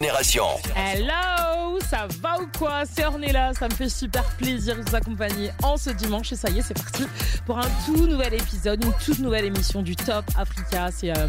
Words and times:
Hello, 0.00 1.80
ça 1.90 2.06
va 2.20 2.40
ou 2.40 2.46
quoi? 2.56 2.84
C'est 2.86 3.04
Ornella, 3.04 3.52
ça 3.52 3.66
me 3.66 3.74
fait 3.74 3.88
super 3.88 4.22
plaisir 4.36 4.76
de 4.76 4.88
vous 4.88 4.94
accompagner 4.94 5.50
en 5.64 5.76
ce 5.76 5.90
dimanche 5.90 6.30
et 6.30 6.36
ça 6.36 6.48
y 6.50 6.60
est, 6.60 6.62
c'est 6.62 6.80
parti 6.80 7.02
pour 7.44 7.58
un 7.58 7.68
tout 7.84 8.06
nouvel 8.06 8.34
épisode, 8.34 8.84
une 8.84 8.92
toute 9.04 9.18
nouvelle 9.18 9.46
émission 9.46 9.82
du 9.82 9.96
Top 9.96 10.24
Africa. 10.36 10.90
C'est 10.92 11.10
euh, 11.10 11.26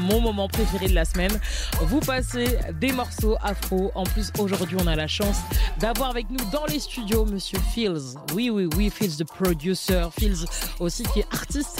mon 0.00 0.20
moment 0.20 0.48
préféré 0.48 0.88
de 0.88 0.94
la 0.94 1.06
semaine. 1.06 1.40
Vous 1.80 2.00
passez 2.00 2.58
des 2.78 2.92
morceaux 2.92 3.38
afro. 3.40 3.90
En 3.94 4.04
plus, 4.04 4.30
aujourd'hui, 4.38 4.76
on 4.78 4.86
a 4.86 4.96
la 4.96 5.06
chance 5.06 5.38
d'avoir 5.78 6.10
avec 6.10 6.28
nous 6.28 6.44
dans 6.52 6.66
les 6.66 6.78
studios 6.78 7.24
Monsieur 7.24 7.58
Fields. 7.72 8.18
Oui, 8.34 8.50
oui, 8.50 8.68
oui, 8.76 8.90
Fields, 8.90 9.16
the 9.16 9.24
producer. 9.24 10.10
Fields 10.18 10.44
aussi 10.78 11.04
qui 11.04 11.20
est 11.20 11.26
artiste. 11.32 11.78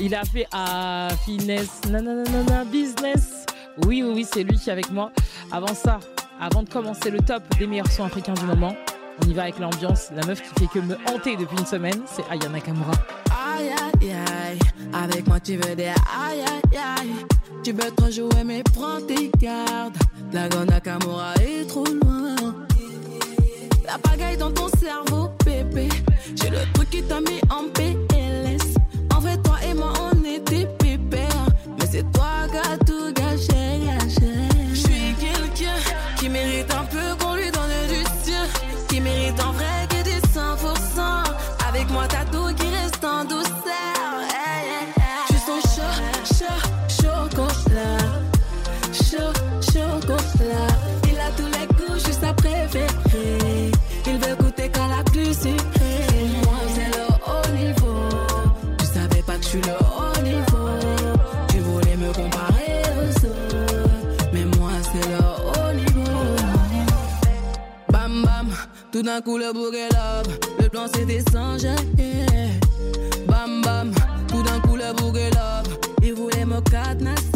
Il 0.00 0.14
a 0.14 0.24
fait 0.24 0.46
à 0.52 1.08
Finesse, 1.26 1.82
nanana, 1.90 2.64
business. 2.64 3.44
Oui, 3.86 4.02
oui, 4.02 4.12
oui, 4.14 4.26
c'est 4.30 4.42
lui 4.42 4.58
qui 4.58 4.68
est 4.68 4.72
avec 4.72 4.90
moi. 4.90 5.10
Avant 5.50 5.74
ça, 5.74 5.98
avant 6.40 6.62
de 6.62 6.68
commencer 6.68 7.10
le 7.10 7.20
top 7.20 7.42
des 7.58 7.66
meilleurs 7.66 7.90
sons 7.90 8.04
africains 8.04 8.34
du 8.34 8.44
moment, 8.44 8.74
on 9.22 9.28
y 9.28 9.32
va 9.32 9.42
avec 9.42 9.58
l'ambiance. 9.58 10.10
La 10.14 10.26
meuf 10.26 10.42
qui 10.42 10.60
fait 10.60 10.66
que 10.66 10.84
me 10.84 10.96
hanter 11.08 11.36
depuis 11.36 11.58
une 11.58 11.66
semaine, 11.66 12.02
c'est 12.06 12.24
Aya 12.30 12.48
Nakamura. 12.48 12.92
Aïe 13.30 13.68
aïe 13.68 14.12
aïe, 14.12 14.58
avec 14.92 15.26
moi 15.26 15.40
tu 15.40 15.56
veux 15.56 15.74
dire 15.74 15.94
aïe 16.18 16.40
aïe 16.40 16.78
aïe. 17.00 17.26
Tu 17.62 17.72
veux 17.72 17.90
trop 17.92 18.10
jouer 18.10 18.44
mais 18.44 18.62
prends 18.62 19.00
tes 19.06 19.30
gardes. 19.38 19.96
La 20.32 20.48
Nakamura 20.48 21.34
est 21.36 21.66
trop 21.66 21.84
loin. 21.84 22.36
La 23.86 23.98
pagaille 23.98 24.36
dans 24.36 24.50
ton 24.50 24.68
cerveau, 24.68 25.30
bébé. 25.44 25.88
J'ai 26.34 26.50
le 26.50 26.58
truc 26.74 26.90
qui 26.90 27.02
t'a 27.02 27.20
mis 27.20 27.40
en 27.50 27.68
PLS. 27.72 28.11
Tout 69.02 69.08
d'un 69.08 69.20
coup 69.20 69.36
le 69.36 69.52
bouquet 69.52 69.88
love. 69.90 70.38
Le 70.60 70.68
plan 70.68 70.86
c'était 70.86 71.24
sans 71.32 71.58
jamais. 71.58 72.24
Bam 73.26 73.60
bam, 73.62 73.92
tout 74.28 74.44
d'un 74.44 74.60
coup 74.60 74.76
le 74.76 74.92
bouquet 74.94 75.28
love. 75.30 75.76
Il 76.04 76.14
voulait 76.14 76.44
me 76.44 76.60
cadenasser. 76.60 77.31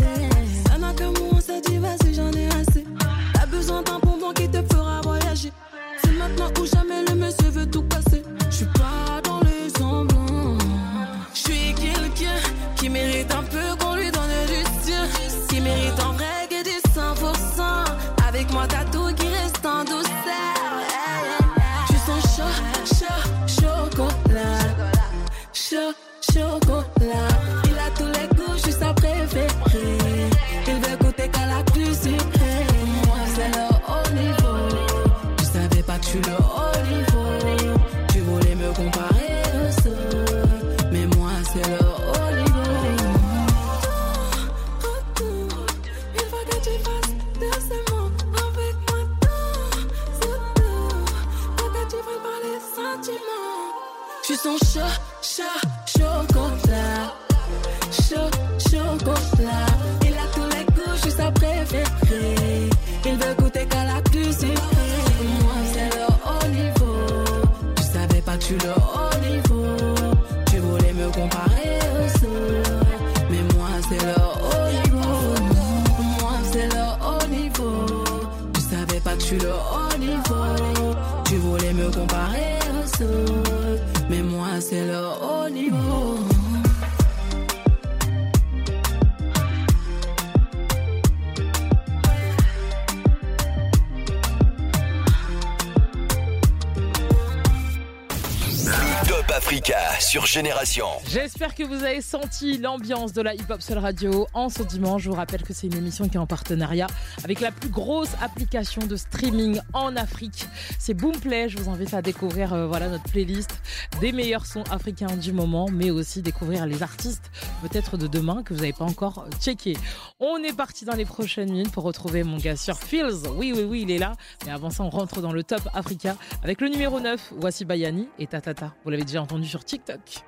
J'espère 101.09 101.55
que 101.55 101.63
vous 101.63 101.85
avez 101.85 102.03
senti 102.03 102.59
l'ambiance 102.59 103.15
de 103.15 103.23
la 103.23 103.35
Hip 103.35 103.47
Hop 103.49 103.63
Soul 103.63 103.79
Radio 103.79 104.27
en 104.35 104.51
ce 104.51 104.63
dimanche. 104.63 105.05
Je 105.05 105.09
vous 105.09 105.17
rappelle 105.17 105.43
que 105.43 105.55
c'est 105.55 105.69
une 105.69 105.77
émission 105.77 106.07
qui 106.07 106.17
est 106.17 106.21
en 106.21 106.27
partenariat 106.27 106.87
avec 107.25 107.41
la 107.41 107.51
plus 107.51 107.71
grosse 107.71 108.11
application 108.21 108.83
de 108.87 108.95
streaming 108.97 109.59
en 109.73 109.97
Afrique. 109.97 110.47
C'est 110.79 110.93
Boomplay. 110.93 111.49
Je 111.49 111.57
vous 111.57 111.71
invite 111.71 111.95
à 111.95 112.03
découvrir 112.03 112.53
euh, 112.53 112.67
voilà 112.67 112.89
notre 112.89 113.05
playlist 113.05 113.63
des 114.03 114.13
meilleurs 114.13 114.45
sons 114.45 114.65
africains 114.71 115.17
du 115.17 115.33
moment, 115.33 115.69
mais 115.73 115.91
aussi 115.91 116.21
découvrir 116.21 116.67
les 116.67 116.83
artistes 116.83 117.31
peut-être 117.63 117.97
de 117.97 118.07
demain 118.07 118.43
que 118.43 118.53
vous 118.53 118.61
n'avez 118.61 118.75
pas 118.75 118.85
encore 118.85 119.27
checké. 119.41 119.79
On 120.21 120.37
est 120.43 120.55
parti 120.55 120.85
dans 120.85 120.97
les 120.97 121.07
prochaines 121.07 121.51
minutes 121.51 121.73
pour 121.73 121.85
retrouver 121.85 122.23
mon 122.23 122.37
gars 122.37 122.57
sur 122.57 122.77
Fields. 122.77 123.29
Oui, 123.37 123.55
oui, 123.57 123.63
oui, 123.63 123.83
il 123.83 123.91
est 123.91 123.99
là. 123.99 124.13
Mais 124.45 124.53
avant 124.53 124.69
ça, 124.69 124.83
on 124.83 124.91
rentre 124.91 125.23
dans 125.23 125.33
le 125.33 125.43
Top 125.43 125.67
Africa 125.73 126.17
avec 126.43 126.61
le 126.61 126.69
numéro 126.69 127.01
9, 127.01 127.33
Voici 127.39 127.65
Bayani 127.65 128.09
et 128.19 128.27
Tatata. 128.27 128.75
Vous 128.85 128.91
l'avez 128.91 129.05
déjà 129.05 129.23
entendu 129.23 129.49
sur 129.49 129.65
TikTok. 129.65 130.23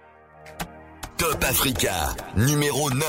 Top 1.19 1.45
Africa 1.45 2.15
numéro 2.37 2.91
9. 2.91 3.05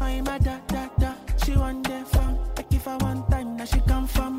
I'm 0.00 0.26
a 0.26 0.38
da 0.38 0.58
da 0.68 0.88
da. 0.98 1.14
She 1.44 1.52
want 1.56 1.84
the 1.86 2.04
fun. 2.12 2.38
Like 2.56 2.72
if 2.72 2.86
I 2.88 2.96
one 2.96 3.24
time, 3.30 3.56
now 3.56 3.64
she 3.64 3.80
come 3.80 4.06
from 4.06 4.33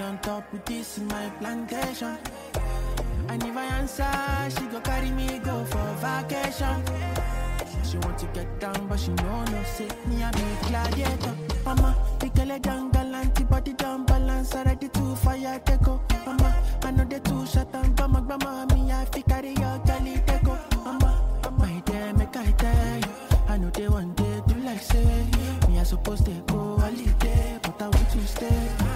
on 0.00 0.18
top 0.18 0.52
with 0.52 0.64
this 0.64 0.98
my 0.98 1.28
plantation. 1.40 2.16
And 3.28 3.42
if 3.42 3.56
I 3.56 3.64
answer, 3.64 4.60
she 4.60 4.66
go 4.68 4.80
carry 4.80 5.10
me 5.10 5.38
go 5.38 5.64
for 5.64 5.86
vacation. 6.02 6.82
She 7.84 7.98
want 7.98 8.18
to 8.18 8.26
get 8.26 8.58
down, 8.60 8.86
but 8.88 8.98
she 8.98 9.10
know 9.12 9.44
no 9.44 9.62
say 9.64 9.88
me 10.06 10.22
I 10.22 10.30
be 10.32 10.68
gladiator. 10.68 11.34
Mama, 11.64 11.96
the 12.18 12.28
girl 12.28 12.58
down 12.58 12.90
galant, 12.90 13.48
body 13.48 13.72
down 13.72 14.04
balance, 14.06 14.54
ready 14.54 14.88
to 14.88 15.16
fire 15.16 15.60
take. 15.64 15.86
Mama, 16.26 16.62
I 16.82 16.90
know 16.90 17.04
the 17.04 17.20
two 17.20 17.46
shot 17.46 17.74
and 17.74 17.96
bama 17.96 18.26
bama 18.26 18.72
me 18.74 18.90
I 18.92 19.04
fi 19.06 19.22
carry 19.22 19.50
your 19.50 19.78
galley 19.86 20.20
take. 20.26 20.42
Mama, 20.84 21.40
my 21.58 21.80
dear 21.86 22.12
make 22.14 22.36
I 22.36 22.50
tell 22.52 22.96
you, 22.98 23.14
I 23.48 23.58
know 23.58 23.70
they 23.70 23.88
want 23.88 24.16
day 24.16 24.42
do 24.48 24.54
like 24.60 24.80
say 24.80 25.26
me 25.68 25.78
I 25.78 25.82
supposed 25.84 26.24
to 26.26 26.32
go 26.46 26.78
holiday, 26.78 27.58
but 27.62 27.80
I 27.80 27.88
want 27.88 28.10
to 28.10 28.26
stay. 28.26 28.93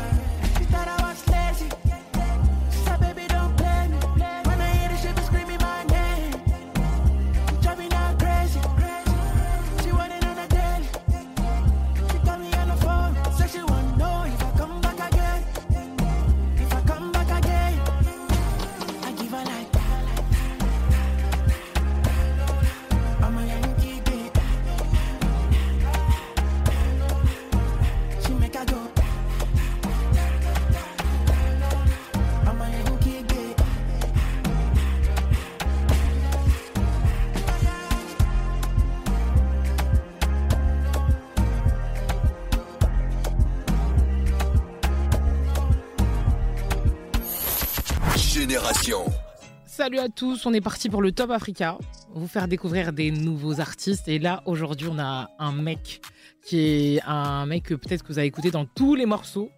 Salut 49.88 50.00
à 50.00 50.10
tous, 50.10 50.44
on 50.44 50.52
est 50.52 50.60
parti 50.60 50.90
pour 50.90 51.00
le 51.00 51.12
Top 51.12 51.30
Africa, 51.30 51.78
vous 52.12 52.28
faire 52.28 52.46
découvrir 52.46 52.92
des 52.92 53.10
nouveaux 53.10 53.58
artistes. 53.58 54.06
Et 54.06 54.18
là, 54.18 54.42
aujourd'hui, 54.44 54.86
on 54.92 54.98
a 54.98 55.30
un 55.38 55.52
mec 55.52 56.02
qui 56.44 56.58
est 56.96 57.00
un 57.06 57.46
mec 57.46 57.62
que 57.62 57.74
peut-être 57.74 58.02
que 58.02 58.08
vous 58.08 58.18
avez 58.18 58.26
écouté 58.28 58.50
dans 58.50 58.66
tous 58.66 58.94
les 58.94 59.06
morceaux 59.06 59.48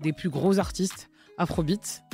des 0.00 0.12
plus 0.12 0.28
gros 0.28 0.60
artistes 0.60 1.10
Afrobeat. 1.38 2.04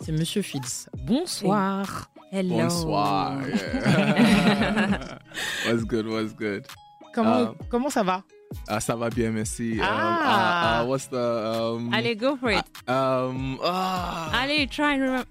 C'est 0.00 0.12
Monsieur 0.12 0.42
Fields. 0.42 0.88
Bonsoir. 1.08 2.08
Hello. 2.30 2.54
Bonsoir. 2.56 3.40
yeah. 3.48 5.18
what's 5.66 5.82
good? 5.82 6.06
What's 6.06 6.36
good? 6.36 6.68
Comment, 7.12 7.48
Ah. 7.50 7.54
comment 7.68 7.90
ça 7.90 8.04
va? 8.04 8.22
Ah, 8.68 8.78
ça 8.78 8.94
va 8.94 9.10
bien, 9.10 9.32
merci. 9.32 9.72
Um, 9.80 9.82
Ah. 9.82 10.82
uh, 10.82 10.84
uh, 10.84 10.88
what's 10.88 11.08
the 11.10 11.16
um, 11.16 11.92
Allez, 11.92 12.14
go 12.14 12.36
for 12.36 12.52
it. 12.52 12.62
um 12.86 13.58
ah, 13.64 14.30
Allez, 14.40 14.68
try 14.68 14.94
and 14.94 15.00
remember. 15.02 15.26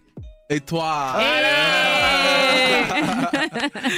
Et 0.50 0.60
toi? 0.62 1.16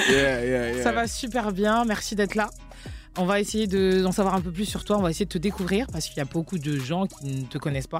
yeah, 0.09 0.43
yeah, 0.45 0.71
yeah. 0.73 0.83
Ça 0.83 0.91
va 0.91 1.07
super 1.07 1.51
bien, 1.51 1.85
merci 1.85 2.15
d'être 2.15 2.35
là. 2.35 2.49
On 3.17 3.25
va 3.25 3.39
essayer 3.39 3.67
de- 3.67 4.01
d'en 4.01 4.11
savoir 4.11 4.35
un 4.35 4.41
peu 4.41 4.51
plus 4.51 4.65
sur 4.65 4.83
toi, 4.83 4.97
on 4.97 5.01
va 5.01 5.09
essayer 5.09 5.25
de 5.25 5.31
te 5.31 5.37
découvrir 5.37 5.87
parce 5.91 6.07
qu'il 6.07 6.17
y 6.17 6.21
a 6.21 6.25
beaucoup 6.25 6.57
de 6.57 6.77
gens 6.77 7.05
qui 7.07 7.25
ne 7.27 7.45
te 7.45 7.57
connaissent 7.57 7.87
pas. 7.87 7.99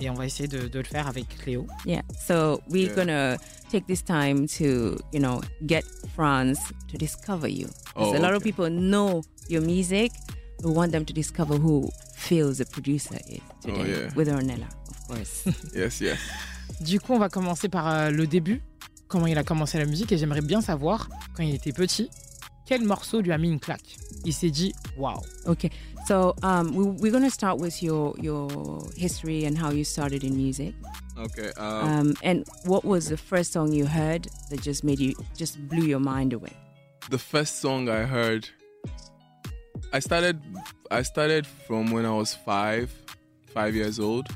Et 0.00 0.10
on 0.10 0.14
va 0.14 0.26
essayer 0.26 0.48
de, 0.48 0.68
de 0.68 0.78
le 0.78 0.84
faire 0.84 1.06
avec 1.08 1.26
Cléo. 1.38 1.66
Yeah. 1.86 2.02
So 2.26 2.60
we're 2.68 2.88
Yeah. 2.88 2.94
gonna 2.94 3.36
take 3.70 3.86
this 3.86 4.04
time 4.04 4.46
to, 4.58 4.96
you 5.12 5.20
know, 5.20 5.40
get 5.66 5.84
France 6.14 6.58
to 6.90 6.98
discover 6.98 7.48
you. 7.50 7.68
'Cause 7.94 8.12
Oh, 8.12 8.14
a 8.14 8.18
lot 8.18 8.30
of 8.32 8.36
okay. 8.42 8.52
people 8.52 8.68
know 8.70 9.22
your 9.48 9.62
music. 9.62 10.12
We 10.62 10.70
want 10.72 10.90
them 10.90 11.04
to 11.04 11.12
discover 11.14 11.56
who 11.56 11.88
Phil, 12.14 12.52
the 12.52 12.64
producer, 12.66 13.16
is 13.28 13.40
today 13.62 13.80
Oh, 13.80 13.84
yeah. 13.86 14.14
with 14.14 14.28
Ornella, 14.28 14.68
course. 15.08 15.44
Yes, 15.74 16.00
yes. 16.00 16.18
Du 16.80 17.00
coup, 17.00 17.14
on 17.14 17.18
va 17.18 17.28
commencer 17.28 17.68
par 17.68 17.88
euh, 17.88 18.10
le 18.10 18.26
début, 18.26 18.60
comment 19.08 19.26
il 19.26 19.36
a 19.38 19.42
commencé 19.44 19.78
la 19.78 19.84
musique. 19.86 20.12
Et 20.12 20.18
j'aimerais 20.18 20.42
bien 20.42 20.60
savoir, 20.60 21.08
quand 21.34 21.42
il 21.42 21.54
était 21.54 21.72
petit, 21.72 22.08
quel 22.66 22.84
morceau 22.84 23.20
lui 23.20 23.32
a 23.32 23.38
mis 23.38 23.48
une 23.48 23.58
claque 23.58 23.96
Il 24.24 24.32
s'est 24.32 24.50
dit, 24.50 24.72
waouh. 24.96 25.20
okay. 25.46 25.70
So 26.06 26.34
um, 26.42 26.74
we, 26.74 26.86
we're 27.00 27.12
gonna 27.12 27.30
start 27.30 27.58
with 27.60 27.82
your 27.82 28.14
your 28.18 28.48
history 28.96 29.44
and 29.46 29.56
how 29.58 29.70
you 29.72 29.84
started 29.84 30.22
in 30.24 30.34
music. 30.36 30.74
Okay. 31.18 31.50
Um, 31.58 31.88
Um, 31.88 32.14
and 32.22 32.44
what 32.64 32.84
was 32.84 33.08
the 33.08 33.16
first 33.16 33.52
song 33.52 33.72
you 33.72 33.86
heard 33.86 34.28
that 34.50 34.62
just 34.62 34.84
made 34.84 35.00
you 35.00 35.14
just 35.36 35.58
blew 35.68 35.84
your 35.86 36.00
mind 36.00 36.32
away? 36.32 36.52
the 37.10 37.18
first 37.18 37.60
song 37.60 37.88
I 37.88 38.04
heard, 38.04 38.48
I 39.92 40.00
started. 40.00 40.40
I 40.90 41.02
started 41.02 41.46
from 41.66 41.90
when 41.90 42.04
I 42.06 42.12
was 42.12 42.34
five, 42.34 42.90
five 43.54 43.74
years 43.74 43.98
old. 43.98 44.28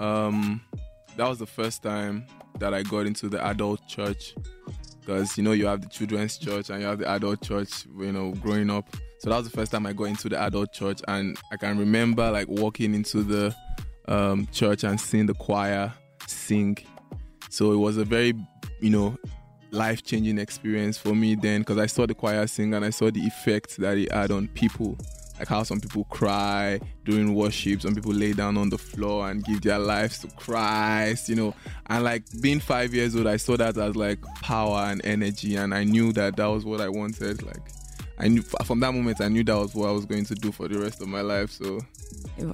Um, 0.00 0.62
that 1.16 1.28
was 1.28 1.38
the 1.38 1.46
first 1.46 1.82
time 1.82 2.26
that 2.58 2.72
I 2.72 2.82
got 2.82 3.06
into 3.06 3.28
the 3.28 3.44
adult 3.46 3.86
church, 3.86 4.34
because 5.00 5.36
you 5.36 5.44
know 5.44 5.52
you 5.52 5.66
have 5.66 5.82
the 5.82 5.88
children's 5.88 6.38
church 6.38 6.70
and 6.70 6.80
you 6.80 6.86
have 6.86 6.98
the 6.98 7.08
adult 7.08 7.42
church. 7.42 7.86
You 7.98 8.12
know, 8.12 8.32
growing 8.32 8.70
up, 8.70 8.88
so 9.18 9.30
that 9.30 9.36
was 9.36 9.50
the 9.50 9.56
first 9.56 9.72
time 9.72 9.86
I 9.86 9.92
got 9.92 10.04
into 10.04 10.28
the 10.28 10.40
adult 10.40 10.72
church, 10.72 11.02
and 11.06 11.38
I 11.52 11.56
can 11.56 11.78
remember 11.78 12.30
like 12.30 12.48
walking 12.48 12.94
into 12.94 13.22
the 13.22 13.54
um, 14.08 14.48
church 14.52 14.84
and 14.84 14.98
seeing 14.98 15.26
the 15.26 15.34
choir 15.34 15.92
sing. 16.26 16.78
So 17.50 17.72
it 17.72 17.76
was 17.76 17.98
a 17.98 18.04
very, 18.04 18.34
you 18.80 18.90
know, 18.90 19.18
life 19.70 20.02
changing 20.02 20.38
experience 20.38 20.96
for 20.96 21.14
me 21.14 21.34
then 21.34 21.60
because 21.60 21.78
I 21.78 21.86
saw 21.86 22.06
the 22.06 22.14
choir 22.14 22.46
sing 22.46 22.74
and 22.74 22.84
I 22.84 22.90
saw 22.90 23.10
the 23.10 23.20
effect 23.20 23.76
that 23.78 23.98
it 23.98 24.10
had 24.12 24.30
on 24.30 24.48
people. 24.48 24.96
Like 25.40 25.48
how 25.48 25.62
some 25.62 25.80
people 25.80 26.04
cry 26.04 26.78
during 27.06 27.34
worship, 27.34 27.80
some 27.80 27.94
people 27.94 28.12
lay 28.12 28.34
down 28.34 28.58
on 28.58 28.68
the 28.68 28.76
floor 28.76 29.30
and 29.30 29.42
give 29.42 29.62
their 29.62 29.78
lives 29.78 30.18
to 30.18 30.28
Christ, 30.36 31.30
you 31.30 31.34
know. 31.34 31.54
And 31.86 32.04
like 32.04 32.24
being 32.42 32.60
five 32.60 32.92
years 32.92 33.16
old, 33.16 33.26
I 33.26 33.38
saw 33.38 33.56
that 33.56 33.78
as 33.78 33.96
like 33.96 34.20
power 34.42 34.80
and 34.82 35.00
energy, 35.02 35.56
and 35.56 35.74
I 35.74 35.84
knew 35.84 36.12
that 36.12 36.36
that 36.36 36.44
was 36.44 36.66
what 36.66 36.82
I 36.82 36.90
wanted. 36.90 37.42
Like, 37.42 37.62
I 38.22 38.28
knew 38.28 38.42
from 38.64 38.80
that 38.80 38.92
moment, 38.92 39.20
I 39.20 39.28
knew 39.28 39.42
that 39.44 39.56
was 39.56 39.74
what 39.74 39.88
I 39.88 39.92
was 39.92 40.04
going 40.04 40.24
to 40.26 40.34
do 40.34 40.52
for 40.52 40.68
the 40.68 40.78
rest 40.78 41.00
of 41.00 41.08
my 41.08 41.22
life. 41.22 41.50
So, 41.52 41.78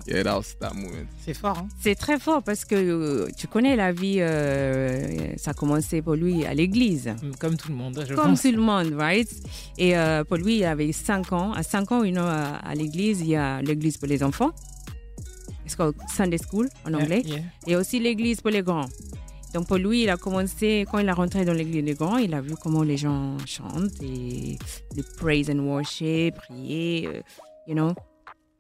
yeah, 0.07 0.23
that 0.23 0.37
was 0.37 0.55
that 0.61 0.75
moment. 0.75 1.09
C'est 1.25 1.35
fort, 1.35 1.59
hein 1.59 1.69
C'est 1.81 1.97
très 1.97 2.21
fort 2.21 2.43
parce 2.45 2.65
que 2.65 2.77
euh, 2.77 3.29
tu 3.37 3.49
connais 3.49 3.75
la 3.75 3.91
vie, 3.91 4.19
euh, 4.21 5.35
ça 5.37 5.51
a 5.51 5.55
commencé 5.55 6.03
pour 6.03 6.15
lui 6.15 6.45
à 6.47 6.55
l'église. 6.55 7.13
Comme 7.41 7.57
tout 7.57 7.69
le 7.71 7.75
monde, 7.75 8.05
je 8.09 8.15
Comme 8.15 8.31
pense. 8.31 8.43
tout 8.43 8.53
le 8.53 8.61
monde, 8.63 8.93
right? 8.97 9.29
Et 9.77 9.97
euh, 9.97 10.23
pour 10.23 10.37
lui, 10.37 10.59
il 10.59 10.65
avait 10.65 10.93
5 10.93 11.33
ans. 11.33 11.53
À 11.53 11.65
5 11.65 11.91
ans, 11.91 12.05
you 12.05 12.13
know, 12.13 12.23
à, 12.23 12.57
à 12.65 12.75
l'église, 12.77 13.21
il 13.23 13.29
y 13.29 13.37
a 13.37 13.61
l'église 13.61 13.97
pour 13.97 14.07
les 14.09 14.23
enfants. 14.23 14.53
It's 15.65 15.75
called 15.75 15.97
Sunday 16.17 16.39
School 16.39 16.69
en 16.87 16.95
anglais. 16.95 17.23
Yeah. 17.27 17.41
Et 17.67 17.75
aussi 17.75 17.99
l'église 17.99 18.41
pour 18.41 18.51
les 18.53 18.63
grands. 18.63 18.87
Donc 19.55 19.69
pour 19.69 19.77
lui, 19.79 20.03
il 20.03 20.11
a 20.11 20.17
commencé, 20.17 20.85
quand 20.91 20.99
il 20.99 21.09
est 21.09 21.13
rentré 21.13 21.45
dans 21.45 21.53
l'église 21.55 21.85
des 21.85 21.95
grands, 21.95 22.19
il 22.19 22.35
a 22.35 22.41
vu 22.41 22.55
comment 22.63 22.83
les 22.83 22.97
gens 22.97 23.37
chantent 23.47 24.03
et 24.03 24.59
le 24.95 25.03
praise 25.17 25.49
and 25.51 25.61
worship, 25.61 26.35
prier, 26.37 27.07
euh, 27.09 27.21
you 27.67 27.75
know, 27.75 27.93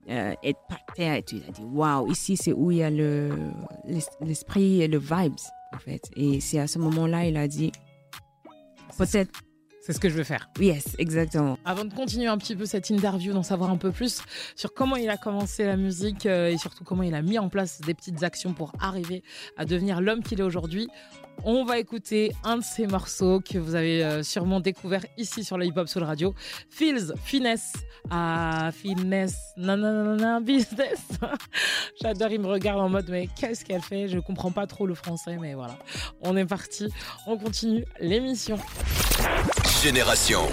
euh, 0.08 0.32
être 0.42 0.60
par 0.68 0.78
terre. 0.94 1.16
Et 1.16 1.22
tu 1.22 1.36
as 1.46 1.50
dit, 1.52 1.62
waouh, 1.64 2.10
ici 2.10 2.36
c'est 2.36 2.52
où 2.52 2.70
il 2.70 2.78
y 2.78 2.82
a 2.82 2.90
le, 2.90 3.30
l'es- 3.84 4.08
l'esprit 4.22 4.80
et 4.82 4.88
le 4.88 4.98
vibes, 4.98 5.34
en 5.74 5.78
fait. 5.78 6.02
Et 6.16 6.40
c'est 6.40 6.60
à 6.60 6.66
ce 6.66 6.78
moment-là, 6.78 7.26
il 7.26 7.36
a 7.36 7.46
dit, 7.46 7.72
peut-être, 8.96 9.30
C'est 9.86 9.92
ce 9.92 10.00
que 10.00 10.08
je 10.08 10.14
veux 10.14 10.24
faire. 10.24 10.50
yes, 10.58 10.96
exactement. 10.98 11.60
Avant 11.64 11.84
de 11.84 11.94
continuer 11.94 12.26
un 12.26 12.36
petit 12.38 12.56
peu 12.56 12.66
cette 12.66 12.90
interview, 12.90 13.32
d'en 13.32 13.44
savoir 13.44 13.70
un 13.70 13.76
peu 13.76 13.92
plus 13.92 14.20
sur 14.56 14.74
comment 14.74 14.96
il 14.96 15.08
a 15.08 15.16
commencé 15.16 15.64
la 15.64 15.76
musique 15.76 16.26
euh, 16.26 16.48
et 16.50 16.58
surtout 16.58 16.82
comment 16.82 17.04
il 17.04 17.14
a 17.14 17.22
mis 17.22 17.38
en 17.38 17.48
place 17.48 17.80
des 17.82 17.94
petites 17.94 18.24
actions 18.24 18.52
pour 18.52 18.72
arriver 18.80 19.22
à 19.56 19.64
devenir 19.64 20.00
l'homme 20.00 20.24
qu'il 20.24 20.40
est 20.40 20.42
aujourd'hui, 20.42 20.88
on 21.44 21.64
va 21.64 21.78
écouter 21.78 22.32
un 22.42 22.56
de 22.56 22.64
ses 22.64 22.88
morceaux 22.88 23.38
que 23.38 23.58
vous 23.58 23.76
avez 23.76 24.04
euh, 24.04 24.24
sûrement 24.24 24.58
découvert 24.58 25.06
ici 25.18 25.44
sur 25.44 25.56
la 25.56 25.64
Hip 25.64 25.74
Hop 25.76 25.86
Soul 25.86 26.02
Radio. 26.02 26.34
Feels, 26.68 27.14
Finesse. 27.22 27.74
Ah, 28.10 28.70
Finesse. 28.72 29.38
Nanana, 29.56 30.40
business. 30.40 31.06
J'adore, 32.02 32.30
il 32.32 32.40
me 32.40 32.48
regarde 32.48 32.80
en 32.80 32.88
mode, 32.88 33.06
mais 33.08 33.28
qu'est-ce 33.38 33.64
qu'elle 33.64 33.82
fait? 33.82 34.08
Je 34.08 34.18
comprends 34.18 34.50
pas 34.50 34.66
trop 34.66 34.84
le 34.84 34.94
français, 34.94 35.36
mais 35.40 35.54
voilà. 35.54 35.78
On 36.22 36.36
est 36.36 36.46
parti. 36.46 36.88
On 37.28 37.38
continue 37.38 37.84
l'émission. 38.00 38.58
Génération. 39.82 40.46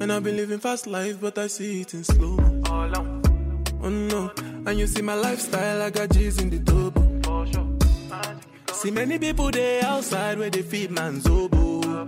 And 0.00 0.12
I've 0.12 0.22
been 0.22 0.36
living 0.36 0.58
fast 0.58 0.86
life, 0.86 1.20
but 1.20 1.38
I 1.38 1.46
see 1.46 1.80
it 1.80 1.94
in 1.94 2.04
slow. 2.04 2.36
Oh 3.80 3.88
no, 3.88 4.30
and 4.66 4.78
you 4.78 4.86
see 4.86 5.02
my 5.02 5.14
lifestyle, 5.14 5.82
I 5.82 5.90
got 5.90 6.10
G's 6.10 6.40
in 6.40 6.50
the 6.50 6.58
double. 6.58 7.08
See 8.74 8.90
many 8.90 9.18
people 9.18 9.50
there 9.50 9.84
outside 9.84 10.38
where 10.38 10.50
they 10.50 10.62
feed 10.62 10.90
man's 10.90 11.26
oboe. 11.26 12.06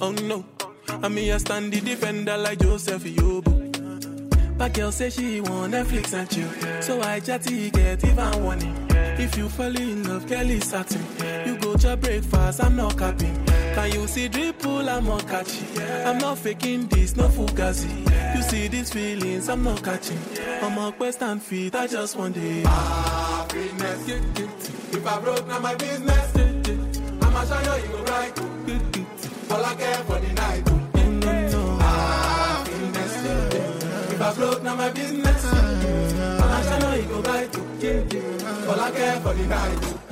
Oh 0.00 0.10
no, 0.10 0.44
I 0.88 1.08
mean 1.08 1.32
I 1.32 1.38
stand 1.38 1.72
the 1.72 1.80
defender 1.80 2.36
like 2.36 2.58
Joseph 2.58 3.04
Yobo. 3.04 3.61
But 4.62 4.74
girl 4.74 4.92
say 4.92 5.10
she 5.10 5.40
want 5.40 5.74
Netflix 5.74 6.12
and 6.12 6.30
chill, 6.30 6.48
so 6.80 7.00
I 7.02 7.18
chatty 7.18 7.68
get 7.72 8.04
even 8.04 8.44
warning. 8.44 8.86
If 9.18 9.36
you 9.36 9.48
fall 9.48 9.76
in 9.76 10.04
love, 10.04 10.28
Kelly 10.28 10.60
satin. 10.60 11.04
You 11.44 11.58
go 11.58 11.74
to 11.78 11.96
breakfast, 11.96 12.62
I'm 12.62 12.76
not 12.76 12.96
capping. 12.96 13.44
Can 13.44 13.90
you 13.90 14.06
see 14.06 14.28
dripple? 14.28 14.88
I'm 14.88 15.04
not 15.06 15.26
catching. 15.26 15.66
I'm 16.06 16.18
not 16.18 16.38
faking 16.38 16.86
this, 16.86 17.16
no 17.16 17.26
fugazi. 17.28 18.36
You 18.36 18.42
see 18.42 18.68
these 18.68 18.92
feelings, 18.92 19.48
I'm 19.48 19.64
not 19.64 19.82
catching. 19.82 20.20
I'm 20.62 20.78
a 20.78 20.92
quest 20.92 21.22
and 21.22 21.42
feet, 21.42 21.74
I 21.74 21.88
just 21.88 22.14
want 22.14 22.36
it. 22.36 22.64
Happiness, 22.64 24.08
if 24.08 25.04
I 25.04 25.20
broke, 25.22 25.44
now 25.48 25.58
my 25.58 25.74
business. 25.74 26.36
I'ma 27.20 27.44
show 27.46 27.76
you, 27.78 27.82
you 27.82 27.88
go 27.88 28.04
right. 28.04 28.40
All 29.50 29.64
I 29.64 29.74
care 29.74 30.04
for 30.04 30.20
the 30.20 30.32
night. 30.34 30.81
I 34.22 34.32
broke, 34.34 34.62
now 34.62 34.76
my 34.76 34.88
business. 34.90 35.44
I'ma 35.44 36.62
show 36.62 36.94
you, 36.94 37.02
you 37.02 37.08
go 37.08 37.20
right. 37.22 38.68
All 38.68 38.80
I 38.80 38.90
care 38.92 39.20
for 39.20 39.34
the 39.34 39.46
night. 39.46 40.02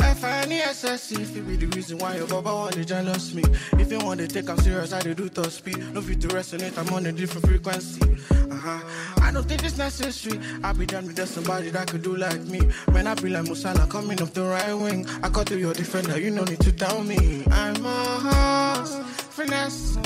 F-I-N-E-S-S-E 0.00 1.22
If 1.22 1.36
it 1.36 1.46
be 1.46 1.56
the 1.56 1.66
reason 1.66 1.98
why 1.98 2.16
your 2.16 2.28
baba 2.28 2.54
want 2.54 2.74
to 2.74 2.84
jealous 2.84 3.34
me. 3.34 3.42
If 3.72 3.90
you 3.90 3.98
want 3.98 4.20
to 4.20 4.28
take 4.28 4.48
I'm 4.48 4.58
serious, 4.58 4.92
I 4.92 5.00
do 5.00 5.28
top 5.28 5.46
speed. 5.46 5.78
No 5.92 6.00
fit 6.00 6.20
to 6.20 6.28
resonate, 6.28 6.78
I'm 6.78 6.94
on 6.94 7.06
a 7.06 7.12
different 7.12 7.46
frequency. 7.48 8.00
Uh-huh. 8.48 8.80
I 9.20 9.32
don't 9.32 9.46
think 9.46 9.64
it's 9.64 9.76
necessary. 9.76 10.40
I 10.62 10.72
be 10.72 10.86
done 10.86 11.06
with 11.06 11.16
just 11.16 11.34
somebody 11.34 11.70
that 11.70 11.88
could 11.88 12.02
do 12.02 12.14
like 12.14 12.40
me. 12.42 12.60
When 12.92 13.08
I 13.08 13.14
be 13.14 13.28
like 13.28 13.44
Musala 13.46 13.90
coming 13.90 14.22
off 14.22 14.32
the 14.34 14.44
right 14.44 14.72
wing. 14.72 15.04
I 15.24 15.28
got 15.30 15.48
to 15.48 15.58
your 15.58 15.74
defender, 15.74 16.20
you 16.20 16.30
no 16.30 16.44
need 16.44 16.60
to 16.60 16.70
tell 16.70 17.02
me. 17.02 17.42
I'm 17.50 17.84
a 17.84 17.88
horse, 17.88 18.96
finesse. 19.34 19.96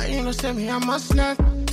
And 0.00 0.12
you 0.12 0.22
know 0.22 0.32
say 0.32 0.52
me, 0.52 0.68
I 0.68 0.78
must 0.78 1.14
not 1.14 1.40
uh, 1.40 1.69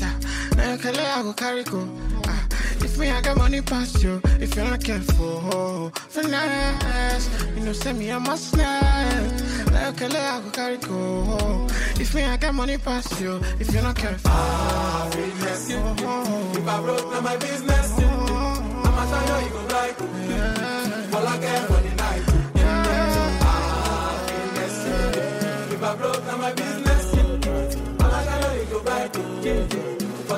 Now 0.57 0.71
you 0.73 0.77
can 0.79 0.95
I 0.95 1.23
go 1.23 1.33
carry 1.33 1.63
go 1.63 1.87
uh, 2.27 2.47
if 2.79 2.97
me, 2.99 3.09
I 3.09 3.21
got 3.21 3.37
money 3.37 3.61
past 3.61 4.03
you. 4.03 4.21
If 4.39 4.55
you're 4.55 4.65
not 4.65 4.83
careful, 4.83 5.91
finesse. 6.09 7.29
You 7.55 7.63
know, 7.65 7.73
send 7.73 7.99
me 7.99 8.09
a 8.09 8.19
must 8.19 8.55
not. 8.55 9.31
Like 9.71 10.01
a 10.01 10.05
I 10.05 10.41
go 10.41 10.49
carry 10.51 10.77
go. 10.77 11.67
If 11.99 12.13
me, 12.15 12.23
I 12.23 12.37
got 12.37 12.53
money 12.53 12.77
past 12.77 13.19
you. 13.19 13.41
If 13.59 13.73
you're 13.73 13.83
not 13.83 13.95
careful, 13.95 14.31
Ah, 14.31 15.09
business. 15.15 15.69
If 15.69 16.67
I 16.67 16.81
broke, 16.81 17.11
now 17.11 17.21
my 17.21 17.37
business. 17.37 17.91
I'ma 17.99 19.03
show 19.09 19.39
you, 19.39 19.45
you 19.45 19.51
go 19.51 19.61
right. 19.73 21.13
All 21.13 21.27
I 21.27 21.37
care 21.39 21.76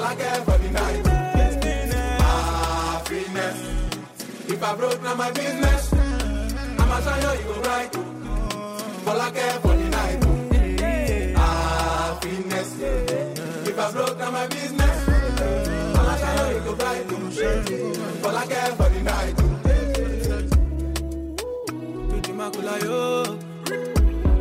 I 0.10 0.16
for 0.44 0.58
the 0.58 0.70
night. 0.72 1.02
Ah, 2.22 3.04
business. 3.08 3.58
If 4.50 4.64
I 4.64 4.76
broke, 4.76 5.04
now 5.04 5.14
my 5.14 5.32
business. 5.32 5.94
I'ma 5.94 7.00
show 7.02 7.34
you, 7.34 7.40
you 7.40 7.46
go 7.54 7.62
right. 7.62 7.96
All 9.06 9.22
I 9.22 9.30
for 9.62 9.76
the 9.76 9.90
night. 9.98 11.36
Ah, 11.38 12.18
business. 12.24 12.70
If 13.70 13.78
I 13.80 13.92
broke, 13.92 14.18
now 14.18 14.32
my 14.32 14.48
business. 14.48 14.98
I'ma 16.00 16.16
show 16.18 16.50
you, 16.50 16.56
you 16.56 16.62
go 16.66 16.74
right. 16.84 18.26
All 18.26 18.36
I 18.38 18.46
care 18.48 18.72
for 18.80 18.90
the 18.90 19.02
night. 19.04 19.36
Macula 22.40 22.76
yo. 22.88 23.38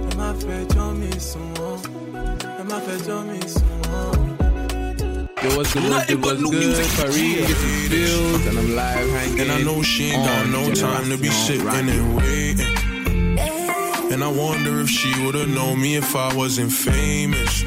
Ẹ 0.08 0.12
má 0.18 0.28
fẹjọ́ 0.46 0.88
mi 1.00 1.10
sùn 1.28 1.46
wọ́n. 1.58 1.78
Ẹ 2.60 2.62
má 2.70 2.76
fẹjọ́ 2.86 3.18
mi 3.28 3.38
sùn 3.54 3.78
wọ́n. 3.90 4.37
Yo, 5.42 5.56
what's 5.56 5.72
good? 5.72 5.84
What's 5.90 6.06
good? 6.06 6.22
What's 6.24 6.50
good? 6.50 6.86
Farid, 6.86 7.46
this 7.46 7.62
is 7.62 7.88
Bills, 7.88 8.46
and 8.46 8.58
I'm 8.58 8.74
live 8.74 9.08
hanging. 9.10 9.40
And 9.40 9.52
I 9.52 9.62
know 9.62 9.82
she 9.82 10.10
ain't 10.10 10.24
got 10.26 10.46
on 10.46 10.52
no 10.52 10.74
time 10.74 11.10
to 11.10 11.16
be 11.16 11.28
Generation 11.28 11.60
sitting 11.60 11.88
and 11.90 12.16
waiting. 12.16 12.76
And 14.12 14.24
I 14.24 14.28
wonder 14.28 14.80
if 14.80 14.88
she 14.88 15.10
would've 15.24 15.48
known 15.48 15.80
me 15.80 15.96
if 15.96 16.16
I 16.16 16.34
wasn't 16.34 16.72
famous. 16.72 17.64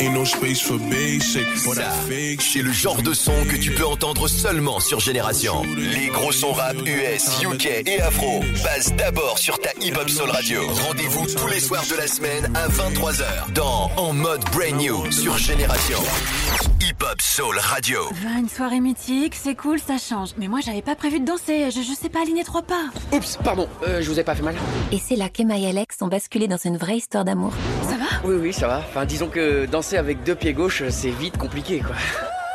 Ain't 0.00 0.14
no 0.14 0.24
space 0.24 0.60
for 0.60 0.78
basic, 0.78 1.46
but 1.64 1.76
Ça, 1.76 1.90
fake 2.08 2.40
c'est 2.40 2.58
shit. 2.60 2.62
le 2.64 2.72
genre 2.72 3.00
de 3.02 3.12
son 3.14 3.32
que 3.44 3.56
tu 3.56 3.70
peux 3.72 3.84
entendre 3.86 4.26
seulement 4.28 4.80
sur 4.80 5.00
Génération. 5.00 5.62
Les 5.76 6.08
gros 6.08 6.32
sons 6.32 6.52
rap 6.52 6.76
US, 6.86 7.42
UK 7.42 7.66
et 7.86 8.00
Afro 8.00 8.40
passent 8.62 8.94
d'abord 8.96 9.38
sur 9.38 9.58
ta 9.58 9.70
Hip 9.82 9.92
Hop 10.00 10.08
Soul 10.08 10.30
Radio. 10.30 10.62
Rendez-vous 10.88 11.26
tous 11.26 11.46
les 11.48 11.60
soirs 11.60 11.84
de 11.90 11.96
la 11.96 12.06
semaine 12.06 12.50
à 12.54 12.68
23h 12.68 13.52
dans 13.54 13.90
En 13.96 14.12
mode 14.12 14.42
Brand 14.52 14.76
New 14.80 15.10
sur 15.12 15.36
Génération. 15.38 15.98
Hip 16.98 17.04
Hop 17.04 17.20
Soul 17.20 17.58
Radio. 17.58 18.00
Va, 18.12 18.38
une 18.38 18.48
soirée 18.48 18.80
mythique, 18.80 19.34
c'est 19.34 19.54
cool, 19.54 19.78
ça 19.78 19.98
change. 19.98 20.30
Mais 20.38 20.48
moi, 20.48 20.60
j'avais 20.64 20.80
pas 20.80 20.94
prévu 20.94 21.20
de 21.20 21.26
danser, 21.26 21.70
je, 21.70 21.82
je 21.82 21.92
sais 21.92 22.08
pas 22.08 22.22
aligner 22.22 22.42
trois 22.42 22.62
pas. 22.62 22.84
Oups, 23.12 23.38
pardon, 23.44 23.68
euh, 23.86 24.00
je 24.00 24.10
vous 24.10 24.18
ai 24.18 24.24
pas 24.24 24.34
fait 24.34 24.42
mal. 24.42 24.54
Et 24.92 24.98
c'est 24.98 25.16
là 25.16 25.28
qu'Emma 25.28 25.58
et 25.58 25.66
Alex 25.68 25.96
ont 26.00 26.06
basculé 26.06 26.48
dans 26.48 26.56
une 26.56 26.78
vraie 26.78 26.96
histoire 26.96 27.24
d'amour. 27.24 27.52
Ça 27.82 27.96
va? 27.96 28.06
Oui, 28.24 28.36
oui, 28.40 28.52
ça 28.52 28.66
va. 28.66 28.78
Enfin, 28.78 29.04
disons 29.04 29.28
que 29.28 29.66
danser 29.66 29.98
avec 29.98 30.22
deux 30.22 30.34
pieds 30.34 30.54
gauches, 30.54 30.88
c'est 30.88 31.10
vite 31.10 31.36
compliqué, 31.36 31.80
quoi. 31.80 31.96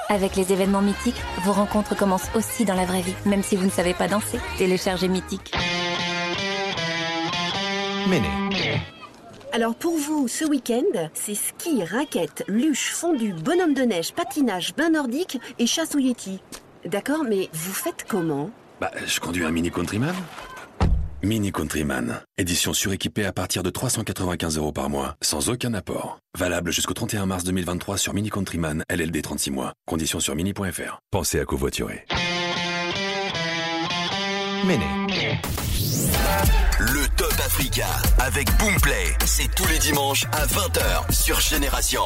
Avec 0.09 0.35
les 0.35 0.51
événements 0.51 0.81
mythiques, 0.81 1.21
vos 1.43 1.53
rencontres 1.53 1.95
commencent 1.95 2.29
aussi 2.33 2.65
dans 2.65 2.75
la 2.75 2.85
vraie 2.85 3.01
vie, 3.01 3.15
même 3.25 3.43
si 3.43 3.55
vous 3.55 3.65
ne 3.65 3.71
savez 3.71 3.93
pas 3.93 4.07
danser. 4.07 4.39
Téléchargez 4.57 5.07
Mythique. 5.07 5.53
Alors 9.53 9.75
pour 9.75 9.97
vous, 9.97 10.27
ce 10.27 10.45
week-end, 10.45 11.09
c'est 11.13 11.35
ski, 11.35 11.83
raquettes, 11.83 12.43
luge, 12.47 12.91
fondu, 12.93 13.33
bonhomme 13.33 13.73
de 13.73 13.81
neige, 13.81 14.13
patinage, 14.13 14.73
bain 14.75 14.91
nordique 14.91 15.39
et 15.59 15.67
chasse 15.67 15.93
au 15.95 15.99
yeti. 15.99 16.39
D'accord, 16.85 17.23
mais 17.27 17.49
vous 17.51 17.73
faites 17.73 18.05
comment 18.07 18.49
Bah, 18.79 18.91
je 19.05 19.19
conduis 19.19 19.43
un 19.43 19.51
Mini 19.51 19.69
Countryman. 19.69 20.15
Mini 21.21 21.51
Countryman, 21.51 22.21
édition 22.37 22.73
suréquipée 22.73 23.25
à 23.25 23.31
partir 23.33 23.61
de 23.61 23.69
395 23.69 24.57
euros 24.57 24.71
par 24.71 24.89
mois, 24.89 25.15
sans 25.21 25.49
aucun 25.49 25.73
apport. 25.75 26.17
Valable 26.37 26.71
jusqu'au 26.71 26.93
31 26.95 27.27
mars 27.27 27.43
2023 27.43 27.97
sur 27.97 28.13
Mini 28.13 28.29
Countryman, 28.29 28.83
LLD 28.89 29.21
36 29.21 29.51
mois. 29.51 29.73
Conditions 29.85 30.19
sur 30.19 30.33
mini.fr. 30.35 30.99
Pensez 31.11 31.39
à 31.39 31.45
covoiturer. 31.45 32.07
Le 36.79 37.07
Top 37.17 37.33
Africa 37.43 37.87
avec 38.19 38.47
Boomplay. 38.57 39.17
C'est 39.25 39.53
tous 39.55 39.65
les 39.67 39.79
dimanches 39.79 40.25
à 40.31 40.45
20h 40.45 41.11
sur 41.11 41.39
Génération. 41.39 42.03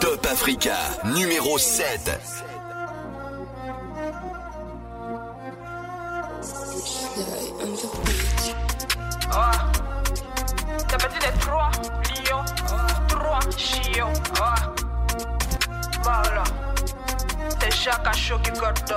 Top 0.00 0.26
Africa 0.30 0.76
numéro 1.16 1.58
7. 1.58 2.20
Ah. 9.32 9.50
T'as 10.86 10.96
pas 10.96 11.08
dit 11.08 11.18
des 11.18 11.38
trois 11.40 11.70
lions, 12.30 12.44
trois 13.08 13.40
chiots. 13.56 14.06
Voilà. 16.02 16.44
C'est 17.70 17.90
chaque 17.90 18.02
cachot 18.02 18.38
qui 18.38 18.50
coordonne. 18.52 18.96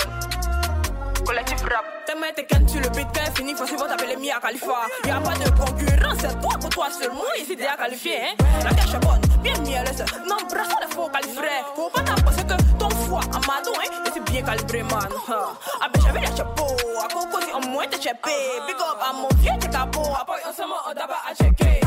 Collectif 1.25 1.61
rap. 1.63 1.83
Tellement 2.05 2.27
t'es 2.33 2.45
calme 2.45 2.67
sur 2.67 2.79
le 2.79 2.89
beat, 2.89 3.07
elle 3.15 3.33
finit, 3.33 3.53
faut 3.53 3.67
souvent 3.67 3.85
t'appeler 3.85 4.15
Mia 4.15 4.39
Khalifa. 4.39 4.87
Y'a 5.05 5.19
pas 5.19 5.33
de 5.33 5.49
concurrence, 5.49 6.17
c'est 6.19 6.41
toi 6.41 6.53
pour 6.59 6.69
toi 6.69 6.87
seulement, 6.89 7.21
ici 7.37 7.55
t'es 7.55 7.67
à 7.67 7.75
qualifier, 7.75 8.21
hein. 8.21 8.43
La 8.63 8.69
cache 8.71 8.93
est 8.93 8.99
bonne, 8.99 9.21
bien 9.43 9.57
mielleuse. 9.59 10.03
Non, 10.27 10.37
brasse 10.49 10.69
les 10.81 10.95
faux 10.95 11.09
qualifiés. 11.09 11.63
Faut 11.75 11.89
pas 11.89 12.01
t'apposer 12.01 12.43
que 12.43 12.77
ton 12.79 12.89
foie, 12.89 13.21
Amadou, 13.33 13.71
hein, 13.75 14.03
et 14.05 14.09
c'est 14.13 14.23
bien 14.31 14.41
calibré, 14.41 14.83
man. 14.83 15.07
Ah, 15.29 15.89
ben 15.93 16.01
j'avais 16.01 16.21
les 16.21 16.35
chapeaux, 16.35 16.75
à 17.03 17.07
Coco, 17.13 17.39
si 17.45 17.53
au 17.53 17.69
moins 17.69 17.85
t'es 17.87 18.01
chépé. 18.01 18.31
Big 18.67 18.75
up 18.75 18.97
à 19.01 19.13
mon 19.13 19.27
vieux, 19.39 19.51
t'es 19.59 19.69
capot. 19.69 20.15
Après, 20.19 20.41
on 20.47 20.93
d'abord 20.93 21.23
à 21.29 21.33
checker. 21.35 21.81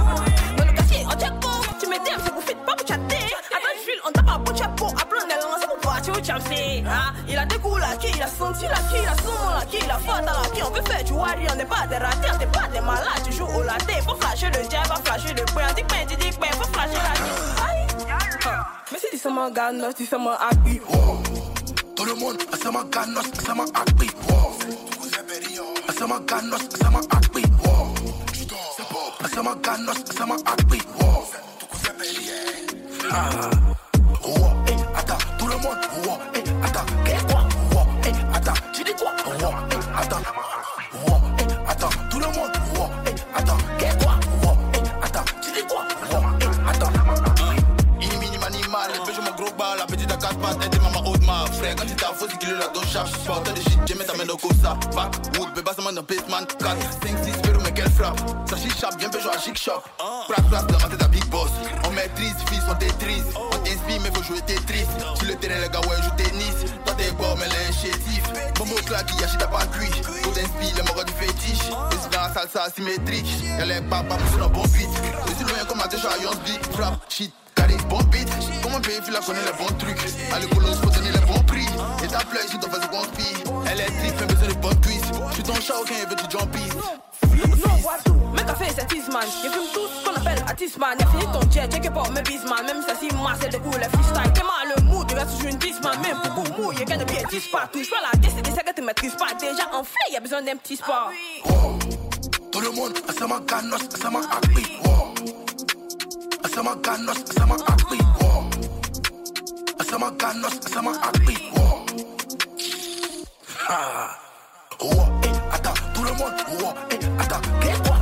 Dans 0.57 0.64
le 0.64 0.73
quartier, 0.73 1.07
on 1.07 1.19
check. 1.19 1.33
Tu 1.81 1.87
me 1.87 2.05
dis, 2.05 2.11
c'est 2.25 2.33
pour 2.33 2.43
fit, 2.43 2.55
pas 2.55 2.75
pour 2.76 2.87
chatter. 2.87 3.13
On 4.06 4.10
tape 4.12 4.28
à 4.28 4.38
bout 4.38 4.52
de 4.52 4.58
chapeau. 4.58 4.86
Après, 4.86 5.18
on 5.24 5.28
est 5.28 5.42
lancé 5.42 5.66
pour 5.66 5.78
partir 5.78 6.12
au 6.14 6.24
champion. 6.24 6.84
Il 7.28 7.38
a 7.38 7.44
des 7.46 7.58
coups 7.58 7.80
là, 7.80 7.96
qui 7.96 8.08
il 8.14 8.22
a 8.22 8.26
senti 8.26 8.64
là, 8.64 8.76
qui 8.90 8.98
il 9.02 9.06
a 9.08 9.16
son 9.16 9.32
là, 9.50 9.64
qui 9.70 9.78
il 9.78 9.90
a 9.90 9.98
fait 9.98 10.22
là, 10.24 10.32
qui 10.54 10.62
on 10.62 10.70
veut 10.70 10.82
faire 10.82 11.04
du 11.04 11.12
wari, 11.12 11.46
on 11.50 11.56
n'est 11.56 11.64
pas 11.64 11.86
des 11.88 11.96
ratés, 11.96 12.28
on 12.34 12.38
n'est 12.38 12.46
pas 12.46 12.66
des 12.72 12.80
malades, 12.80 13.22
tu 13.24 13.32
joues 13.32 13.46
au 13.46 13.62
latte, 13.62 13.90
faut 14.06 14.14
flasher 14.16 14.48
le 14.48 14.70
jab, 14.70 14.86
faut 14.86 15.02
flasher 15.04 15.34
le 15.34 15.44
point, 15.46 15.72
dis 15.74 15.82
point, 15.84 16.04
dis 16.06 16.16
dis 16.16 16.36
point, 16.36 16.48
faut 16.52 16.72
flasher 16.72 16.94
la 16.94 17.14
vie. 17.14 17.30
Aïe, 17.68 17.86
mais 18.92 18.98
si 18.98 19.06
tu 19.10 19.18
sais 19.18 19.30
mon 19.30 19.50
gars, 19.50 19.72
non, 19.72 19.92
tu 19.96 20.04
sais 20.04 20.18
mon 20.18 20.30
happy. 20.30 20.80
Tout 21.96 22.04
le 22.04 22.14
monde, 22.14 22.36
asama 22.52 22.84
ganos, 22.90 23.24
asama 23.38 23.64
akbi. 23.74 24.10
Asama 25.88 26.20
ganos, 26.26 26.60
asama 26.74 27.00
akbi. 27.10 27.42
Asama 29.24 29.54
ganos, 29.62 29.96
asama 30.10 30.36
akbi. 30.46 30.78
Ah 33.10 33.50
attends, 36.64 36.87
qu'est-ce 37.04 37.25
quoi 37.25 37.47
Roi, 37.73 37.87
eh, 38.06 38.37
attends, 38.37 38.52
tu 38.73 38.85
dis 38.85 38.92
quoi 38.94 39.12
Roi, 39.25 39.54
eh, 39.71 40.00
attends, 40.00 40.23
roi, 41.06 41.21
eh, 41.38 41.71
attends, 41.71 41.88
tout 42.11 42.18
le 42.18 42.26
monde, 42.26 42.52
roi, 42.75 42.90
eh, 43.06 43.38
attends, 43.38 43.56
qu'est-ce 43.78 44.04
quoi 44.04 44.14
Roi, 44.42 44.56
eh, 44.75 45.04
attends, 45.04 45.25
tu 45.42 45.52
dis 45.52 45.66
quoi 45.66 45.85
Roi, 46.11 46.23
eh, 46.40 46.71
attends. 46.71 46.92
Inimini 48.00 48.38
manimal, 48.38 48.90
les 48.92 49.00
péchés 49.00 49.23
mon 49.23 49.35
gros 49.37 49.52
bal, 49.56 49.78
la 49.78 49.87
petite 49.87 50.11
à 50.11 50.16
quatre 50.16 50.38
pattes, 50.38 50.64
aide 50.64 50.83
maman 50.83 51.02
haute 51.06 51.25
ma 51.26 51.47
frère, 51.52 51.75
quand 51.76 51.87
tu 51.87 51.94
t'as 51.94 52.12
faux, 52.12 52.26
c'est 52.30 52.38
qu'il 52.38 52.50
est 52.50 52.59
la 52.59 52.68
dos 52.68 52.83
charge, 52.92 53.12
pas 53.26 53.50
de 53.50 53.56
shit, 53.61 53.78
j'ai 53.87 53.94
mis 53.94 54.04
ta 54.04 54.16
main 54.16 54.25
dans 54.25 54.37
comme 54.37 54.56
ça, 54.62 54.76
backwood, 54.94 55.54
bébé, 55.54 55.71
ça 55.76 55.83
m'a 55.83 55.92
dans 55.92 56.02
basement, 56.02 56.47
4, 56.59 56.76
5, 57.02 57.25
6, 57.25 57.33
pero, 57.42 57.61
mais 57.62 57.73
quelle 57.73 57.90
frappe, 57.90 58.18
ça 58.49 58.56
chiche, 58.56 58.85
bien 58.99 59.09
pécho 59.09 59.28
à 59.28 59.38
chic 59.38 59.56
shop, 59.59 59.83
prat, 59.99 60.42
prat, 60.50 60.66
la 60.71 60.78
main, 60.88 61.04
à 61.04 61.09
big 61.09 61.25
boss, 61.26 61.50
on 61.85 61.90
maîtrise, 61.90 62.35
fils, 62.49 62.62
on 62.71 62.75
tétrise, 62.75 63.25
on 63.37 63.56
t'inspire, 63.59 64.00
mais 64.02 64.11
faut 64.14 64.23
jouer 64.23 64.40
Tetris, 64.47 64.87
sur 65.16 65.26
le 65.26 65.35
terrain, 65.37 65.61
les 65.61 65.68
gars, 65.68 65.80
ouais, 65.80 65.97
joue 66.02 66.11
tennis, 66.16 66.53
chétif. 67.85 68.23
Bombo 68.57 68.75
claque, 68.87 69.11
y'a 69.21 69.29
chita 69.29 69.47
pas 69.47 69.67
cuit 69.67 69.91
Golden 70.23 70.47
style, 70.47 70.83
mon 70.87 70.95
gars 70.95 71.05
du 71.05 71.12
fétiche. 71.12 71.71
Résident 71.91 72.33
salsa 72.35 72.71
symétrique 72.75 73.26
Y'a 73.59 73.67
les 73.67 73.81
papas 73.83 74.17
poussés 74.17 74.38
dans 74.38 74.49
bon 74.49 74.62
beat. 74.62 74.88
Les 75.26 75.35
citoyens 75.35 75.64
comme 75.67 75.81
à 75.81 75.88
deux 75.88 75.99
chaillons 75.99 76.31
beat 76.45 76.61
Trap, 76.73 76.95
shit, 77.09 77.33
carré, 77.55 77.76
bon 77.88 77.99
beat 78.11 78.29
Comme 78.62 78.75
un 78.75 78.81
pays, 78.81 79.00
la 79.12 79.21
connaît 79.21 79.45
les 79.45 79.57
bons 79.59 79.73
trucs. 79.79 80.00
À 80.33 80.38
l'écolo, 80.38 80.67
faut 80.83 80.91
donner 80.91 81.12
les 81.12 81.26
bons 81.26 81.43
prix. 81.47 81.67
Et 82.03 82.09
ta 82.09 82.19
play, 82.19 82.41
je 82.50 82.57
t'en 82.59 82.71
fais 82.71 82.88
bon 82.88 83.03
speed 83.03 83.53
Elle 83.71 83.81
est 83.81 83.87
trip, 83.87 84.19
fait 84.19 84.26
besoin 84.26 84.49
de 84.49 84.55
bonnes 84.55 84.81
cuisses. 84.81 85.11
J'suis 85.33 85.43
ton 85.43 85.55
chat, 85.61 85.75
aucun 85.81 86.09
veut 86.09 86.17
du 86.17 86.25
jump 86.31 86.57
Non, 87.35 87.75
Wadou, 87.85 88.14
make 88.33 88.49
a 88.49 88.55
face 88.55 88.79
at 88.79 88.87
this 88.88 89.09
man 89.12 89.26
You 89.43 89.50
tout 89.73 89.88
ce 89.88 90.05
qu'on 90.09 90.17
appelle 90.17 90.43
artist 90.47 90.79
man 90.79 90.97
Y'a 90.99 91.07
fini 91.07 91.25
ton 91.33 91.41
jet, 91.50 91.69
check 91.71 91.85
it 91.85 91.91
out, 91.91 92.11
mes 92.14 92.23
beats 92.23 92.45
man 92.49 92.64
Même 92.67 92.83
si 92.83 92.88
ça 92.88 92.95
si 92.99 93.09
masse, 93.23 93.38
elle 93.45 93.50
découle, 93.50 93.83
freestyle, 93.93 94.33
t'es 94.33 94.43
mal 94.43 94.63
là 95.25 95.31
tu 95.31 95.43
joues 95.43 95.49
une 95.49 95.59
10, 95.59 95.81
même 96.02 96.16
pour 96.23 96.45
gourmou, 96.45 96.73
y'a 96.73 96.85
qu'à 96.85 96.97
de 96.97 97.04
bien 97.04 97.23
10 97.28 97.49
partout. 97.49 97.83
J'vois 97.83 97.99
la 98.00 98.19
10, 98.19 98.28
c'est 98.37 98.43
des 98.43 98.50
tu 98.95 99.11
pas. 99.16 99.35
Déjà 99.38 99.69
enflé, 99.73 100.12
y'a 100.12 100.21
besoin 100.21 100.43
d'un 100.43 100.57
petit 100.57 100.76
sport. 100.76 101.11
Ah 101.11 101.49
oh, 101.49 101.78
tout 102.50 102.61
le 102.61 102.71
monde, 102.71 102.93
ça 103.16 103.26
m'a 103.26 103.40
ganos, 103.40 103.78
ça 104.00 104.11
m'a 104.11 104.21
appris. 104.21 104.66
M'a 106.45 106.49
ça 106.49 106.62
m'a 106.62 106.76
Ça 109.88 109.99
m'a 109.99 110.11
ganos, 110.11 110.61
ça 110.73 110.83
m'a 110.83 110.90
attends, 115.52 115.75
tout 115.95 116.04
le 116.04 116.12
monde. 116.12 116.33
Oh, 116.62 116.73
eh, 116.90 117.23
attends, 117.23 117.40
qu'est-ce 117.61 117.78
que 117.78 117.87
toi? 117.87 117.97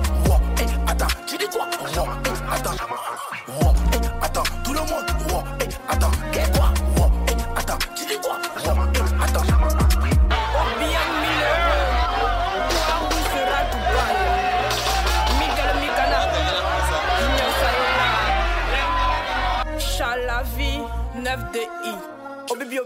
Attends, 0.88 1.06
tu 1.26 1.38
dis 1.38 1.46
quoi? 1.46 1.66
Oh, 1.80 2.08
eh, 2.24 2.54
attends. 2.54 2.72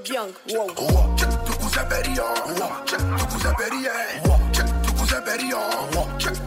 Obibi 0.06 0.16
Obiang, 0.16 0.30
wow. 0.52 0.66
Check 1.16 1.28
tu 1.44 1.52
cousin 4.92 5.20
Berrion. 5.25 5.58
Check 6.18 6.46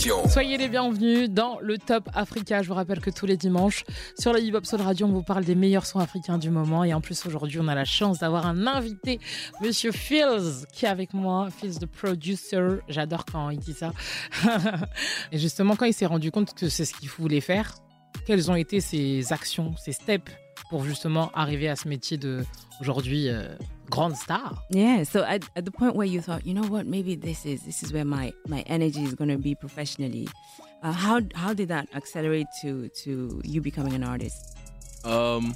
Soyez 0.00 0.56
les 0.56 0.68
bienvenus 0.68 1.28
dans 1.28 1.58
le 1.60 1.76
Top 1.76 2.08
Africa. 2.14 2.62
Je 2.62 2.68
vous 2.68 2.74
rappelle 2.74 3.00
que 3.00 3.10
tous 3.10 3.26
les 3.26 3.36
dimanches, 3.36 3.84
sur 4.18 4.32
la 4.32 4.38
Hip 4.38 4.54
Soul 4.62 4.80
Radio, 4.80 5.06
on 5.06 5.12
vous 5.12 5.22
parle 5.22 5.44
des 5.44 5.54
meilleurs 5.54 5.84
sons 5.84 5.98
africains 5.98 6.38
du 6.38 6.48
moment. 6.48 6.84
Et 6.84 6.94
en 6.94 7.02
plus, 7.02 7.26
aujourd'hui, 7.26 7.58
on 7.60 7.68
a 7.68 7.74
la 7.74 7.84
chance 7.84 8.20
d'avoir 8.20 8.46
un 8.46 8.66
invité, 8.66 9.20
Monsieur 9.60 9.92
Fields, 9.92 10.66
qui 10.72 10.86
est 10.86 10.88
avec 10.88 11.12
moi. 11.12 11.48
Fields, 11.50 11.80
the 11.80 11.86
producer. 11.86 12.78
J'adore 12.88 13.26
quand 13.26 13.50
il 13.50 13.58
dit 13.58 13.74
ça. 13.74 13.92
et 15.32 15.38
justement, 15.38 15.76
quand 15.76 15.84
il 15.84 15.92
s'est 15.92 16.06
rendu 16.06 16.30
compte 16.30 16.54
que 16.54 16.70
c'est 16.70 16.86
ce 16.86 16.94
qu'il 16.94 17.10
voulait 17.10 17.42
faire, 17.42 17.74
quelles 18.26 18.50
ont 18.50 18.56
été 18.56 18.80
ses 18.80 19.34
actions, 19.34 19.76
ses 19.76 19.92
steps 19.92 20.32
pour 20.70 20.82
justement 20.82 21.30
arriver 21.34 21.68
à 21.68 21.76
ce 21.76 21.88
métier 21.88 22.16
de 22.16 22.42
aujourd'hui 22.80 23.28
euh, 23.28 23.48
grande 23.90 24.16
star 24.16 24.56
Yeah. 24.70 25.02
So 25.02 25.24
at, 25.24 25.48
at 25.56 25.64
the 25.64 25.70
point 25.70 25.96
where 25.96 26.06
you 26.06 26.20
thought, 26.20 26.46
you 26.46 26.54
know 26.54 26.66
what, 26.66 26.86
maybe 26.86 27.14
this 27.14 27.44
is 27.44 27.62
this 27.62 27.82
is 27.82 27.92
where 27.92 28.04
my 28.04 28.32
my 28.46 28.60
energy 28.62 29.02
is 29.02 29.14
going 29.14 29.30
to 29.30 29.38
be 29.38 29.54
professionally. 29.54 30.28
Uh, 30.82 30.92
how 30.92 31.20
how 31.34 31.52
did 31.52 31.68
that 31.68 31.88
accelerate 31.94 32.46
to 32.62 32.88
to 33.02 33.40
you 33.44 33.60
becoming 33.60 33.92
an 33.92 34.04
artist? 34.04 34.58
Um, 35.04 35.54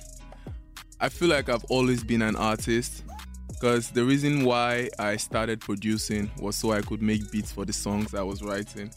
I 1.00 1.08
feel 1.08 1.28
like 1.28 1.48
I've 1.48 1.64
always 1.64 2.02
been 2.04 2.22
an 2.22 2.36
artist 2.36 3.04
because 3.48 3.90
the 3.90 4.04
reason 4.04 4.44
why 4.44 4.90
I 4.98 5.16
started 5.16 5.60
producing 5.60 6.30
was 6.38 6.56
so 6.56 6.72
I 6.72 6.82
could 6.82 7.02
make 7.02 7.30
beats 7.30 7.52
for 7.52 7.64
the 7.64 7.72
songs 7.72 8.14
I 8.14 8.22
was 8.22 8.42
writing 8.42 8.90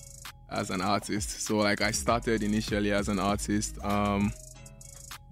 as 0.50 0.70
an 0.70 0.82
artist. 0.82 1.42
So 1.46 1.58
like 1.58 1.82
I 1.82 1.92
started 1.92 2.44
initially 2.44 2.92
as 2.92 3.08
an 3.08 3.20
artist, 3.20 3.78
um, 3.84 4.32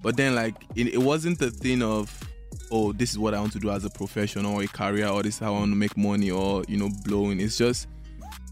but 0.02 0.16
then 0.18 0.36
like 0.36 0.56
it, 0.76 0.94
it 0.94 1.02
wasn't 1.02 1.40
the 1.40 1.52
thing 1.52 1.82
of 1.82 2.10
oh 2.72 2.92
this 2.94 3.12
is 3.12 3.18
what 3.20 3.34
I 3.34 3.40
want 3.40 3.54
to 3.54 3.60
do 3.60 3.70
as 3.72 3.86
a 3.86 3.90
profession 3.90 4.46
or 4.46 4.62
a 4.64 4.68
career 4.68 5.08
or 5.08 5.24
this 5.24 5.36
is 5.36 5.40
how 5.40 5.54
I 5.56 5.60
want 5.60 5.72
to 5.72 5.76
make 5.78 5.96
money 5.98 6.32
or 6.32 6.64
you 6.68 6.78
know 6.78 6.90
blowing. 7.04 7.40
It's 7.40 7.58
just 7.58 7.88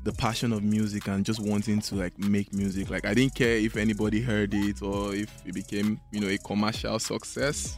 the 0.04 0.12
passion 0.12 0.52
of 0.52 0.62
music 0.64 1.08
and 1.08 1.26
just 1.26 1.40
wanting 1.40 1.80
to 1.80 1.96
like 1.96 2.18
make 2.20 2.52
music. 2.54 2.90
Like 2.90 3.06
I 3.06 3.14
didn't 3.14 3.36
care 3.36 3.56
if 3.58 3.78
anybody 3.78 4.22
heard 4.22 4.54
it 4.54 4.82
or 4.82 5.16
if 5.16 5.30
it 5.46 5.54
became, 5.54 6.00
you 6.12 6.20
know, 6.20 6.28
a 6.28 6.38
commercial 6.38 7.00
success. 7.00 7.78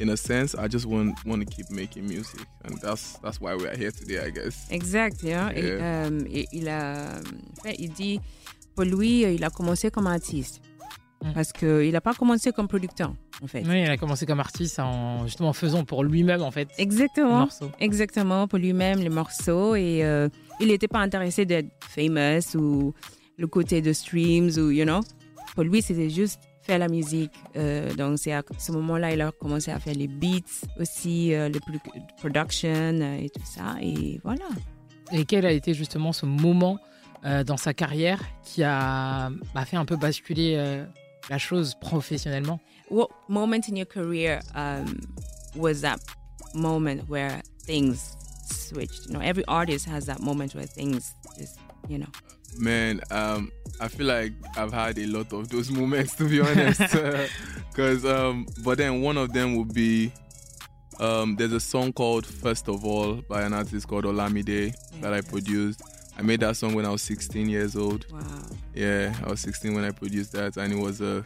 In 0.00 0.08
a 0.08 0.16
sense, 0.16 0.54
I 0.54 0.68
just 0.68 0.86
want 0.86 1.22
want 1.26 1.46
to 1.46 1.54
keep 1.54 1.70
making 1.70 2.06
music, 2.08 2.40
and 2.64 2.78
that's 2.80 3.18
that's 3.22 3.40
why 3.42 3.54
we 3.54 3.66
are 3.68 3.76
here 3.76 3.90
today, 3.90 4.20
I 4.24 4.30
guess. 4.30 4.66
Exact. 4.70 5.22
hein. 5.22 5.52
Et, 5.54 5.62
Yeah. 5.64 6.06
euh, 6.06 6.24
et 6.32 6.46
il 6.52 6.66
a 6.68 7.20
fait, 7.62 7.76
il 7.78 7.92
dit 7.92 8.18
pour 8.74 8.84
lui, 8.86 9.24
euh, 9.26 9.32
il 9.32 9.44
a 9.44 9.50
commencé 9.50 9.90
comme 9.90 10.06
artiste 10.06 10.62
parce 11.34 11.52
que 11.52 11.84
il 11.84 11.94
a 11.96 12.00
pas 12.00 12.14
commencé 12.14 12.52
comme 12.52 12.68
producteur 12.68 13.12
en 13.42 13.46
fait. 13.46 13.62
Oui, 13.66 13.82
il 13.82 13.90
a 13.90 13.96
commencé 13.96 14.26
comme 14.26 14.40
artiste 14.40 14.78
en 14.78 15.26
justement 15.26 15.52
faisant 15.52 15.84
pour 15.84 16.04
lui-même 16.04 16.42
en 16.42 16.50
fait. 16.50 16.68
Exactement. 16.78 17.40
morceaux. 17.40 17.70
Exactement, 17.80 18.48
pour 18.48 18.58
lui-même, 18.58 18.98
les 19.00 19.08
morceaux. 19.08 19.74
Et 19.74 20.04
euh, 20.04 20.28
il 20.60 20.68
n'était 20.68 20.88
pas 20.88 21.00
intéressé 21.00 21.44
d'être 21.44 21.70
famous 21.80 22.54
ou 22.56 22.92
le 23.38 23.46
côté 23.46 23.80
de 23.80 23.92
streams 23.92 24.50
ou, 24.58 24.70
you 24.70 24.84
know. 24.84 25.00
Pour 25.54 25.64
lui, 25.64 25.82
c'était 25.82 26.10
juste 26.10 26.40
faire 26.62 26.78
la 26.78 26.88
musique. 26.88 27.32
Euh, 27.56 27.92
donc, 27.94 28.18
c'est 28.18 28.32
à 28.32 28.42
ce 28.58 28.72
moment-là, 28.72 29.12
il 29.12 29.20
a 29.20 29.32
commencé 29.32 29.70
à 29.70 29.78
faire 29.80 29.94
les 29.94 30.06
beats 30.08 30.66
aussi, 30.80 31.34
euh, 31.34 31.48
le 31.48 31.58
plus- 31.60 31.80
production 32.18 32.70
euh, 32.70 33.18
et 33.18 33.28
tout 33.30 33.42
ça. 33.44 33.74
Et 33.82 34.20
voilà. 34.22 34.44
Et 35.12 35.24
quel 35.24 35.44
a 35.44 35.52
été 35.52 35.74
justement 35.74 36.12
ce 36.12 36.24
moment 36.24 36.78
euh, 37.24 37.44
dans 37.44 37.56
sa 37.56 37.74
carrière 37.74 38.20
qui 38.44 38.62
a 38.62 39.30
bah, 39.54 39.64
fait 39.64 39.76
un 39.76 39.84
peu 39.84 39.96
basculer 39.96 40.56
la 41.30 41.38
chose 41.38 41.74
professionnellement 41.74 42.60
What 42.88 43.10
moment 43.28 43.68
in 43.68 43.76
your 43.76 43.86
career 43.86 44.40
um, 44.54 45.00
was 45.56 45.80
that 45.80 46.00
moment 46.54 47.08
where 47.08 47.42
things 47.64 48.16
switched? 48.44 49.06
You 49.06 49.14
know, 49.14 49.20
every 49.20 49.44
artist 49.46 49.86
has 49.86 50.06
that 50.06 50.20
moment 50.20 50.54
where 50.54 50.66
things 50.66 51.14
just, 51.38 51.58
you 51.88 51.98
know. 51.98 52.08
Man, 52.58 53.00
um, 53.10 53.50
I 53.80 53.88
feel 53.88 54.06
like 54.06 54.32
I've 54.56 54.72
had 54.72 54.98
a 54.98 55.06
lot 55.06 55.32
of 55.32 55.48
those 55.48 55.70
moments 55.80 56.14
to 56.16 56.28
be 56.28 56.40
honest. 56.40 56.80
Because, 57.72 58.04
um, 58.04 58.46
but 58.62 58.76
then 58.76 59.00
one 59.00 59.16
of 59.16 59.32
them 59.32 59.56
would 59.56 59.72
be 59.72 60.12
um, 61.00 61.36
there's 61.36 61.52
a 61.52 61.60
song 61.60 61.90
called 61.94 62.26
First 62.26 62.68
of 62.68 62.84
All 62.84 63.14
by 63.14 63.42
an 63.42 63.54
artist 63.54 63.88
called 63.88 64.04
Olamide 64.04 64.74
that 65.00 65.14
I 65.14 65.22
produced. 65.22 65.80
I 66.18 66.22
made 66.22 66.40
that 66.40 66.56
song 66.56 66.74
when 66.74 66.84
I 66.84 66.90
was 66.90 67.02
16 67.02 67.48
years 67.48 67.74
old. 67.76 68.06
Wow. 68.12 68.20
Yeah, 68.74 69.14
I 69.24 69.30
was 69.30 69.40
16 69.40 69.74
when 69.74 69.84
I 69.84 69.90
produced 69.92 70.32
that, 70.32 70.56
and 70.56 70.72
it 70.72 70.78
was 70.78 71.00
a 71.00 71.24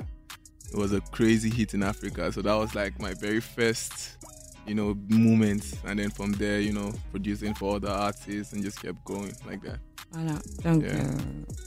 it 0.72 0.76
was 0.76 0.92
a 0.92 1.00
crazy 1.12 1.50
hit 1.50 1.74
in 1.74 1.82
Africa. 1.82 2.30
So 2.32 2.42
that 2.42 2.54
was 2.54 2.74
like 2.74 2.98
my 3.00 3.14
very 3.14 3.40
first, 3.40 4.18
you 4.66 4.74
know, 4.74 4.96
moment. 5.08 5.64
And 5.84 5.98
then 5.98 6.10
from 6.10 6.32
there, 6.32 6.60
you 6.60 6.72
know, 6.72 6.92
producing 7.12 7.54
for 7.54 7.76
other 7.76 7.88
artists 7.90 8.52
and 8.52 8.62
just 8.62 8.80
kept 8.80 9.04
going 9.04 9.32
like 9.46 9.62
that. 9.62 9.78
Voilà. 10.12 10.38
Donc, 10.62 10.82
Yeah. 10.84 10.92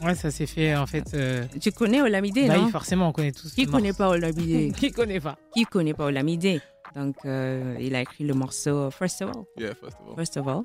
euh, 0.02 0.06
Ouais, 0.06 0.16
ça 0.16 0.32
s'est 0.32 0.46
fait 0.48 0.74
en 0.76 0.88
fait. 0.88 1.14
euh, 1.14 1.46
tu 1.60 1.72
connais 1.74 2.02
Olamide, 2.02 2.48
bah 2.48 2.58
non 2.58 2.66
oui, 2.66 2.72
forcément, 2.72 3.10
on 3.10 3.12
connaît 3.12 3.34
tous. 3.34 3.54
Qui 3.54 3.66
connaît 3.66 3.92
pas 3.94 4.10
Olamide 4.10 4.74
Qui 4.78 4.92
connaît 4.92 5.20
pas 5.20 5.38
Qui 5.54 5.66
connaît 5.66 5.94
pas 5.94 6.06
Olamide 6.06 6.62
Donc, 6.96 7.18
euh, 7.26 7.76
il 7.82 7.96
a 7.96 8.02
écrit 8.02 8.24
le 8.24 8.34
morceau 8.34 8.90
First 8.92 9.22
of 9.24 9.32
All. 9.36 9.44
Yeah, 9.58 9.74
first 9.76 9.98
of 10.00 10.08
all. 10.08 10.16
First 10.16 10.38
of 10.38 10.48
All. 10.48 10.64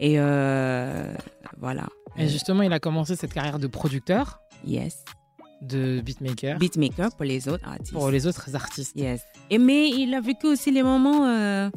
Et 0.00 0.14
euh, 0.18 1.14
voilà. 1.58 1.86
Et 2.16 2.28
justement, 2.28 2.62
il 2.62 2.72
a 2.72 2.78
commencé 2.80 3.16
cette 3.16 3.32
carrière 3.32 3.58
de 3.58 3.66
producteur. 3.66 4.40
Yes. 4.66 5.04
De 5.62 6.00
beatmaker. 6.00 6.58
Beatmaker 6.58 7.10
pour 7.14 7.24
les 7.24 7.48
autres 7.48 7.66
artistes. 7.66 7.92
Pour 7.92 8.10
les 8.10 8.26
autres 8.26 8.54
artistes. 8.54 8.92
Yes. 8.96 9.22
Et 9.50 9.58
mais 9.58 9.88
il 9.90 10.12
a 10.14 10.20
vécu 10.20 10.46
aussi 10.46 10.70
les 10.70 10.82
moments, 10.82 11.26
euh, 11.26 11.70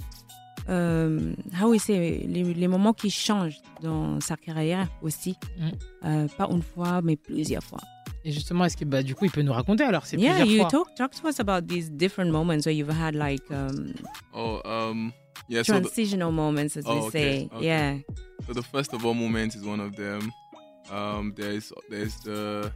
euh, 0.70 1.34
how 1.62 1.70
we 1.70 1.82
say, 1.82 2.26
les, 2.28 2.44
les 2.54 2.68
moments 2.68 2.94
qui 2.94 3.10
changent 3.10 3.60
dans 3.82 4.20
sa 4.20 4.36
carrière 4.36 4.88
aussi. 5.02 5.36
Mm. 5.58 5.70
Euh, 6.06 6.28
pas 6.38 6.48
une 6.52 6.62
fois, 6.64 7.02
mais 7.02 7.16
plusieurs 7.16 7.64
fois. 7.64 7.80
Et 8.26 8.32
justement, 8.32 8.66
est-ce 8.66 8.76
que 8.76 8.84
bah, 8.84 9.04
du 9.04 9.16
coup, 9.16 9.26
il 9.26 9.32
peut 9.32 9.42
nous 9.42 9.54
raconter 9.54 9.84
alors 9.86 10.06
c'est 10.06 10.18
Yeah, 10.18 10.40
plusieurs 10.40 10.52
you 10.52 10.62
fois. 10.70 10.70
talk 10.70 10.96
talk 10.96 11.12
to 11.22 11.28
us 11.30 11.40
about 11.40 11.66
these 11.68 11.90
different 11.90 12.30
moments 12.32 12.66
where 12.66 12.74
you've 12.76 12.90
had 12.90 13.16
like 13.16 13.44
um, 13.52 13.94
Oh, 14.34 14.60
um, 14.66 15.14
yeah. 15.48 15.62
So 15.64 15.74
the, 15.74 15.80
transitional 15.82 16.32
moments, 16.32 16.78
as 16.78 16.86
Oh, 16.88 17.06
we 17.06 17.12
say. 17.12 17.50
okay. 17.54 17.66
Yeah. 17.66 17.98
So 18.46 18.54
the 18.54 18.64
first 18.64 18.94
of 18.94 19.06
all 19.06 19.14
moment 19.14 19.56
is 19.56 19.64
one 19.64 19.80
of 19.80 19.96
them. 19.96 20.32
Um, 20.92 21.34
there's 21.36 21.72
there's 21.90 22.16
the 22.22 22.72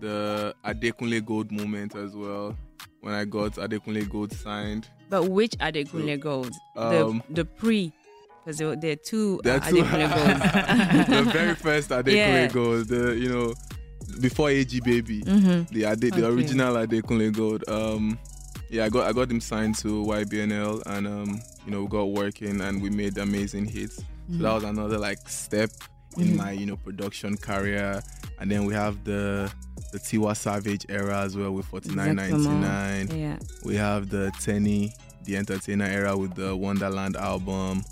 the 0.00 0.54
Adekunle 0.64 1.24
Gold 1.24 1.50
moment 1.52 1.94
as 1.94 2.14
well 2.14 2.56
when 3.00 3.14
I 3.14 3.24
got 3.24 3.52
Adekunle 3.52 4.08
Gold 4.08 4.32
signed. 4.32 4.88
But 5.08 5.24
which 5.28 5.52
Adekunle 5.58 6.20
Gold? 6.20 6.52
Um, 6.76 7.22
the 7.30 7.34
the 7.36 7.44
pre, 7.44 7.92
because 8.44 8.58
there, 8.58 8.76
there 8.76 8.92
are 8.92 8.96
two 8.96 9.40
There 9.42 9.56
are 9.56 9.60
Adekunle 9.60 10.14
Golds. 11.06 11.08
the 11.08 11.30
very 11.32 11.54
first 11.54 11.90
Adekunle 11.90 12.14
Yeah. 12.16 12.46
Gold, 12.48 12.88
the 12.88 13.16
you 13.16 13.28
know 13.28 13.54
before 14.20 14.50
AG 14.50 14.80
Baby, 14.80 15.22
Mhm. 15.22 15.68
the 15.70 15.84
Ade, 15.84 16.00
the 16.00 16.08
Okay. 16.08 16.24
original 16.26 16.74
Adekunle 16.74 17.32
Gold. 17.34 17.64
Um, 17.68 18.18
yeah, 18.70 18.84
I 18.84 18.88
got 18.88 19.06
I 19.08 19.12
got 19.12 19.30
him 19.30 19.40
signed 19.40 19.76
to 19.78 19.88
YBNL, 20.04 20.82
and 20.86 21.06
um, 21.06 21.40
you 21.64 21.70
know, 21.72 21.82
we 21.82 21.88
got 21.88 22.04
working, 22.12 22.60
and 22.60 22.80
we 22.82 22.90
made 22.90 23.18
amazing 23.18 23.66
hits. 23.66 23.96
So 23.96 24.02
Mhm. 24.36 24.42
that 24.42 24.54
was 24.54 24.64
another 24.64 24.98
like 24.98 25.28
step 25.28 25.70
in 26.16 26.28
Mhm. 26.28 26.36
my 26.36 26.52
you 26.52 26.66
know 26.66 26.76
production 26.76 27.36
career. 27.36 28.00
And 28.38 28.50
then 28.50 28.64
we 28.64 28.74
have 28.74 29.04
the 29.04 29.50
the 29.92 29.98
Tiwa 29.98 30.36
Savage 30.36 30.86
era 30.88 31.22
as 31.22 31.36
well 31.36 31.50
with 31.52 31.66
4999. 31.66 33.08
Exactement. 33.08 33.18
Yeah. 33.20 33.38
We 33.64 33.74
have 33.76 34.08
the 34.08 34.30
Teni, 34.40 34.92
the 35.24 35.36
Entertainer 35.36 35.84
era 35.86 36.16
with 36.16 36.34
the 36.34 36.54
Wonderland 36.56 37.16
album. 37.16 37.82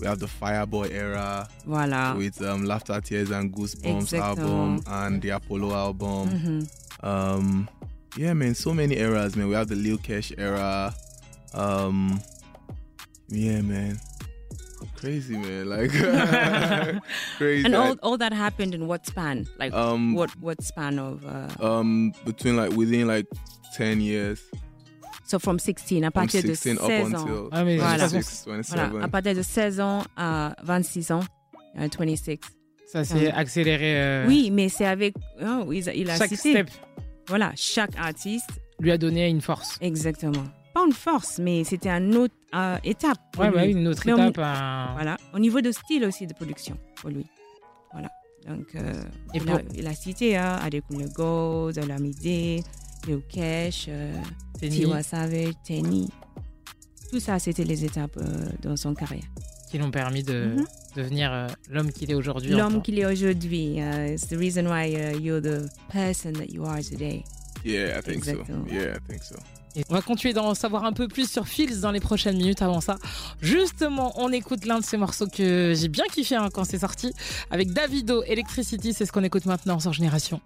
We 0.00 0.06
have 0.06 0.20
the 0.20 0.28
Fireboy 0.28 0.92
era 0.92 1.48
Voilà. 1.66 2.16
with 2.16 2.40
um, 2.42 2.64
Laughter, 2.64 3.00
Tears, 3.00 3.30
and 3.32 3.52
Goosebumps 3.52 4.12
Exactement. 4.12 4.22
album 4.22 4.82
and 4.86 5.20
the 5.20 5.30
Apollo 5.30 5.74
album. 5.74 6.28
Mhm. 6.30 6.68
Um, 7.04 7.68
yeah, 8.18 8.34
man, 8.34 8.54
so 8.54 8.72
many 8.74 8.96
eras, 8.98 9.36
man. 9.36 9.48
We 9.48 9.54
have 9.54 9.68
the 9.68 9.76
Lil 9.76 9.98
Kesh 9.98 10.32
era. 10.38 10.92
Um, 11.54 12.20
yeah, 13.28 13.60
man, 13.62 13.98
crazy, 14.96 15.36
man. 15.36 15.68
Like 15.68 15.90
crazy. 17.38 17.64
And 17.64 17.74
all, 17.74 17.96
all 18.02 18.18
that 18.18 18.32
happened 18.32 18.74
in 18.74 18.86
what 18.86 19.06
span? 19.06 19.46
Like 19.58 19.72
Um, 19.72 20.14
what 20.14 20.30
what 20.40 20.62
span 20.62 20.98
of? 20.98 21.24
Uh, 21.24 21.48
um, 21.64 22.12
between 22.24 22.56
like 22.56 22.72
within 22.76 23.06
like 23.06 23.26
ten 23.76 24.00
years. 24.00 24.40
so 25.24 25.38
from 25.38 25.58
16 25.58 26.04
à 26.04 26.10
From 26.10 26.12
partir 26.22 26.40
de 26.42 26.54
16 26.56 26.78
up 26.78 26.86
16 26.86 27.14
ans. 27.14 27.22
until 27.22 27.48
Ah, 27.52 27.62
mais 27.64 27.76
de 27.76 27.82
voilà. 27.82 28.06
26, 28.08 28.44
27. 28.46 28.90
Voilà, 28.90 29.04
à 29.04 29.08
partir 29.08 29.34
de 29.34 29.42
16 29.42 29.78
ans 29.80 30.02
à 30.16 30.54
26 30.64 31.10
ans, 31.12 31.20
euh, 31.78 31.86
26. 31.98 32.38
Ça 32.90 33.04
s'est 33.04 33.28
Hum. 33.28 33.32
accéléré. 33.36 33.96
euh, 34.00 34.26
Oui, 34.26 34.50
mais 34.50 34.70
c'est 34.70 34.86
avec. 34.86 35.14
oh, 35.42 35.70
il, 35.70 35.86
a- 35.88 35.94
il 35.94 36.08
a 36.08 36.16
Chaque 36.16 36.30
cité. 36.30 36.52
step. 36.52 36.70
Voilà, 37.28 37.52
chaque 37.56 37.96
artiste. 37.96 38.48
lui 38.80 38.90
a 38.90 38.98
donné 38.98 39.28
une 39.28 39.40
force. 39.40 39.76
Exactement. 39.80 40.44
Pas 40.74 40.84
une 40.86 40.92
force, 40.92 41.38
mais 41.38 41.64
c'était 41.64 41.88
un 41.90 42.12
autre 42.12 42.34
euh, 42.54 42.76
étape. 42.84 43.18
pour 43.32 43.42
Ouais, 43.42 43.48
lui. 43.50 43.56
bah 43.56 43.66
une 43.66 43.88
autre 43.88 44.02
Mais 44.06 44.12
au- 44.12 44.16
étape, 44.18 44.38
un- 44.38 44.92
Voilà, 44.94 45.16
au 45.34 45.38
niveau 45.38 45.60
de 45.60 45.72
style 45.72 46.04
aussi 46.04 46.26
de 46.26 46.34
production 46.34 46.76
pour 46.96 47.10
lui. 47.10 47.26
Voilà. 47.92 48.08
Donc, 48.46 48.74
euh, 48.76 48.92
Et 49.34 49.38
il, 49.38 49.44
pour- 49.44 49.56
a, 49.56 49.60
il 49.74 49.86
a 49.86 49.94
cité 49.94 50.36
hein, 50.36 50.58
Adekunle 50.62 51.12
Gold, 51.12 51.78
Olamide, 51.78 52.22
Lil 53.06 53.20
Kesh, 53.28 53.86
euh. 53.88 54.12
Tiwa 54.60 55.02
Savage, 55.02 55.54
Tenny. 55.66 56.08
Tout 57.10 57.20
ça, 57.20 57.38
c'était 57.38 57.64
les 57.64 57.84
étapes 57.84 58.16
euh, 58.18 58.48
dans 58.62 58.76
son 58.76 58.94
carrière. 58.94 59.24
Qui 59.68 59.78
l'ont 59.78 59.90
permis 59.90 60.22
de 60.22 60.54
Mhm. 60.56 60.64
devenir 60.96 61.32
euh, 61.32 61.46
l'homme 61.70 61.92
qu'il 61.92 62.10
est 62.10 62.14
aujourd'hui. 62.14 62.50
L'homme 62.50 62.82
qu'il 62.82 62.98
est 62.98 63.06
aujourd'hui, 63.06 63.76
uh, 63.78 64.12
it's 64.14 64.26
the 64.28 64.36
reason 64.36 64.66
why 64.66 64.92
uh, 64.94 65.18
you're 65.20 65.40
the 65.42 65.68
person 65.92 66.32
that 66.32 66.46
you 66.52 66.64
are 66.64 66.80
today. 66.82 67.24
Yeah, 67.64 67.98
I 67.98 68.02
think 68.02 68.16
Exactement. 68.18 68.66
so. 68.68 68.74
Yeah, 68.74 68.96
I 68.96 68.98
think 69.08 69.22
so. 69.22 69.34
Et 69.76 69.84
on 69.90 69.94
va 69.94 70.00
continuer 70.00 70.32
d'en 70.32 70.54
savoir 70.54 70.84
un 70.84 70.92
peu 70.92 71.06
plus 71.08 71.30
sur 71.30 71.46
Fields 71.46 71.80
dans 71.82 71.90
les 71.92 72.00
prochaines 72.00 72.36
minutes. 72.36 72.62
Avant 72.62 72.80
ça, 72.80 72.96
justement, 73.42 74.12
on 74.16 74.32
écoute 74.32 74.64
l'un 74.64 74.78
de 74.80 74.84
ces 74.84 74.96
morceaux 74.96 75.26
que 75.28 75.74
j'ai 75.76 75.88
bien 75.88 76.04
kiffé 76.10 76.34
hein, 76.36 76.48
quand 76.52 76.64
c'est 76.64 76.78
sorti. 76.78 77.12
Avec 77.50 77.72
Davido, 77.72 78.22
Electricity, 78.24 78.92
c'est 78.92 79.06
ce 79.06 79.12
qu'on 79.12 79.22
écoute 79.22 79.44
maintenant 79.46 79.78
sur 79.78 79.92
Génération. 79.92 80.40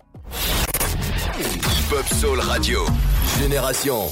Hip 1.39 1.93
Hop 1.97 2.07
Soul 2.21 2.41
Radio. 2.41 2.81
Génération. 3.39 4.09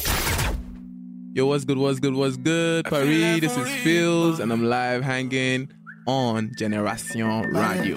Yo, 1.33 1.47
what's 1.47 1.65
good, 1.65 1.79
what's 1.79 2.01
good, 2.01 2.13
what's 2.13 2.37
good? 2.37 2.85
Paris, 2.87 3.41
this 3.41 3.57
is 3.57 3.69
Pheelz, 3.85 4.41
and 4.41 4.53
I'm 4.53 4.65
live 4.65 5.05
hanging 5.05 5.71
on 6.05 6.51
Generation 6.59 7.43
Radio. 7.53 7.95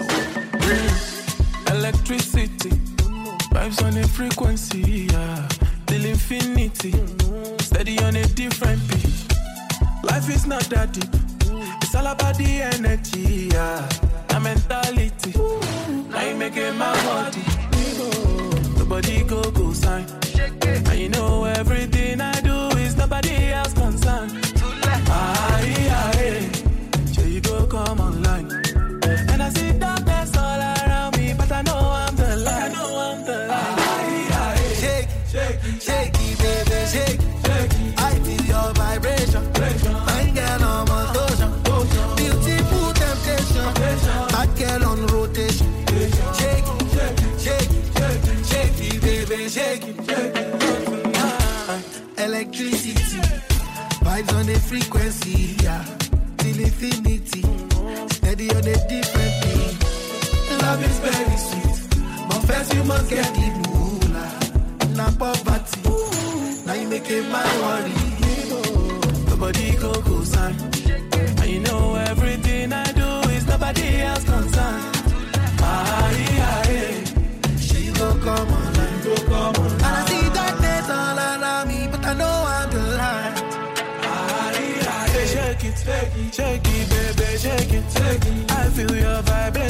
Electricity, 1.66 2.70
vibes 3.50 3.82
on 3.82 3.98
a 3.98 4.06
frequency, 4.06 5.08
yeah. 5.10 5.48
Till 5.86 6.04
infinity, 6.04 6.92
steady 7.58 7.98
on 8.04 8.14
a 8.14 8.24
different 8.24 8.80
beat. 8.88 9.26
Life 10.04 10.30
is 10.30 10.46
not 10.46 10.62
that 10.70 10.92
deep, 10.92 11.12
it's 11.82 11.92
all 11.96 12.06
about 12.06 12.38
the 12.38 12.62
energy, 12.62 13.48
yeah. 13.52 13.88
The 14.28 14.38
mentality, 14.38 15.32
now 16.08 16.22
you 16.22 16.36
making 16.36 16.78
my 16.78 16.94
body. 17.02 17.42
Nobody 18.78 19.24
go 19.24 19.42
go 19.50 19.72
sign, 19.72 20.06
and 20.62 20.98
you 21.00 21.08
know 21.08 21.42
everything 21.44 22.20
I 22.20 22.40
do 22.40 22.53
nobody 23.04 23.52
else 23.52 23.74
concerned. 23.74 24.32
Aye, 24.62 25.88
aye, 25.90 27.12
sure 27.12 27.26
you 27.26 27.40
go 27.42 27.66
come 27.66 28.00
online. 28.00 28.23
Frequency, 54.74 55.54
yeah. 55.62 55.84
Till 56.38 56.58
infinity, 56.58 57.42
steady 58.10 58.50
on 58.50 58.66
a 58.74 58.76
different 58.90 59.34
beat. 59.42 59.74
Love 60.62 60.82
is 60.82 60.98
very 60.98 61.36
sweet, 61.46 61.78
but 62.28 62.40
first 62.48 62.74
you 62.74 62.82
must 62.82 63.08
get 63.08 63.28
the 63.34 63.48
moolah. 63.62 64.30
Na 64.96 65.06
poverty, 65.12 65.78
now 66.66 66.74
you 66.74 66.88
make 66.88 67.08
it 67.08 67.24
my 67.30 67.46
worry. 67.62 67.94
Nobody 69.30 69.76
go 69.76 69.92
go 70.02 70.24
sign. 70.24 70.56
Shake 87.44 87.74
it, 87.74 87.84
shake 87.92 88.24
it. 88.24 88.52
I 88.52 88.68
feel 88.70 88.96
your 88.96 89.20
vibration. 89.22 89.63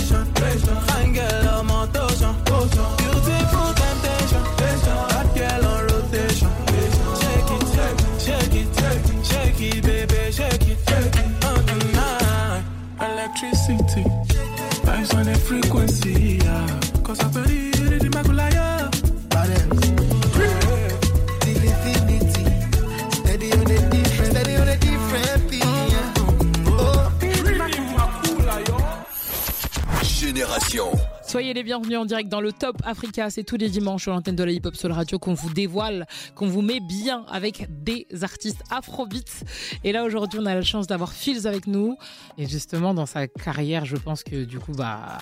Soyez 31.35 31.53
les 31.53 31.65
bienvenus 31.65 31.99
en 31.99 32.05
direct 32.05 32.31
dans 32.31 32.41
le 32.41 32.53
Top 32.53 32.77
Africa. 32.85 33.29
C'est 33.29 33.43
tous 33.43 33.57
les 33.57 33.69
dimanches 33.69 34.03
sur 34.03 34.13
l'antenne 34.13 34.37
de 34.37 34.45
la 34.45 34.53
Hip 34.53 34.61
Hop 34.67 34.77
Soul 34.77 34.93
Radio 34.93 35.19
qu'on 35.19 35.35
vous 35.35 35.53
dévoile, 35.53 36.07
qu'on 36.37 36.47
vous 36.47 36.63
met 36.63 36.79
bien 36.79 37.27
avec 37.27 37.67
des 37.83 38.07
artistes 38.23 38.63
afrobeats. 38.71 39.43
Et 39.83 39.91
là, 39.91 40.05
aujourd'hui, 40.05 40.39
on 40.41 40.47
a 40.47 40.55
la 40.55 40.63
chance 40.63 40.87
d'avoir 40.87 41.13
Fields 41.13 41.49
avec 41.49 41.67
nous. 41.67 41.97
Et 42.39 42.47
justement, 42.47 42.95
dans 42.95 43.05
sa 43.05 43.27
carrière, 43.27 43.85
je 43.85 43.97
pense 43.97 44.23
que 44.23 44.45
du 44.45 44.61
coup, 44.61 44.71
bah, 44.75 45.19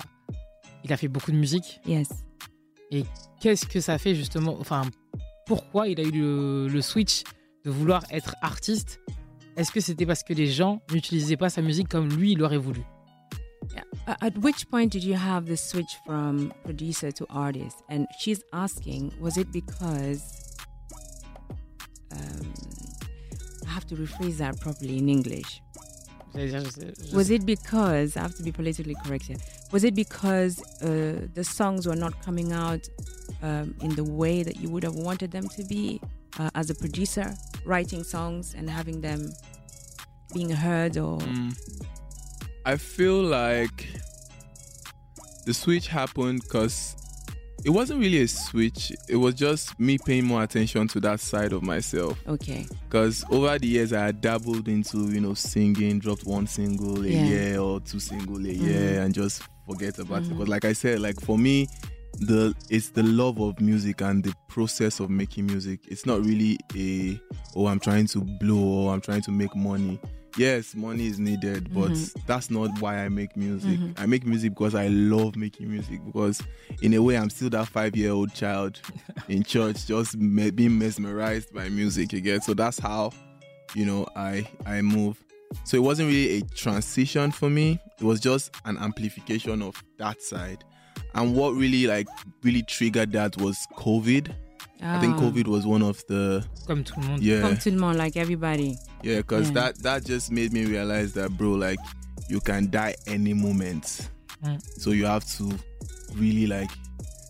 il 0.83 0.93
a 0.93 0.97
fait 0.97 1.07
beaucoup 1.07 1.31
de 1.31 1.37
musique. 1.37 1.79
Yes. 1.87 2.09
Et 2.91 3.05
qu'est-ce 3.41 3.65
que 3.65 3.79
ça 3.79 3.97
fait 3.97 4.13
justement 4.13 4.55
Enfin, 4.59 4.83
pourquoi 5.47 5.87
il 5.87 5.99
a 5.99 6.03
eu 6.03 6.11
le, 6.11 6.67
le 6.67 6.81
switch 6.83 7.23
de 7.65 7.71
vouloir 7.71 8.03
être 8.11 8.35
artiste? 8.43 8.99
Est-ce 9.57 9.71
que 9.71 9.79
c'était 9.79 10.05
parce 10.05 10.21
que 10.21 10.35
les 10.35 10.45
gens 10.45 10.79
n'utilisaient 10.91 11.37
pas 11.37 11.49
sa 11.49 11.63
musique 11.63 11.89
comme 11.89 12.07
lui, 12.09 12.33
il 12.33 12.43
aurait 12.43 12.57
voulu? 12.57 12.83
At 14.21 14.37
which 14.39 14.69
point 14.69 14.91
did 14.91 15.03
you 15.03 15.13
have 15.15 15.45
the 15.45 15.55
switch 15.57 15.97
from 16.05 16.53
producer 16.65 17.11
to 17.11 17.25
artist? 17.29 17.81
And 17.89 18.07
she's 18.19 18.43
asking, 18.51 19.13
was 19.19 19.37
it 19.37 19.51
because 19.51 20.21
um, 22.11 22.53
I 23.67 23.69
have 23.71 23.85
to 23.87 23.95
rephrase 23.95 24.37
that 24.37 24.59
properly 24.59 24.97
in 24.97 25.09
English? 25.09 25.61
J'allais 26.33 26.49
dire, 26.51 26.63
je 26.63 26.69
sais- 26.71 27.09
je 27.11 27.15
Was 27.15 27.29
it 27.29 27.45
because 27.45 28.17
I 28.17 28.21
have 28.21 28.35
to 28.35 28.43
be 28.43 28.51
politically 28.51 28.95
correct 29.05 29.25
here? 29.25 29.37
Was 29.71 29.83
it 29.83 29.93
because 29.95 30.61
uh, 30.81 31.27
the 31.33 31.43
songs 31.43 31.87
were 31.87 31.95
not 31.95 32.19
coming 32.23 32.51
out 32.51 32.87
um, 33.41 33.75
in 33.81 33.95
the 33.95 34.03
way 34.03 34.41
that 34.43 34.57
you 34.57 34.69
would 34.69 34.83
have 34.83 34.95
wanted 34.95 35.31
them 35.31 35.47
to 35.49 35.63
be 35.65 36.01
uh, 36.39 36.49
as 36.55 36.69
a 36.69 36.75
producer, 36.75 37.33
writing 37.65 38.03
songs 38.03 38.55
and 38.57 38.69
having 38.69 39.01
them 39.01 39.31
being 40.33 40.49
heard 40.49 40.97
or 40.97 41.19
Mm. 41.19 41.55
I 42.65 42.77
feel 42.77 43.21
like 43.21 43.87
the 45.45 45.53
switch 45.53 45.87
happened 45.87 46.41
because 46.43 46.95
it 47.65 47.69
wasn't 47.69 47.99
really 47.99 48.21
a 48.21 48.27
switch. 48.27 48.91
It 49.09 49.17
was 49.17 49.35
just 49.35 49.77
me 49.79 49.97
paying 49.97 50.25
more 50.25 50.43
attention 50.43 50.87
to 50.89 50.99
that 51.01 51.19
side 51.19 51.53
of 51.53 51.63
myself. 51.63 52.17
Okay. 52.27 52.65
Because 52.89 53.23
over 53.29 53.57
the 53.59 53.67
years, 53.67 53.93
I 53.93 54.05
had 54.05 54.21
dabbled 54.21 54.67
into, 54.67 55.09
you 55.11 55.21
know, 55.21 55.33
singing, 55.33 55.99
dropped 55.99 56.25
one 56.25 56.47
single 56.47 57.03
a 57.03 57.07
Yeah. 57.07 57.25
year 57.25 57.59
or 57.59 57.79
two 57.81 57.99
single 57.99 58.37
a 58.45 58.49
year 58.51 58.99
Mhm. 58.99 59.05
and 59.05 59.13
just 59.13 59.43
forget 59.67 59.99
about 59.99 60.23
it. 60.23 60.29
Mhm. 60.29 60.37
But 60.39 60.47
like 60.49 60.65
I 60.65 60.73
said, 60.73 60.99
like 60.99 61.19
for 61.21 61.37
me, 61.37 61.67
the 62.19 62.53
it's 62.69 62.89
the 62.89 63.03
love 63.03 63.39
of 63.39 63.59
music 63.59 64.01
and 64.01 64.23
the 64.23 64.33
process 64.47 64.99
of 64.99 65.09
making 65.09 65.47
music. 65.47 65.79
It's 65.87 66.05
not 66.05 66.23
really 66.23 66.57
a 66.75 67.19
oh 67.55 67.67
I'm 67.67 67.79
trying 67.79 68.07
to 68.07 68.19
blow 68.21 68.57
or 68.59 68.93
I'm 68.93 69.01
trying 69.01 69.21
to 69.23 69.31
make 69.31 69.55
money. 69.55 69.99
Yes, 70.37 70.73
money 70.75 71.05
is 71.07 71.19
needed, 71.19 71.73
but 71.73 71.91
Mhm. 71.91 72.25
that's 72.25 72.49
not 72.49 72.79
why 72.81 73.05
I 73.05 73.09
make 73.09 73.37
music. 73.37 73.79
Mhm. 73.79 73.93
I 73.99 74.05
make 74.07 74.25
music 74.25 74.51
because 74.53 74.73
I 74.73 74.87
love 74.87 75.35
making 75.35 75.69
music. 75.69 76.03
Because 76.05 76.41
in 76.81 76.93
a 76.95 77.01
way, 77.01 77.17
I'm 77.17 77.29
still 77.29 77.49
that 77.51 77.67
five 77.67 77.95
year 77.95 78.11
old 78.11 78.33
child 78.33 78.79
in 79.29 79.43
church, 79.43 79.85
just 79.85 80.17
me- 80.17 80.49
being 80.51 80.77
mesmerized 80.79 81.53
by 81.53 81.69
music. 81.69 82.13
You 82.13 82.21
get 82.21 82.43
so 82.43 82.53
that's 82.53 82.79
how 82.79 83.11
you 83.75 83.85
know 83.85 84.07
I 84.15 84.47
I 84.65 84.81
move. 84.81 85.23
So 85.65 85.77
it 85.77 85.83
wasn't 85.83 86.07
really 86.09 86.37
a 86.37 86.41
transition 86.55 87.31
for 87.31 87.47
me. 87.49 87.79
It 87.99 88.03
was 88.03 88.19
just 88.19 88.55
an 88.65 88.77
amplification 88.79 89.61
of 89.61 89.83
that 89.99 90.19
side. 90.21 90.63
And 91.13 91.35
what 91.35 91.53
really 91.53 91.85
like 91.85 92.07
really 92.41 92.63
triggered 92.63 93.11
that 93.11 93.37
was 93.37 93.57
COVID. 93.77 94.33
I 94.83 94.99
think 94.99 95.15
Ah. 95.15 95.21
COVID 95.21 95.47
was 95.47 95.65
one 95.65 95.81
of 95.81 96.03
the 96.07 96.43
Comme 96.67 96.83
tout 96.83 96.97
le 96.99 97.07
monde. 97.07 97.21
Yeah. 97.23 97.41
Comme 97.41 97.57
tout 97.57 97.71
le 97.71 97.77
monde, 97.79 97.97
like 97.97 98.17
everybody. 98.17 98.77
Yeah, 99.03 99.17
because 99.17 99.47
Yeah. 99.47 99.53
that 99.53 99.83
that 99.83 100.05
just 100.05 100.31
made 100.31 100.51
me 100.51 100.65
realize 100.65 101.13
that, 101.13 101.37
bro, 101.37 101.51
like 101.53 101.79
you 102.29 102.39
can 102.41 102.69
die 102.69 102.95
any 103.07 103.33
moment. 103.33 104.09
Mm. 104.43 104.59
So 104.77 104.91
you 104.91 105.05
have 105.05 105.25
to 105.37 105.51
really 106.15 106.47
like. 106.47 106.69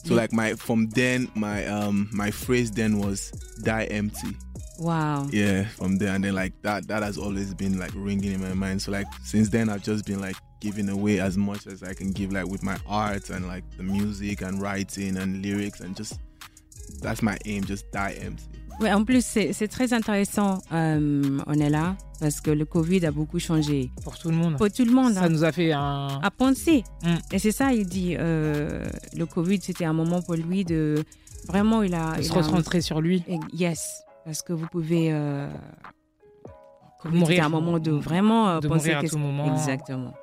So 0.05 0.15
like 0.15 0.33
my 0.33 0.55
from 0.55 0.89
then 0.89 1.29
my 1.35 1.65
um 1.67 2.09
my 2.11 2.29
phrase 2.31 2.71
then 2.71 2.99
was 2.99 3.31
die 3.63 3.85
empty. 3.85 4.35
Wow. 4.79 5.27
Yeah, 5.31 5.65
from 5.77 5.97
there 5.97 6.13
and 6.15 6.23
then 6.23 6.33
like 6.35 6.53
that 6.63 6.87
that 6.87 7.03
has 7.03 7.17
always 7.17 7.53
been 7.53 7.77
like 7.79 7.91
ringing 7.95 8.33
in 8.33 8.41
my 8.41 8.53
mind. 8.53 8.81
So 8.81 8.91
like 8.91 9.07
since 9.23 9.49
then 9.49 9.69
I've 9.69 9.83
just 9.83 10.05
been 10.05 10.19
like 10.19 10.35
giving 10.59 10.89
away 10.89 11.19
as 11.19 11.37
much 11.37 11.67
as 11.67 11.83
I 11.83 11.93
can 11.93 12.11
give 12.11 12.31
like 12.33 12.47
with 12.47 12.63
my 12.63 12.77
art 12.87 13.29
and 13.29 13.47
like 13.47 13.63
the 13.77 13.83
music 13.83 14.41
and 14.41 14.61
writing 14.61 15.17
and 15.17 15.41
lyrics 15.45 15.79
and 15.81 15.95
just 15.95 16.19
that's 17.01 17.21
my 17.21 17.35
aim, 17.45 17.63
just 17.65 17.85
die 17.93 18.15
empty. 18.25 18.43
Ouais, 18.79 18.91
en 18.91 19.05
plus, 19.05 19.23
c'est 19.23 19.67
très 19.67 19.93
intéressant, 19.93 20.59
euh, 20.71 21.39
on 21.45 21.53
est 21.53 21.69
là, 21.69 21.95
parce 22.19 22.41
que 22.41 22.49
le 22.49 22.65
Covid 22.65 23.05
a 23.05 23.11
beaucoup 23.11 23.39
changé. 23.39 23.91
Pour 24.03 24.17
tout 24.17 24.29
le 24.29 24.35
monde. 24.35 24.57
Pour 24.57 24.71
tout 24.71 24.83
le 24.83 24.91
monde. 24.91 25.13
Ça 25.13 25.23
hein. 25.23 25.29
nous 25.29 25.43
a 25.43 25.51
fait 25.51 25.71
un. 25.71 26.19
à 26.21 26.31
penser. 26.31 26.83
Mm. 27.03 27.15
Et 27.31 27.39
c'est 27.39 27.51
ça, 27.51 27.71
il 27.71 27.85
dit, 27.85 28.15
euh, 28.17 28.85
le 29.15 29.25
Covid, 29.25 29.59
c'était 29.61 29.85
un 29.85 29.93
moment 29.93 30.21
pour 30.21 30.33
lui 30.35 30.65
de... 30.65 31.03
Vraiment, 31.47 31.83
il 31.83 31.93
a... 31.93 32.13
De 32.13 32.21
il 32.21 32.25
se 32.25 32.31
a- 32.33 32.37
recentrer 32.37 32.81
sur 32.81 32.99
lui. 32.99 33.23
Et- 33.27 33.37
Yes, 33.53 34.03
parce 34.25 34.41
que 34.41 34.53
vous 34.53 34.67
pouvez... 34.67 35.09
Euh, 35.13 35.47
Mourir. 37.05 37.27
c'était 37.27 37.41
un 37.41 37.49
moment 37.49 37.79
de 37.79 37.91
vraiment 37.91 38.47
euh, 38.49 38.59
De 38.59 38.69
penser 38.69 38.91
mourir 38.91 39.05
à 39.05 39.09
tout 39.09 39.17
moment. 39.17 39.53
Exactement. 39.53 40.13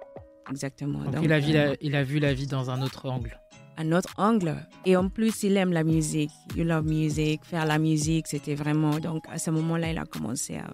Exactement. 0.51 1.01
Donc, 1.05 1.15
Donc, 1.15 1.25
il, 1.25 1.33
a 1.33 1.39
vu 1.39 1.53
la, 1.53 1.75
il 1.81 1.95
a 1.95 2.03
vu 2.03 2.19
la 2.19 2.33
vie 2.33 2.47
dans 2.47 2.71
un 2.71 2.81
autre 2.83 3.09
angle. 3.09 3.39
Un 3.81 3.93
autre 3.93 4.15
angle. 4.19 4.57
Et 4.85 4.97
en 4.97 5.09
plus, 5.09 5.43
il 5.43 5.57
aime 5.57 5.73
la 5.73 5.85
musique. 5.85 6.31
You 6.57 6.65
love 6.65 6.85
music. 6.87 7.45
Faire 7.45 7.67
la 7.67 7.79
musique, 7.79 8.27
c'était 8.27 8.55
vraiment. 8.55 8.99
Donc, 9.01 9.25
à 9.31 9.39
ce 9.39 9.51
moment-là, 9.51 9.91
il 9.91 9.99
a 9.99 10.05
commencé 10.05 10.57
à 10.57 10.71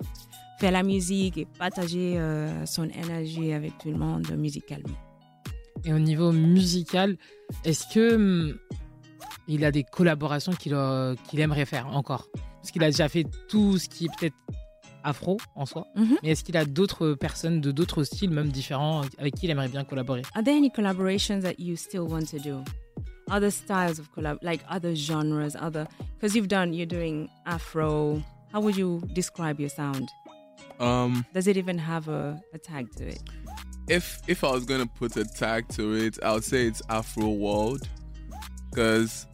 faire 0.58 0.72
la 0.72 0.82
musique 0.82 1.38
et 1.38 1.46
partager 1.58 2.18
euh, 2.18 2.66
son 2.66 2.84
énergie 2.84 3.52
avec 3.52 3.78
tout 3.78 3.90
le 3.90 3.98
monde 3.98 4.26
musicalement. 4.36 4.96
Et 5.84 5.92
au 5.92 5.98
niveau 5.98 6.32
musical, 6.32 7.16
est-ce 7.64 7.84
que 7.92 8.14
hum, 8.14 8.58
il 9.46 9.64
a 9.64 9.70
des 9.70 9.84
collaborations 9.84 10.52
qu'il 10.52 10.74
euh, 10.74 11.14
aimerait 11.36 11.66
faire 11.66 11.86
encore? 11.88 12.28
Parce 12.34 12.72
qu'il 12.72 12.82
a 12.82 12.86
déjà 12.90 13.08
fait 13.08 13.24
tout 13.48 13.78
ce 13.78 13.88
qui 13.88 14.06
est 14.06 14.10
peut-être 14.18 14.34
afro 15.04 15.36
en 15.54 15.66
soi. 15.66 15.86
Mhm. 15.94 16.16
Mais 16.22 16.30
est-ce 16.30 16.42
qu'il 16.42 16.56
a 16.56 16.64
d'autres 16.64 17.12
personnes 17.14 17.60
de 17.60 17.70
d'autres 17.70 18.02
styles, 18.02 18.30
même 18.30 18.48
différents, 18.48 19.02
avec 19.18 19.34
qui 19.36 19.46
il 19.46 19.50
aimerait 19.50 19.68
bien 19.68 19.84
collaborer? 19.84 20.22
Are 20.34 20.42
there 20.42 20.56
any 20.56 20.70
collaborations 20.70 21.42
that 21.42 21.54
you 21.58 21.76
still 21.76 22.00
want 22.08 22.24
to 22.30 22.38
do? 22.38 22.64
Other 23.30 23.50
styles 23.50 23.98
of 23.98 24.12
collab, 24.14 24.38
like 24.42 24.60
other 24.68 24.94
genres, 24.94 25.56
other 25.56 25.86
because 26.14 26.36
you've 26.36 26.48
done, 26.48 26.72
you're 26.72 26.86
doing 26.86 27.28
Afro. 27.44 28.22
How 28.52 28.60
would 28.60 28.76
you 28.76 29.02
describe 29.12 29.58
your 29.60 29.68
sound? 29.68 30.08
Um 30.78 31.26
Does 31.34 31.46
it 31.46 31.56
even 31.56 31.78
have 31.78 32.08
a, 32.08 32.40
a 32.52 32.58
tag 32.58 32.94
to 32.96 33.08
it? 33.08 33.22
if 33.88 34.20
if 34.26 34.42
I 34.44 34.50
was 34.50 34.64
gonna 34.64 34.86
put 34.86 35.16
a 35.16 35.24
tag 35.24 35.68
to 35.70 35.94
it, 35.94 36.18
I 36.22 36.32
would 36.32 36.44
say 36.44 36.66
it's 36.66 36.82
Afro 36.88 37.28
World, 37.30 37.88
because 38.70 39.26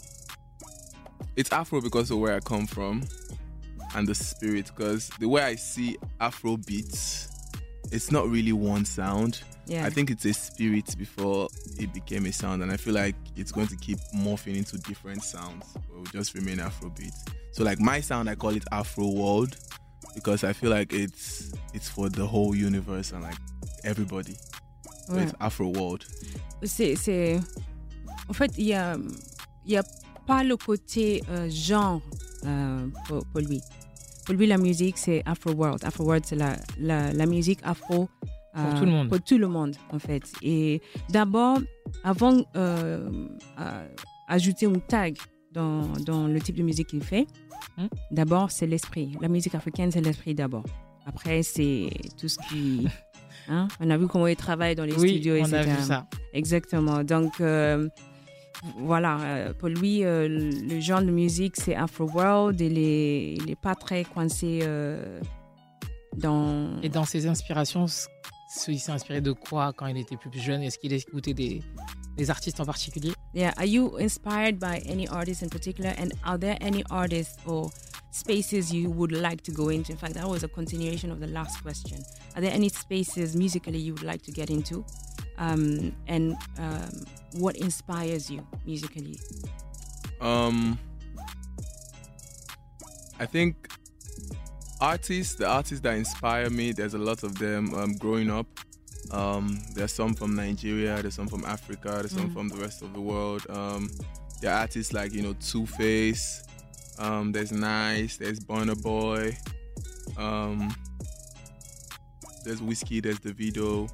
it's 1.37 1.51
Afro 1.53 1.81
because 1.81 2.11
of 2.11 2.19
where 2.19 2.35
I 2.35 2.41
come 2.41 2.67
from, 2.67 3.03
and 3.95 4.07
the 4.07 4.15
spirit. 4.15 4.71
Because 4.75 5.09
the 5.19 5.29
way 5.29 5.43
I 5.43 5.55
see 5.55 5.97
Afro 6.21 6.57
beats, 6.57 7.29
it's 7.91 8.11
not 8.11 8.29
really 8.29 8.53
one 8.53 8.85
sound. 8.85 9.43
Yeah. 9.67 9.87
I 9.87 9.91
think 9.91 10.11
it's 10.11 10.25
a 10.25 10.33
spirit 10.33 10.97
before 10.99 11.49
it 11.79 11.93
became 11.95 12.27
a 12.27 12.33
sound, 12.33 12.63
and 12.63 12.73
I 12.73 12.77
feel 12.77 12.95
like 12.95 13.15
it's 13.37 13.53
going 13.53 13.69
to 13.69 13.77
keep 13.77 13.99
morphing 14.15 14.57
into 14.57 14.77
different 14.79 15.23
sounds. 15.23 15.67
But 15.75 15.83
it 15.89 15.99
will 15.99 16.05
just 16.13 16.35
remain 16.35 16.59
Afrobeat. 16.59 17.13
So 17.53 17.63
like 17.65 17.79
my 17.81 18.01
sound, 18.01 18.29
I 18.29 18.35
call 18.35 18.57
it 18.57 18.65
Afro 18.73 19.07
World 19.09 19.57
because 20.15 20.43
I 20.43 20.53
feel 20.53 20.71
like 20.71 20.93
it's 20.93 21.53
it's 21.75 21.89
for 21.89 22.09
the 22.09 22.27
whole 22.27 22.55
universe 22.55 23.13
and 23.13 23.23
like 23.23 23.37
everybody. 23.85 24.37
So 25.07 25.15
Ouais. 25.15 25.23
it's 25.25 25.33
mm. 25.33 25.47
Afro 25.47 25.69
World. 25.69 26.05
C'est, 26.65 26.97
c'est... 26.97 27.41
En 28.29 28.33
fait, 28.33 28.53
il 28.57 28.67
y 28.67 28.73
a, 28.75 28.97
il 29.67 29.73
y 29.73 29.77
a 29.77 29.83
pas 30.27 30.45
le 30.45 30.57
côté 30.57 31.23
euh, 31.29 31.49
genre 31.51 32.01
euh, 32.47 32.87
pour, 33.07 33.25
pour 33.27 33.41
lui. 33.41 33.61
Pour 34.25 34.35
lui, 34.37 34.47
la 34.47 34.59
musique, 34.59 34.97
c'est 34.99 35.23
Afro 35.27 35.53
World. 35.53 35.85
Afro 35.85 36.05
World, 36.05 36.25
c'est 36.25 36.37
la, 36.37 36.57
la, 36.79 37.13
la 37.13 37.27
musique 37.27 37.59
afro. 37.65 38.09
Euh, 38.57 38.71
Pour 38.71 38.79
tout 38.81 38.85
le 38.85 38.91
monde. 38.91 39.09
Pour 39.09 39.21
tout 39.23 39.39
le 39.39 39.49
monde, 39.49 39.77
en 39.91 39.99
fait. 39.99 40.23
Et 40.43 40.81
d'abord, 41.11 41.59
avant 42.05 42.43
euh, 42.57 43.09
à- 43.57 43.83
ajouter 44.29 44.67
un 44.67 44.79
tag 44.79 45.17
dans, 45.53 45.87
dans 46.07 46.27
le 46.27 46.41
type 46.41 46.57
de 46.57 46.63
musique 46.63 46.89
qu'il 46.89 47.03
fait, 47.03 47.27
Hmm? 47.79 47.87
d'abord, 48.11 48.51
c'est 48.51 48.67
l'esprit. 48.67 49.13
La 49.21 49.29
musique 49.29 49.55
africaine, 49.55 49.91
c'est 49.93 50.01
l'esprit 50.01 50.35
d'abord. 50.35 50.65
Après, 51.07 51.43
c'est 51.45 51.91
tout 52.21 52.27
ce 52.29 52.37
qui... 52.49 52.89
hein, 53.49 53.69
On 53.79 53.89
a 53.89 53.97
vu 53.97 54.09
comment 54.09 54.27
il 54.27 54.35
travaille 54.37 54.75
dans 54.75 54.85
les 54.85 54.95
Oui, 54.97 55.11
studios, 55.11 55.37
on 55.39 55.45
a 55.53 55.63
etc. 55.63 55.77
vu 55.79 55.83
ça. 55.85 56.07
Exactement. 56.35 57.05
Donc, 57.05 57.41
euh, 57.41 57.89
voilà, 58.79 59.21
euh, 59.21 59.53
pour 59.55 59.69
lui, 59.69 60.05
euh, 60.05 60.27
le 60.29 60.81
genre 60.81 61.03
de 61.03 61.11
musique, 61.13 61.55
c'est 61.57 61.77
Afro 61.77 62.11
World. 62.11 62.61
Il 62.61 62.75
n'est 63.47 63.57
pas 63.57 63.77
très 63.77 64.03
coincé 64.05 64.61
euh, 64.63 65.21
dans. 66.17 66.81
Et 66.83 66.89
dans 66.89 67.05
ses 67.05 67.27
inspirations, 67.29 67.87
il 68.69 68.81
s'est 68.81 68.93
inspiré 68.93 69.21
de 69.21 69.33
quoi 69.33 69.73
quand 69.73 69.87
il 69.87 69.97
était 69.97 70.17
plus 70.17 70.39
jeune 70.39 70.63
Est-ce 70.63 70.79
qu'il 70.79 70.93
écoutait 70.93 71.35
des, 71.35 71.63
des 72.17 72.31
artistes 72.31 72.61
en 72.61 72.67
particulier 72.67 73.13
Yeah. 73.35 73.55
Are 73.57 73.65
you 73.65 73.97
inspired 73.97 74.59
by 74.61 74.83
any 74.87 75.09
artist 75.09 75.43
in 75.43 75.49
particular? 75.49 75.95
And 75.97 76.13
are 76.23 76.37
there 76.37 76.59
any 76.61 76.85
artists 76.91 77.39
or 77.47 77.71
spaces 78.11 78.71
you 78.71 78.91
would 78.91 79.11
like 79.11 79.41
to 79.45 79.53
go 79.53 79.71
into? 79.71 79.91
In 79.93 79.97
fact, 79.97 80.15
that 80.15 80.29
was 80.29 80.43
a 80.43 80.49
continuation 80.49 81.11
of 81.11 81.19
the 81.19 81.29
last 81.29 81.63
question. 81.63 81.99
Are 82.37 82.43
there 82.43 82.53
any 82.53 82.69
spaces 82.69 83.35
musically 83.35 83.79
you 83.79 83.95
would 83.95 84.03
like 84.03 84.21
to 84.23 84.33
get 84.33 84.51
into? 84.51 84.85
Um, 85.39 85.97
and 86.09 86.37
um, 86.59 86.91
what 87.39 87.57
inspires 87.57 88.31
you 88.31 88.47
musically? 88.67 89.19
Um, 90.21 90.79
I 93.19 93.25
think 93.25 93.69
artists, 94.83 95.35
the 95.37 95.47
artists 95.47 95.81
that 95.81 95.95
inspire 95.95 96.51
me, 96.51 96.73
there's 96.73 96.95
a 96.95 96.99
lot 96.99 97.23
of 97.23 97.39
them. 97.39 97.73
Um, 97.75 97.93
growing 97.95 98.31
up, 98.31 98.47
um, 99.13 99.63
there's 99.75 99.93
some 99.93 100.15
from 100.15 100.35
Nigeria, 100.35 101.01
there's 101.01 101.15
some 101.15 101.29
from 101.29 101.45
Africa, 101.45 101.91
there's 102.01 102.13
some 102.13 102.31
Mm. 102.31 102.33
from 102.35 102.49
the 102.49 102.57
rest 102.57 102.83
of 102.83 102.93
the 102.93 103.01
world. 103.01 103.47
Um, 103.49 103.89
there 104.41 104.53
are 104.53 104.61
artists 104.61 104.93
like 104.93 105.13
you 105.13 105.23
know 105.23 105.35
Two 105.35 105.67
Face. 105.67 106.43
Um, 106.99 107.33
there's 107.33 107.53
9ice. 107.53 108.19
There's 108.19 108.41
Burna 108.41 108.81
Boy. 108.81 109.37
Um, 110.19 110.75
there's 112.45 112.61
Wizkid. 112.61 113.05
There's 113.05 113.21
Davido. 113.21 113.89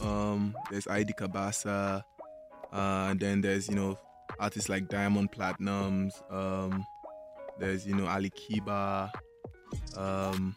Um, 0.00 0.54
there's 0.70 0.86
ID 0.86 1.12
Cabasa. 1.14 2.02
Uh, 2.72 3.08
and 3.10 3.18
then 3.20 3.40
there's 3.40 3.68
you 3.68 3.74
know 3.74 3.98
artists 4.38 4.68
like 4.68 4.88
Diamond 4.88 5.32
Platnumz. 5.32 6.12
Um, 6.32 6.86
there's 7.58 7.86
you 7.86 7.94
know 7.94 8.04
Alikiba. 8.04 9.10
Um, 9.96 10.54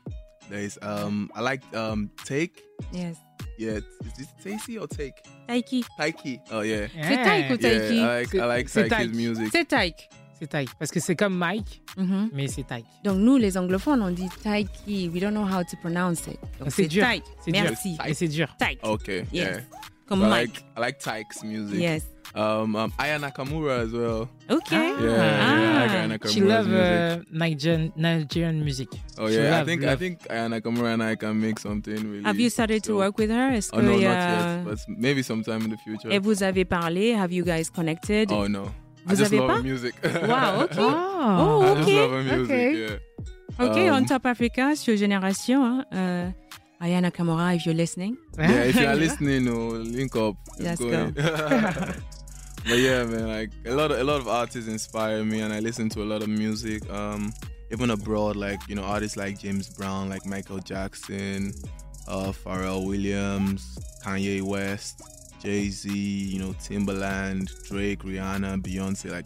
there's 0.49 0.78
um 0.82 1.30
I 1.36 1.41
like 1.41 1.63
um 1.76 2.10
Take. 2.26 2.63
Yes. 2.91 3.17
Yeah, 3.60 3.78
is 3.78 4.13
this 4.17 4.28
Taiki 4.43 4.80
or 4.82 4.88
Take? 4.88 5.21
Taiki. 5.47 5.84
Taiki. 5.99 6.39
Oh 6.52 6.62
yeah. 6.62 6.88
C'est 6.95 7.23
Tayc 7.23 7.52
ou 7.52 7.58
Taiki 7.58 7.95
Yeah, 7.95 8.04
I 8.04 8.19
like, 8.21 8.36
I 8.36 8.45
like 8.45 8.67
Taiki's 8.67 8.89
Tayc. 8.89 9.13
music. 9.13 9.47
C'est 9.52 9.65
Tayc. 9.67 10.10
C'est 10.39 10.47
Tayc. 10.47 10.69
Parce 10.80 10.89
que 10.91 10.99
c'est 10.99 11.15
comme 11.15 11.38
Mike, 11.38 11.82
Mhm. 11.95 12.32
mais 12.34 12.47
c'est 12.47 12.63
Tayc. 12.63 12.86
Donc 13.04 13.17
nous, 13.19 13.38
les 13.38 13.56
anglophones, 13.58 14.02
on 14.02 14.10
dit 14.10 14.28
Taiki. 14.41 15.10
We 15.13 15.21
don't 15.21 15.32
know 15.34 15.45
how 15.45 15.63
to 15.63 15.78
pronounce 15.82 16.26
it. 16.28 16.39
Donc 16.60 16.71
C'est 16.71 16.84
c'est 16.84 16.88
dur. 16.88 17.04
Tayc. 17.06 17.23
C'est 17.45 17.52
dur. 17.52 17.62
Merci. 17.63 17.97
Et 18.08 18.13
c'est 18.15 18.28
dur. 18.28 18.47
Tayc. 18.58 18.80
Okay. 18.84 19.19
Yes. 19.32 19.47
Yeah. 19.47 19.60
Comme 20.08 20.21
So 20.21 20.26
I 20.26 20.30
like 20.30 20.63
I 20.76 20.80
like 20.82 20.99
Tayc's 20.99 21.43
music. 21.43 21.80
Yes. 21.80 22.04
Um, 22.36 22.76
um, 22.76 22.91
Aya 22.98 23.19
Nakamura 23.19 23.80
as 23.86 23.91
well. 23.93 24.28
Okay. 24.50 24.89
Yeah, 24.89 25.04
yeah, 25.06 25.43
I 25.43 25.82
like 25.86 25.91
Aya 25.91 26.08
Nakamura's 26.17 26.34
She 26.34 26.41
love 26.41 26.67
music. 26.67 26.82
uh, 26.82 27.24
Nigerian, 27.32 27.93
Nigerian 27.96 28.63
music. 28.63 28.89
Oh 29.19 29.28
She 29.30 29.36
yeah, 29.36 29.41
I 29.41 29.58
love- 29.60 29.67
think 29.67 29.84
I 29.84 29.88
love. 29.88 30.00
think 30.00 30.19
Aya 30.32 30.50
Nakamura 30.50 30.93
and 30.96 31.04
I 31.04 31.15
can 31.15 31.39
make 31.39 31.60
something 31.60 31.96
really. 32.12 32.24
Have 32.24 32.39
you 32.39 32.50
started 32.50 32.84
to 32.86 32.96
work 32.98 33.17
with 33.19 33.30
her? 33.30 33.52
Est-ce 33.54 33.69
Oh 33.74 33.78
que 33.78 33.84
no, 33.86 33.91
not 33.91 34.00
yet, 34.02 34.63
but 34.65 34.80
maybe 34.88 35.22
sometime 35.22 35.62
in 35.62 35.69
the 35.69 35.78
future. 35.78 36.10
Et 36.12 36.17
vous 36.19 36.41
avez 36.41 36.65
parlé? 36.65 37.13
Have 37.15 37.32
you 37.32 37.43
guys 37.46 37.69
connected? 37.69 38.32
Oh 38.32 38.48
no, 38.48 38.63
Vous 39.06 39.13
I 39.13 39.15
just 39.15 39.32
avez 39.32 39.38
love 39.38 39.48
pas? 39.50 39.58
her 39.58 39.63
music. 39.63 39.93
Wow, 40.04 40.63
ok. 40.63 40.78
Ah. 40.80 41.38
Oh, 41.39 41.62
I 41.62 41.69
ok. 41.69 41.78
just 41.78 41.89
love 41.91 42.12
her 42.12 42.24
music. 42.24 42.52
Ok. 42.52 42.76
Yeah. 42.76 43.67
Ok, 43.69 43.78
Um, 43.78 43.93
on 43.93 44.06
Top 44.06 44.26
Africa 44.26 44.76
sur 44.76 44.98
Génération. 44.98 45.63
Hein. 45.63 45.86
Euh, 45.93 46.30
Ayana 46.82 47.12
Kamara, 47.12 47.54
if 47.56 47.65
you're 47.65 47.76
listening. 47.78 48.17
Yeah, 48.38 48.65
if 48.65 48.76
you 48.76 48.88
are 48.88 48.96
listening, 49.06 49.48
oh, 49.48 49.78
link 49.78 50.15
up. 50.15 50.36
Let's 50.60 50.82
go. 50.82 51.12
but 52.65 52.80
yeah, 52.80 53.04
man, 53.04 53.28
like 53.28 53.52
a 53.65 53.71
lot 53.71 53.91
of 53.91 53.99
a 53.99 54.04
lot 54.04 54.19
of 54.19 54.28
artists 54.28 54.69
inspire 54.69 55.23
me, 55.23 55.41
and 55.41 55.54
I 55.54 55.60
listen 55.60 55.89
to 55.89 56.04
a 56.04 56.06
lot 56.06 56.21
of 56.21 56.30
music. 56.30 56.89
Um, 56.89 57.34
even 57.71 57.89
abroad, 57.89 58.36
like 58.36 58.62
you 58.67 58.76
know, 58.76 58.84
artists 58.84 59.17
like 59.17 59.39
James 59.39 59.69
Brown, 59.69 60.10
like 60.10 60.26
Michael 60.26 60.60
Jackson, 60.60 61.54
uh, 62.08 62.32
Pharrell 62.32 62.88
Williams, 62.88 63.78
Kanye 64.04 64.41
West, 64.41 65.02
Jay 65.41 65.69
Z, 65.69 65.89
you 65.91 66.39
know, 66.39 66.54
Timbaland, 66.54 67.49
Drake, 67.67 68.04
Rihanna, 68.04 68.62
Beyonce. 68.62 69.12
Like, 69.12 69.26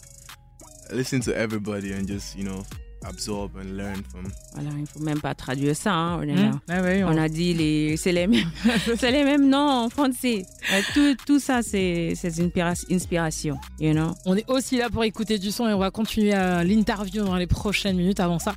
listen 0.92 1.20
to 1.22 1.36
everybody 1.36 1.92
and 1.92 2.08
just 2.08 2.36
you 2.36 2.44
know 2.44 2.66
absorb 3.06 3.52
and 3.58 3.76
learn 3.78 4.02
from. 4.10 4.28
Voilà, 4.54 4.70
il 4.80 4.86
faut 4.88 5.00
même 5.00 5.20
pas 5.22 5.34
traduire 5.36 5.76
ça. 5.76 5.94
hein, 5.94 6.18
on, 6.20 6.24
est 6.24 6.34
Hmm? 6.36 6.52
là. 6.52 6.60
Ah 6.70 6.82
ouais, 6.82 7.04
on 7.04 7.18
a 7.18 7.30
dit 7.30 7.54
les, 7.54 7.96
c'est 7.98 8.12
les 8.12 8.28
mêmes, 8.28 8.50
c'est 9.00 9.12
les 9.12 9.24
mêmes 9.24 9.48
noms 9.50 9.86
en 9.86 9.90
français. 9.90 10.46
Euh, 10.74 10.82
tout, 10.94 11.16
tout 11.26 11.40
ça, 11.40 11.62
c'est, 11.62 12.14
c'est 12.16 12.36
une 12.38 12.48
inspira- 12.50 12.86
inspiration, 12.92 13.58
you 13.80 13.94
know. 13.94 14.12
On 14.26 14.36
est 14.36 14.50
aussi 14.50 14.78
là 14.78 14.90
pour 14.90 15.04
écouter 15.04 15.38
du 15.40 15.52
son 15.52 15.68
et 15.68 15.74
on 15.74 15.80
va 15.80 15.92
continuer 15.92 16.34
euh, 16.34 16.64
l'interview 16.64 17.24
dans 17.24 17.36
les 17.38 17.48
prochaines 17.48 17.96
minutes. 17.98 18.20
Avant 18.20 18.40
ça, 18.40 18.54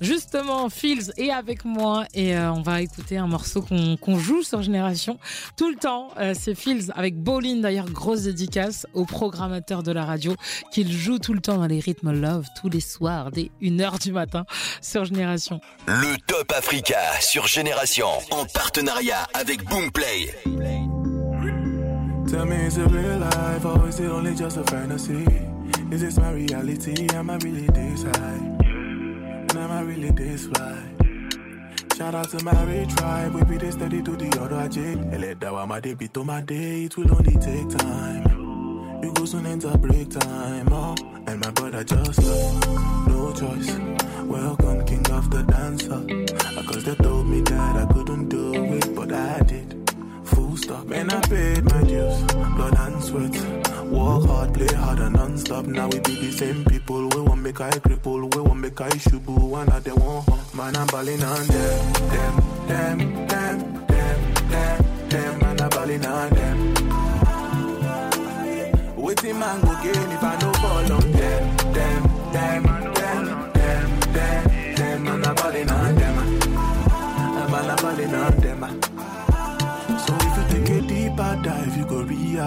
justement, 0.00 0.68
Fields 0.68 1.12
est 1.16 1.30
avec 1.30 1.64
moi 1.64 2.04
et 2.14 2.36
euh, 2.36 2.52
on 2.52 2.62
va 2.62 2.82
écouter 2.82 3.16
un 3.16 3.26
morceau 3.26 3.62
qu'on 3.62 4.18
joue 4.18 4.42
sur 4.42 4.62
Génération 4.62 5.18
tout 5.56 5.68
le 5.68 5.76
temps. 5.76 6.10
Euh, 6.18 6.34
c'est 6.38 6.54
Fields 6.54 6.90
avec 6.94 7.16
Bolin, 7.16 7.56
d'ailleurs, 7.56 7.90
grosse 7.90 8.22
dédicace 8.22 8.86
au 8.94 9.04
programmateur 9.04 9.82
de 9.82 9.92
la 9.92 10.04
radio 10.04 10.34
qu'il 10.72 10.92
joue 10.92 11.18
tout 11.18 11.34
le 11.34 11.40
temps 11.40 11.58
dans 11.58 11.66
les 11.66 11.80
rythmes 11.80 12.12
love 12.12 12.46
tous 12.60 12.68
les 12.68 12.80
soirs 12.80 13.30
dès 13.30 13.50
1h 13.62 14.02
du 14.02 14.12
matin 14.12 14.44
sur 14.80 15.04
Génération. 15.04 15.60
Le 15.86 16.16
Top 16.26 16.52
Africa 16.56 16.98
sur 17.20 17.46
Génération 17.46 18.08
en 18.30 18.44
partenariat 18.46 19.26
avec 19.34 19.64
Boomplay. 19.64 20.34
Tell 22.26 22.46
me, 22.46 22.66
is 22.66 22.78
it 22.78 22.90
real 22.90 23.20
life 23.20 23.64
or 23.64 23.86
is 23.88 24.00
it 24.00 24.10
only 24.10 24.34
just 24.34 24.56
a 24.56 24.64
fantasy? 24.64 25.24
Is 25.92 26.00
this 26.00 26.18
my 26.18 26.32
reality? 26.32 27.06
Am 27.14 27.30
I 27.30 27.36
really 27.36 27.66
this 27.66 28.02
high? 28.02 28.53
And 29.84 29.96
really 29.96 30.10
this 30.12 30.46
fly? 30.46 30.82
Shout 31.96 32.14
out 32.14 32.30
to 32.30 32.42
my 32.42 32.64
rich 32.64 32.94
tribe, 32.96 33.34
we 33.34 33.44
be 33.44 33.58
this 33.58 33.74
steady 33.74 34.02
to 34.02 34.16
the 34.16 34.40
other 34.40 34.66
jade. 34.68 34.98
Ele 35.12 35.34
dawa 35.34 35.68
my 35.68 35.78
day, 35.80 35.94
to 35.94 36.24
my 36.24 36.40
day, 36.40 36.84
it 36.84 36.96
will 36.96 37.14
only 37.14 37.32
take 37.32 37.68
time. 37.76 39.02
You 39.02 39.12
go 39.12 39.24
soon 39.26 39.44
enter 39.44 39.76
break 39.76 40.08
time, 40.08 40.72
oh, 40.72 40.94
and 41.26 41.38
my 41.38 41.50
brother 41.50 41.84
just 41.84 42.18
no 43.08 43.32
choice. 43.34 43.76
Welcome, 44.24 44.86
king 44.86 45.10
of 45.10 45.30
the 45.30 45.42
dancer. 45.42 46.62
Cause 46.64 46.84
they 46.84 46.94
told 46.94 47.28
me 47.28 47.42
that 47.42 47.76
I 47.76 47.92
couldn't 47.92 48.28
do 48.30 48.54
it, 48.54 48.94
but 48.94 49.12
I 49.12 49.40
did. 49.40 49.83
Full 50.24 50.56
stop, 50.56 50.90
and 50.90 51.12
I 51.12 51.20
paid 51.20 51.64
my 51.64 51.82
dues, 51.82 52.22
blood 52.56 52.76
and 52.78 53.02
sweat. 53.04 53.34
Work 53.86 54.26
hard, 54.26 54.54
play 54.54 54.74
hard 54.74 54.98
and 54.98 55.14
non-stop. 55.14 55.66
Now 55.66 55.88
we 55.88 56.00
be 56.00 56.14
the 56.14 56.32
same 56.32 56.64
people. 56.64 57.08
We 57.10 57.20
won't 57.20 57.42
make 57.42 57.60
I 57.60 57.70
cripple, 57.70 58.34
we 58.34 58.40
won't 58.40 58.60
make 58.60 58.80
I 58.80 58.88
shubu. 58.90 59.38
One 59.50 59.68
of 59.68 59.84
them 59.84 59.96
won't 59.96 60.28
hurt. 60.28 60.54
Man, 60.54 60.76
I'm 60.76 60.86
balling 60.86 61.22
on 61.22 61.46
them, 61.46 61.92
them, 62.12 62.34
them, 62.66 62.98
them, 63.26 63.86
them, 63.86 64.34
them, 64.48 64.84
them. 65.08 65.38
Man, 65.40 65.60
I'm 65.60 65.68
balling 65.70 66.06
on 66.06 66.30
them. 66.30 66.74
Waiting 68.96 69.38
man 69.38 69.60
go 69.60 69.72
gain 69.82 70.10
if 70.12 70.22
I 70.22 70.36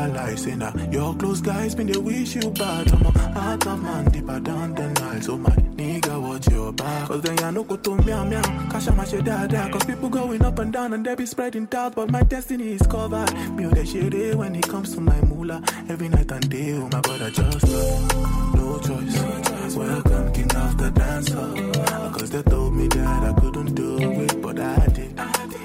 realize, 0.06 0.44
say 0.44 0.56
nah, 0.56 0.74
your 0.92 1.16
close 1.16 1.42
guys 1.42 1.76
been 1.76 1.88
they 1.88 1.98
wish 1.98 2.36
you 2.36 2.50
bad. 2.52 2.92
I'm 2.92 3.06
a 3.06 3.12
heart 3.40 3.68
of 3.68 3.82
man 3.82 4.06
deeper 4.12 4.40
down 4.40 4.76
the 4.76 4.88
Nile. 4.88 5.22
So 5.22 5.38
my 5.38 5.50
nigga, 5.50 6.22
watch 6.22 6.48
your 6.50 6.72
back. 6.74 7.08
Cause 7.08 7.22
then 7.22 7.38
ya 7.38 7.52
no 7.52 7.64
go 7.64 7.78
to 7.78 7.96
meow 8.04 8.24
meow. 8.24 8.42
Cash 8.72 8.88
my 8.92 9.06
shit. 9.06 9.26
Cause 9.26 9.86
people 9.86 10.10
going 10.10 10.44
up 10.44 10.60
and 10.60 10.74
down 10.74 10.94
and 10.94 11.06
they 11.06 11.16
be 11.16 11.26
spreading 11.26 11.66
doubt. 11.66 11.96
But 11.96 12.12
my 12.12 12.24
destiny 12.24 12.74
is 12.74 12.86
covered. 12.88 13.34
Me 13.56 13.66
oh, 13.66 13.70
that 13.70 13.88
shit 13.88 14.14
eh, 14.14 14.34
when 14.36 14.56
it 14.56 14.68
comes 14.68 14.94
to 14.96 15.02
my 15.02 15.20
moolah. 15.22 15.62
Every 15.90 16.10
night 16.10 16.32
and 16.32 16.50
day, 16.50 16.74
oh 16.74 16.90
my 16.92 17.02
brother 17.02 17.30
just 17.32 17.64
love. 17.68 18.56
No 18.56 18.80
choice. 18.80 19.76
Welcome, 19.76 20.34
king 20.34 20.56
of 20.56 20.78
the 20.78 20.92
dancer. 20.92 22.18
Cause 22.18 22.30
they 22.30 22.42
told 22.44 22.74
me 22.74 22.88
that 22.88 23.36
I 23.36 23.40
couldn't 23.40 23.76
do 23.76 23.98
it, 24.00 24.42
but 24.42 24.60
I 24.60 24.88
did. 24.88 25.20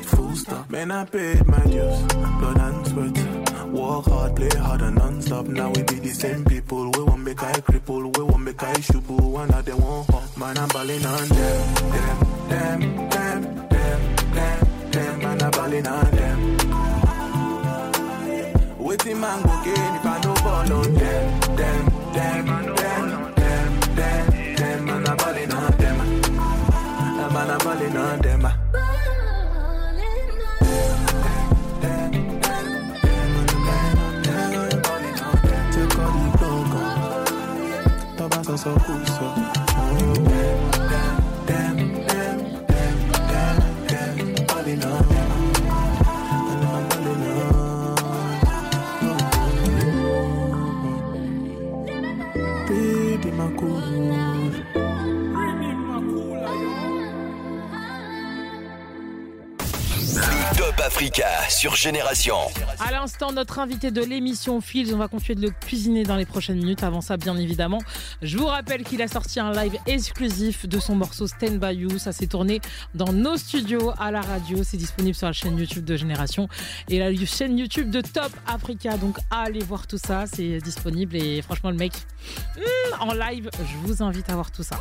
Full 0.07 0.35
stop. 0.37 0.71
Man, 0.71 0.91
I 0.91 1.05
paid 1.05 1.47
my 1.47 1.65
dues, 1.65 2.03
blood 2.13 2.59
and 2.59 2.87
sweat. 2.89 3.52
Work 3.73 4.05
hard, 4.05 4.37
play 4.37 4.51
hard 4.59 4.83
and 4.83 4.97
non-stop. 4.97 5.47
Now 5.47 5.71
we 5.71 5.83
be 5.83 5.95
the 5.97 6.11
same 6.11 6.45
people. 6.45 6.91
We 6.91 7.03
won't 7.05 7.23
make 7.23 7.43
I 7.43 7.53
cripple, 7.55 8.15
we 8.17 8.23
won't 8.23 8.43
make 8.43 8.63
I 8.63 8.75
shubu. 8.75 9.19
One 9.19 9.51
of 9.51 9.65
them 9.65 9.81
won't 9.81 10.11
hurt. 10.11 10.37
Man, 10.37 10.59
I'm 10.59 10.69
balling 10.69 11.07
on 11.07 11.29
them, 11.29 11.75
them, 11.95 12.19
them, 12.49 13.09
them, 13.09 13.69
them, 13.71 14.17
them, 14.35 14.91
them. 14.91 15.19
Man, 15.21 15.43
I'm 15.43 15.51
balling 15.53 15.87
on 15.87 16.11
them. 16.11 16.39
Waiting 18.79 19.21
man 19.21 19.43
go 19.43 19.63
gain 19.65 19.95
if 19.97 20.05
I 20.05 20.21
no 20.23 20.35
ball 20.35 20.65
sur 61.63 61.77
Génération. 61.77 62.35
À 62.81 62.91
l'instant, 62.91 63.31
notre 63.31 63.61
invité 63.61 63.93
de 63.93 64.03
l'émission 64.03 64.61
Fields, 64.61 64.93
on 64.93 64.97
va 64.97 65.07
continuer 65.07 65.37
de 65.37 65.47
le 65.47 65.53
cuisiner 65.53 66.03
dans 66.03 66.17
les 66.17 66.27
prochaines 66.27 66.57
minutes. 66.57 66.83
Avant 66.83 67.01
ça, 67.01 67.17
bien 67.17 67.37
évidemment, 67.37 67.79
je 68.21 68.37
vous 68.37 68.47
rappelle 68.47 68.83
qu'il 68.83 69.01
a 69.01 69.07
sorti 69.07 69.39
un 69.39 69.53
live 69.53 69.77
exclusif 69.87 70.67
de 70.67 70.81
son 70.81 70.97
morceau 70.97 71.29
Stand 71.29 71.61
By 71.61 71.77
You. 71.77 72.01
Ça 72.01 72.11
s'est 72.11 72.27
tourné 72.27 72.61
dans 72.97 73.13
nos 73.13 73.37
studios 73.37 73.93
à 74.01 74.11
la 74.11 74.23
radio. 74.23 74.65
C'est 74.65 74.77
disponible 74.77 75.15
sur 75.15 75.29
la 75.29 75.33
chaîne 75.33 75.57
YouTube 75.57 75.85
de 75.85 75.95
Génération 75.97 76.49
et 76.89 76.99
la 76.99 77.15
chaîne 77.25 77.57
YouTube 77.57 77.91
de 77.91 78.01
Top 78.01 78.33
Africa. 78.49 78.97
Donc, 78.97 79.19
allez 79.31 79.63
voir 79.63 79.87
tout 79.87 79.99
ça. 80.05 80.25
C'est 80.27 80.59
disponible 80.59 81.15
et 81.15 81.43
franchement, 81.43 81.71
le 81.71 81.77
mec, 81.77 81.93
hmm, 82.57 83.03
en 83.03 83.13
live, 83.13 83.51
je 83.61 83.77
vous 83.87 84.03
invite 84.03 84.29
à 84.31 84.35
voir 84.35 84.51
tout 84.51 84.65
ça. 84.65 84.81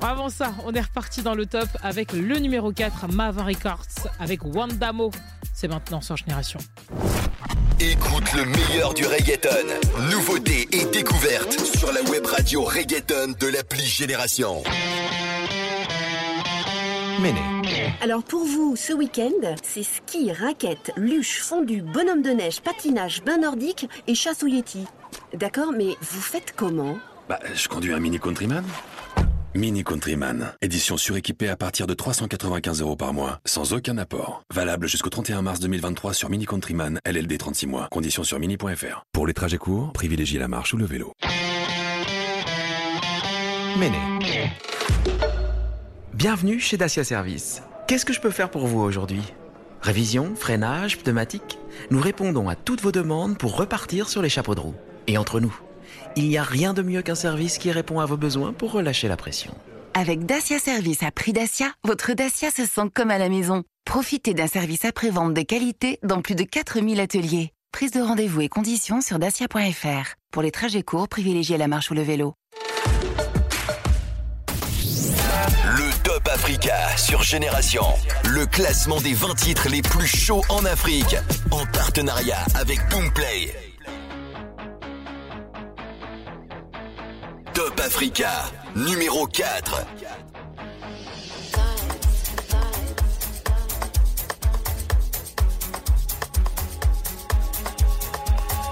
Avant 0.00 0.30
ça, 0.30 0.52
on 0.64 0.72
est 0.72 0.80
reparti 0.80 1.22
dans 1.22 1.34
le 1.34 1.46
top 1.46 1.68
avec 1.82 2.12
le 2.12 2.38
numéro 2.38 2.72
4, 2.72 3.06
Mavin 3.12 3.44
Records, 3.44 4.10
avec 4.18 4.44
Wandamo. 4.44 5.12
C'est 5.60 5.66
maintenant 5.66 6.00
sur 6.00 6.16
Génération. 6.16 6.60
Écoute 7.80 8.32
le 8.32 8.44
meilleur 8.44 8.94
du 8.94 9.04
reggaeton. 9.04 9.48
Nouveautés 10.08 10.68
et 10.70 10.84
découvertes 10.84 11.58
sur 11.76 11.90
la 11.90 12.00
web 12.02 12.24
radio 12.26 12.62
reggaeton 12.62 13.34
de 13.40 13.46
l'appli 13.48 13.84
Génération. 13.84 14.62
Méné. 17.20 17.40
Alors 18.00 18.22
pour 18.22 18.44
vous, 18.44 18.76
ce 18.76 18.92
week-end, 18.92 19.56
c'est 19.64 19.82
ski, 19.82 20.30
raquettes, 20.30 20.92
luche, 20.96 21.40
fondu, 21.40 21.82
bonhomme 21.82 22.22
de 22.22 22.30
neige, 22.30 22.60
patinage, 22.60 23.24
bain 23.24 23.38
nordique 23.38 23.88
et 24.06 24.14
chasse 24.14 24.44
au 24.44 24.46
Yeti. 24.46 24.84
D'accord, 25.34 25.72
mais 25.76 25.96
vous 26.00 26.20
faites 26.20 26.54
comment? 26.54 26.98
Bah, 27.28 27.40
je 27.52 27.66
conduis 27.66 27.92
un 27.92 27.98
Mini 27.98 28.20
Countryman. 28.20 28.64
Mini 29.54 29.82
Countryman, 29.82 30.52
édition 30.60 30.98
suréquipée 30.98 31.48
à 31.48 31.56
partir 31.56 31.86
de 31.86 31.94
395 31.94 32.82
euros 32.82 32.96
par 32.96 33.14
mois, 33.14 33.40
sans 33.46 33.72
aucun 33.72 33.96
apport. 33.96 34.42
Valable 34.52 34.86
jusqu'au 34.86 35.08
31 35.08 35.40
mars 35.40 35.58
2023 35.60 36.12
sur 36.12 36.28
Mini 36.28 36.44
Countryman, 36.44 37.00
LLD 37.06 37.38
36 37.38 37.66
mois. 37.66 37.88
Conditions 37.90 38.24
sur 38.24 38.38
mini.fr. 38.38 39.04
Pour 39.10 39.26
les 39.26 39.32
trajets 39.32 39.56
courts, 39.56 39.94
privilégiez 39.94 40.38
la 40.38 40.48
marche 40.48 40.74
ou 40.74 40.76
le 40.76 40.84
vélo. 40.84 41.12
Méné. 43.78 43.98
Bienvenue 46.12 46.60
chez 46.60 46.76
Dacia 46.76 47.02
Service. 47.02 47.62
Qu'est-ce 47.86 48.04
que 48.04 48.12
je 48.12 48.20
peux 48.20 48.30
faire 48.30 48.50
pour 48.50 48.66
vous 48.66 48.80
aujourd'hui? 48.80 49.22
Révision, 49.80 50.34
freinage, 50.36 50.98
pneumatique 50.98 51.58
Nous 51.90 52.00
répondons 52.00 52.50
à 52.50 52.54
toutes 52.54 52.82
vos 52.82 52.92
demandes 52.92 53.38
pour 53.38 53.56
repartir 53.56 54.10
sur 54.10 54.20
les 54.20 54.28
chapeaux 54.28 54.54
de 54.54 54.60
roue. 54.60 54.74
Et 55.06 55.16
entre 55.16 55.40
nous, 55.40 55.58
il 56.16 56.28
n'y 56.28 56.38
a 56.38 56.42
rien 56.42 56.74
de 56.74 56.82
mieux 56.82 57.02
qu'un 57.02 57.14
service 57.14 57.58
qui 57.58 57.70
répond 57.70 58.00
à 58.00 58.06
vos 58.06 58.16
besoins 58.16 58.52
pour 58.52 58.72
relâcher 58.72 59.08
la 59.08 59.16
pression. 59.16 59.54
Avec 59.94 60.26
Dacia 60.26 60.58
Service 60.58 61.02
à 61.02 61.10
prix 61.10 61.32
Dacia, 61.32 61.72
votre 61.84 62.12
Dacia 62.12 62.50
se 62.50 62.64
sent 62.64 62.90
comme 62.94 63.10
à 63.10 63.18
la 63.18 63.28
maison. 63.28 63.64
Profitez 63.84 64.34
d'un 64.34 64.46
service 64.46 64.84
après-vente 64.84 65.34
de 65.34 65.42
qualité 65.42 65.98
dans 66.02 66.20
plus 66.20 66.34
de 66.34 66.44
4000 66.44 67.00
ateliers. 67.00 67.52
Prise 67.72 67.90
de 67.90 68.00
rendez-vous 68.00 68.40
et 68.40 68.48
conditions 68.48 69.00
sur 69.00 69.18
dacia.fr. 69.18 70.14
Pour 70.32 70.42
les 70.42 70.50
trajets 70.50 70.82
courts, 70.82 71.08
privilégiez 71.08 71.56
la 71.58 71.68
marche 71.68 71.90
ou 71.90 71.94
le 71.94 72.02
vélo. 72.02 72.34
Le 75.76 76.02
Top 76.02 76.28
Africa 76.28 76.96
sur 76.96 77.22
Génération. 77.22 77.84
Le 78.24 78.46
classement 78.46 79.00
des 79.00 79.14
20 79.14 79.34
titres 79.34 79.68
les 79.68 79.82
plus 79.82 80.06
chauds 80.06 80.42
en 80.48 80.64
Afrique. 80.64 81.16
En 81.50 81.64
partenariat 81.66 82.44
avec 82.54 82.78
Boomplay. 82.90 83.67
Top 87.58 87.80
Africa, 87.80 88.30
numéro 88.76 89.26
4. 89.26 89.34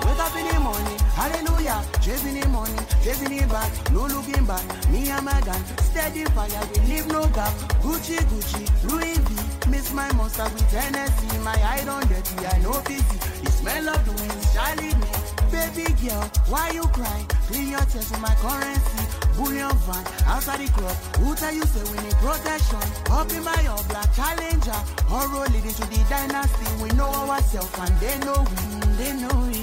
Wake 0.04 0.20
up 0.20 0.36
in 0.36 0.46
the 0.46 0.60
morning, 0.60 0.98
hallelujah. 1.16 1.82
Chasing 2.00 2.40
the 2.40 2.46
money, 2.46 2.78
chasing 3.02 3.32
it 3.32 3.48
back, 3.48 3.90
no 3.90 4.06
looking 4.06 4.44
back. 4.46 4.62
Me 4.90 5.10
and 5.10 5.24
my 5.24 5.40
gun, 5.40 5.60
steady 5.82 6.24
fire, 6.26 6.48
we 6.72 6.80
leave 6.86 7.08
no 7.08 7.26
gap. 7.34 7.52
Gucci, 7.82 8.18
Gucci, 8.30 8.68
Louis 8.88 9.18
V. 9.18 9.68
Miss 9.68 9.92
my 9.92 10.12
monster 10.12 10.44
with 10.44 10.70
Hennessy. 10.70 11.38
My 11.38 11.58
eye 11.60 11.84
on 11.88 12.06
dirty, 12.06 12.46
I 12.46 12.58
know 12.62 12.80
busy. 12.86 13.35
The 13.46 13.52
smell 13.52 13.88
of 13.90 14.04
the 14.04 14.10
wind, 14.10 14.42
Charlie 14.54 14.94
me. 14.98 15.10
Baby 15.54 15.86
girl, 16.02 16.26
why 16.50 16.70
you 16.70 16.82
cry? 16.90 17.24
Clean 17.46 17.68
your 17.68 17.84
tears 17.86 18.10
with 18.10 18.20
my 18.20 18.34
currency. 18.42 19.04
Bullion 19.36 19.70
van, 19.86 20.02
outside 20.26 20.58
the 20.58 20.72
club. 20.72 20.96
Who 21.22 21.32
tell 21.36 21.54
you 21.54 21.62
say 21.62 21.84
we 21.92 21.98
need 22.02 22.18
protection? 22.18 22.82
Up 23.08 23.30
in 23.30 23.44
my 23.44 23.54
all 23.70 23.84
black 23.84 24.12
challenger. 24.18 24.80
Or 25.14 25.28
roll 25.30 25.44
it 25.44 25.62
into 25.62 25.86
the 25.86 26.00
dynasty. 26.10 26.66
We 26.82 26.88
know 26.98 27.06
ourselves 27.06 27.70
and 27.78 27.94
they 28.02 28.18
know 28.26 28.42
we, 28.50 28.56
they 28.98 29.12
know 29.14 29.38
we. 29.46 29.62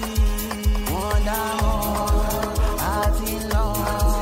Wonder 0.88 1.43
all, 1.67 2.23
heart 2.79 3.27
in 3.27 3.49
love, 3.49 4.12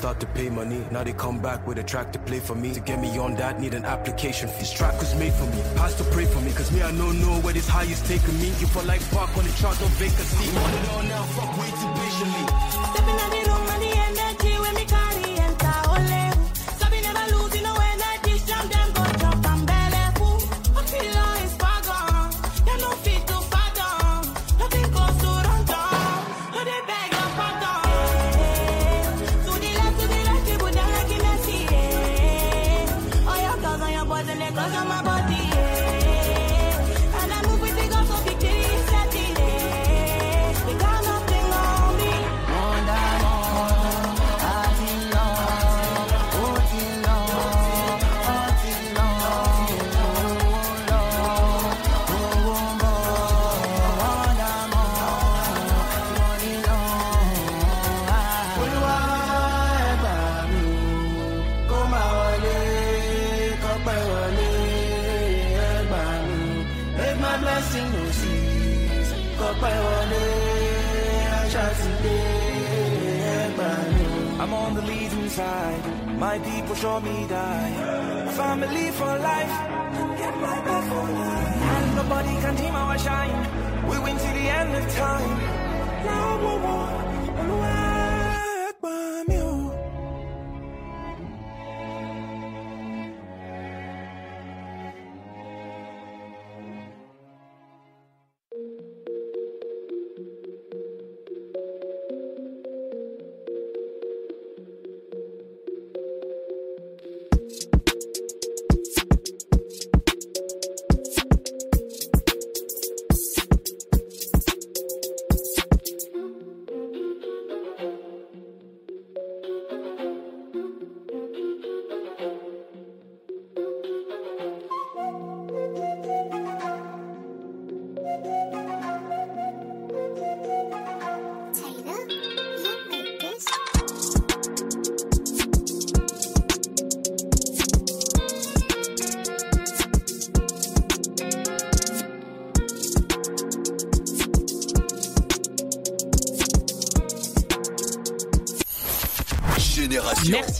start 0.00 0.18
to 0.18 0.26
pay 0.28 0.48
money. 0.48 0.80
Now 0.90 1.04
they 1.04 1.12
come 1.12 1.38
back 1.42 1.66
with 1.66 1.76
a 1.76 1.82
track 1.82 2.10
to 2.14 2.18
play 2.20 2.40
for 2.40 2.54
me. 2.54 2.72
To 2.72 2.80
get 2.80 2.98
me 3.00 3.18
on 3.18 3.34
that, 3.34 3.60
need 3.60 3.74
an 3.74 3.84
application 3.84 4.48
fee. 4.48 4.60
This 4.60 4.72
track 4.72 4.98
was 4.98 5.14
made 5.14 5.34
for 5.34 5.44
me. 5.44 5.60
Pastor 5.76 6.04
pray 6.04 6.24
for 6.24 6.40
me, 6.40 6.52
cause 6.52 6.72
me 6.72 6.80
I 6.80 6.90
don't 6.92 7.20
know 7.20 7.36
where 7.44 7.52
this 7.52 7.68
high 7.68 7.84
is 7.84 8.00
taking 8.08 8.36
me. 8.40 8.48
You 8.60 8.68
for 8.74 8.82
like 8.84 9.02
park 9.10 9.36
on 9.36 9.44
the 9.44 9.52
chart, 9.60 9.76
no 9.80 9.86
vacancy. 10.00 10.48
On 10.96 11.08
now, 11.08 11.24
fuck 11.36 11.52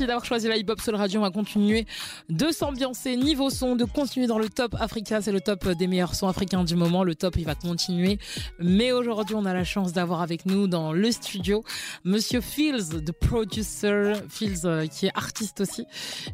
Merci 0.01 0.09
d'avoir 0.09 0.25
choisi 0.25 0.49
la 0.49 0.57
Hip 0.57 0.65
Hop 0.71 0.81
Soul 0.81 0.95
Radio. 0.95 1.21
On 1.21 1.25
va 1.25 1.31
continuer 1.31 1.85
de 2.31 2.51
s'ambiancer 2.53 3.17
niveau 3.17 3.51
son, 3.51 3.77
de 3.77 3.85
continuer 3.85 4.27
dans 4.27 4.39
le 4.39 4.49
top 4.49 4.75
Africa. 4.81 5.21
C'est 5.21 5.31
le 5.31 5.43
top 5.43 5.69
des 5.73 5.87
meilleurs 5.89 6.15
sons 6.15 6.27
africains 6.27 6.65
du 6.65 6.75
moment. 6.75 7.05
Le 7.05 7.15
top, 7.15 7.37
il 7.37 7.45
va 7.45 7.55
continuer. 7.55 8.19
Mais 8.59 8.93
aujourd'hui, 8.93 9.35
on 9.35 9.45
a 9.45 9.53
la 9.53 9.63
chance 9.63 9.93
d'avoir 9.93 10.23
avec 10.23 10.47
nous 10.47 10.69
dans 10.69 10.95
le 10.95 11.13
studio 11.13 11.63
Monsieur 12.05 12.41
Fields, 12.41 13.05
the 13.05 13.13
producer. 13.13 14.15
Fields, 14.31 14.65
euh, 14.65 14.87
qui 14.87 15.05
est 15.05 15.13
artiste 15.15 15.61
aussi. 15.61 15.85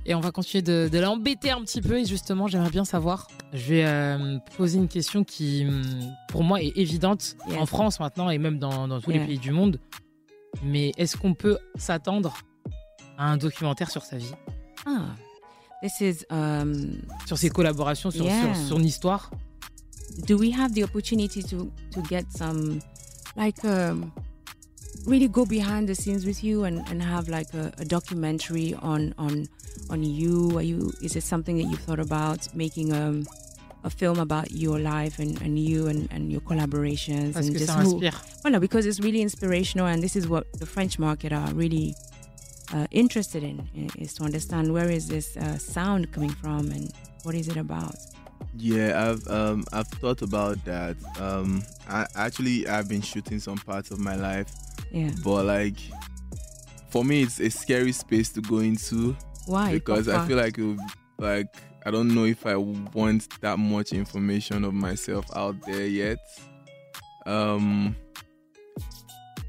Et 0.04 0.14
on 0.14 0.20
va 0.20 0.30
continuer 0.30 0.62
de, 0.62 0.88
de 0.88 0.98
l'embêter 1.00 1.50
un 1.50 1.62
petit 1.62 1.80
peu. 1.80 1.98
Et 1.98 2.04
justement, 2.04 2.46
j'aimerais 2.46 2.70
bien 2.70 2.84
savoir. 2.84 3.26
Je 3.52 3.66
vais 3.66 3.84
euh, 3.84 4.38
poser 4.56 4.78
une 4.78 4.86
question 4.86 5.24
qui, 5.24 5.66
hum, 5.66 5.82
pour 6.28 6.44
moi, 6.44 6.62
est 6.62 6.72
évidente 6.76 7.34
en 7.58 7.66
France 7.66 7.98
maintenant 7.98 8.30
et 8.30 8.38
même 8.38 8.60
dans, 8.60 8.86
dans 8.86 9.00
tous 9.00 9.10
les 9.10 9.26
pays 9.26 9.38
du 9.38 9.50
monde. 9.50 9.80
Mais 10.62 10.92
est-ce 10.98 11.16
qu'on 11.16 11.34
peut 11.34 11.58
s'attendre 11.74 12.36
un 13.18 13.36
documentaire 13.36 13.90
sur 13.90 14.02
sa 14.04 14.16
vie. 14.18 14.32
Ah, 14.86 15.14
this 15.82 16.00
is 16.00 16.24
um, 16.30 17.00
Sur 17.26 17.36
ses 17.38 17.50
collaborations, 17.50 18.10
sur, 18.10 18.24
Yeah. 18.24 18.54
sur 18.54 18.76
son 18.76 18.82
histoire. 18.82 19.30
Do 20.26 20.36
we 20.38 20.50
have 20.52 20.72
the 20.74 20.82
opportunity 20.84 21.42
to 21.42 21.70
to 21.92 22.00
get 22.08 22.24
some 22.30 22.80
like 23.36 23.62
um, 23.64 24.12
really 25.06 25.28
go 25.28 25.44
behind 25.44 25.88
the 25.88 25.94
scenes 25.94 26.24
with 26.24 26.42
you 26.42 26.64
and, 26.64 26.80
and 26.90 27.02
have 27.02 27.28
like 27.28 27.52
a, 27.54 27.72
a 27.78 27.84
documentary 27.84 28.74
on 28.80 29.12
on 29.18 29.46
on 29.90 30.02
you? 30.02 30.56
Are 30.56 30.62
you 30.62 30.92
is 31.02 31.16
it 31.16 31.22
something 31.24 31.56
that 31.58 31.64
you've 31.68 31.80
thought 31.84 32.00
about 32.00 32.48
making 32.54 32.92
um, 32.94 33.24
a 33.84 33.90
film 33.90 34.18
about 34.18 34.50
your 34.52 34.78
life 34.78 35.18
and, 35.18 35.40
and 35.42 35.58
you 35.58 35.86
and, 35.88 36.08
and 36.10 36.30
your 36.32 36.40
collaborations 36.40 37.34
Parce 37.34 37.46
and 37.46 37.52
que 37.54 37.58
just 37.58 37.70
ça 37.72 37.82
who- 37.82 38.00
inspire. 38.00 38.12
well 38.42 38.52
no, 38.52 38.58
because 38.60 38.86
it's 38.86 39.00
really 39.00 39.20
inspirational 39.20 39.86
and 39.86 40.02
this 40.02 40.16
is 40.16 40.26
what 40.26 40.44
the 40.58 40.66
French 40.66 40.98
market 40.98 41.32
are 41.32 41.52
really 41.54 41.94
uh, 42.72 42.86
interested 42.90 43.42
in 43.42 43.68
is 43.98 44.14
to 44.14 44.24
understand 44.24 44.72
where 44.72 44.90
is 44.90 45.08
this 45.08 45.36
uh, 45.36 45.56
sound 45.58 46.12
coming 46.12 46.30
from 46.30 46.70
and 46.70 46.92
what 47.22 47.34
is 47.34 47.48
it 47.48 47.56
about 47.56 47.94
Yeah, 48.56 49.10
I've 49.10 49.26
um 49.28 49.64
I've 49.72 49.88
thought 49.88 50.22
about 50.22 50.64
that. 50.64 50.96
Um, 51.20 51.62
I 51.88 52.06
actually 52.14 52.66
I've 52.66 52.88
been 52.88 53.02
shooting 53.02 53.38
some 53.40 53.58
parts 53.58 53.90
of 53.90 53.98
my 53.98 54.16
life. 54.16 54.52
Yeah. 54.90 55.10
But 55.22 55.44
like, 55.46 55.78
for 56.90 57.04
me, 57.04 57.22
it's 57.22 57.40
a 57.40 57.50
scary 57.50 57.92
space 57.92 58.30
to 58.30 58.40
go 58.40 58.58
into. 58.58 59.16
Why? 59.46 59.72
Because 59.72 60.08
I 60.08 60.26
feel 60.26 60.36
like 60.36 60.58
it 60.58 60.62
would, 60.64 60.80
like 61.18 61.54
I 61.84 61.90
don't 61.90 62.14
know 62.14 62.24
if 62.24 62.46
I 62.46 62.56
want 62.56 63.40
that 63.40 63.58
much 63.58 63.92
information 63.92 64.64
of 64.64 64.74
myself 64.74 65.26
out 65.36 65.60
there 65.62 65.86
yet. 65.86 66.18
Um. 67.26 67.96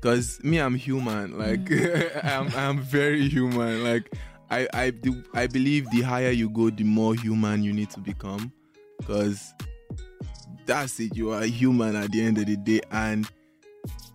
Cause 0.01 0.39
me, 0.43 0.59
I'm 0.59 0.75
human. 0.75 1.37
Like 1.37 1.65
mm. 1.65 2.25
I'm, 2.25 2.53
I'm 2.55 2.81
very 2.81 3.27
human. 3.27 3.83
Like 3.83 4.13
I, 4.49 4.67
I 4.73 4.89
do, 4.91 5.23
I 5.33 5.47
believe 5.47 5.89
the 5.91 6.01
higher 6.01 6.31
you 6.31 6.49
go, 6.49 6.69
the 6.69 6.83
more 6.83 7.15
human 7.15 7.63
you 7.63 7.73
need 7.73 7.89
to 7.91 7.99
become. 7.99 8.51
Cause 9.05 9.53
that's 10.65 10.99
it. 10.99 11.15
You 11.15 11.31
are 11.31 11.43
human 11.43 11.95
at 11.95 12.11
the 12.11 12.21
end 12.21 12.37
of 12.37 12.45
the 12.45 12.57
day, 12.57 12.81
and 12.91 13.29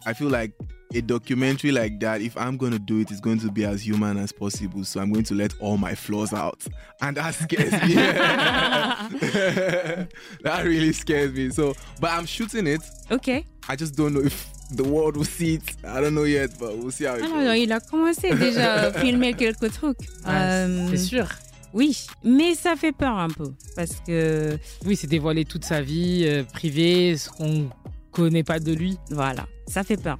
I 0.06 0.12
feel 0.12 0.28
like 0.28 0.52
a 0.94 1.00
documentary 1.00 1.72
like 1.72 1.98
that, 2.00 2.20
if 2.20 2.36
I'm 2.36 2.56
going 2.56 2.72
to 2.72 2.78
do 2.78 3.00
it, 3.00 3.10
it's 3.10 3.20
going 3.20 3.38
to 3.40 3.50
be 3.50 3.64
as 3.64 3.86
human 3.86 4.18
as 4.18 4.32
possible. 4.32 4.84
So 4.84 5.00
I'm 5.00 5.12
going 5.12 5.24
to 5.24 5.34
let 5.34 5.54
all 5.60 5.78
my 5.78 5.94
flaws 5.94 6.32
out. 6.32 6.66
And 7.00 7.16
that 7.16 7.34
scares 7.34 7.72
me. 7.72 7.94
that 10.42 10.64
really 10.64 10.92
scares 10.92 11.32
me. 11.32 11.50
So, 11.50 11.74
but 12.00 12.10
I'm 12.10 12.26
shooting 12.26 12.66
it. 12.66 12.82
Okay. 13.10 13.46
I 13.68 13.76
just 13.76 13.96
don't 13.96 14.14
know 14.14 14.20
if 14.20 14.48
the 14.76 14.86
world 14.86 15.16
will 15.16 15.24
see 15.26 15.54
it. 15.54 15.62
I 15.84 16.00
don't 16.00 16.14
know 16.14 16.24
yet, 16.24 16.50
but 16.58 16.76
we'll 16.76 16.90
see 16.90 17.04
how 17.06 17.16
it 17.16 17.22
Ah 17.24 17.28
goes. 17.28 17.34
non, 17.36 17.44
non, 17.44 17.52
il 17.54 17.72
a 17.72 17.80
commencé 17.80 18.34
déjà 18.34 18.74
à 18.88 18.92
filmer 19.00 19.34
quelques 19.34 19.72
trucs. 19.72 19.98
Euh, 20.26 20.86
c'est 20.90 20.96
sûr. 20.98 21.26
Oui, 21.74 22.06
mais 22.22 22.54
ça 22.54 22.76
fait 22.76 22.92
peur 22.92 23.16
un 23.16 23.28
peu 23.30 23.52
parce 23.76 23.96
que. 24.06 24.58
Oui, 24.84 24.94
c'est 24.96 25.06
dévoiler 25.06 25.44
toute 25.44 25.64
sa 25.64 25.80
vie 25.80 26.24
euh, 26.26 26.44
privée, 26.44 27.16
ce 27.16 27.30
qu'on 27.30 27.70
connaît 28.10 28.42
pas 28.44 28.58
de 28.60 28.72
lui. 28.72 28.98
Voilà, 29.10 29.46
ça 29.66 29.82
fait 29.82 29.96
peur 29.96 30.18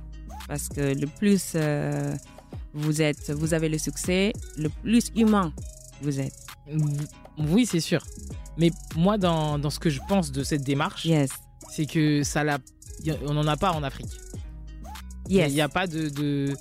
parce 0.49 0.69
que 0.69 0.81
le 0.99 1.07
plus 1.07 1.53
euh, 1.55 2.15
vous 2.73 3.03
êtes, 3.03 3.31
vous 3.31 3.53
avez 3.55 3.69
le 3.69 3.79
succès, 3.79 4.33
le 4.57 4.69
plus 4.83 5.11
humain 5.15 5.53
vous 6.01 6.19
êtes. 6.21 6.33
Oui, 7.39 7.67
c'est 7.67 7.81
sûr. 7.81 8.03
Mais 8.57 8.71
moi, 8.97 9.19
dans, 9.19 9.59
dans 9.59 9.71
ce 9.71 9.79
que 9.79 9.89
je 9.91 10.01
pense 10.09 10.33
de 10.33 10.43
cette 10.43 10.63
démarche, 10.63 11.07
c'est 11.71 11.87
que 11.87 12.23
ça 12.23 12.45
l'a, 12.45 12.59
a- 13.11 13.17
on 13.27 13.35
n'en 13.35 13.47
a 13.47 13.57
pas 13.57 13.73
en 13.73 13.83
Afrique. 13.83 14.11
Il 15.29 15.37
Yes. 15.37 15.53
n'y 15.53 15.61
a 15.61 15.69
pas 15.69 15.87
de, 15.87 16.09
de, 16.09 16.53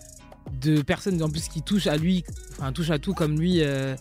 de 0.61 0.81
personnes 0.81 1.21
en 1.21 1.29
plus 1.29 1.47
qui 1.47 1.61
touchent 1.61 1.87
à 1.87 1.97
lui, 1.97 2.23
enfin 2.51 2.71
touchent 2.71 2.91
à 2.91 2.99
tout 2.99 3.13
comme 3.13 3.39
lui 3.39 3.61
euh, 3.63 3.95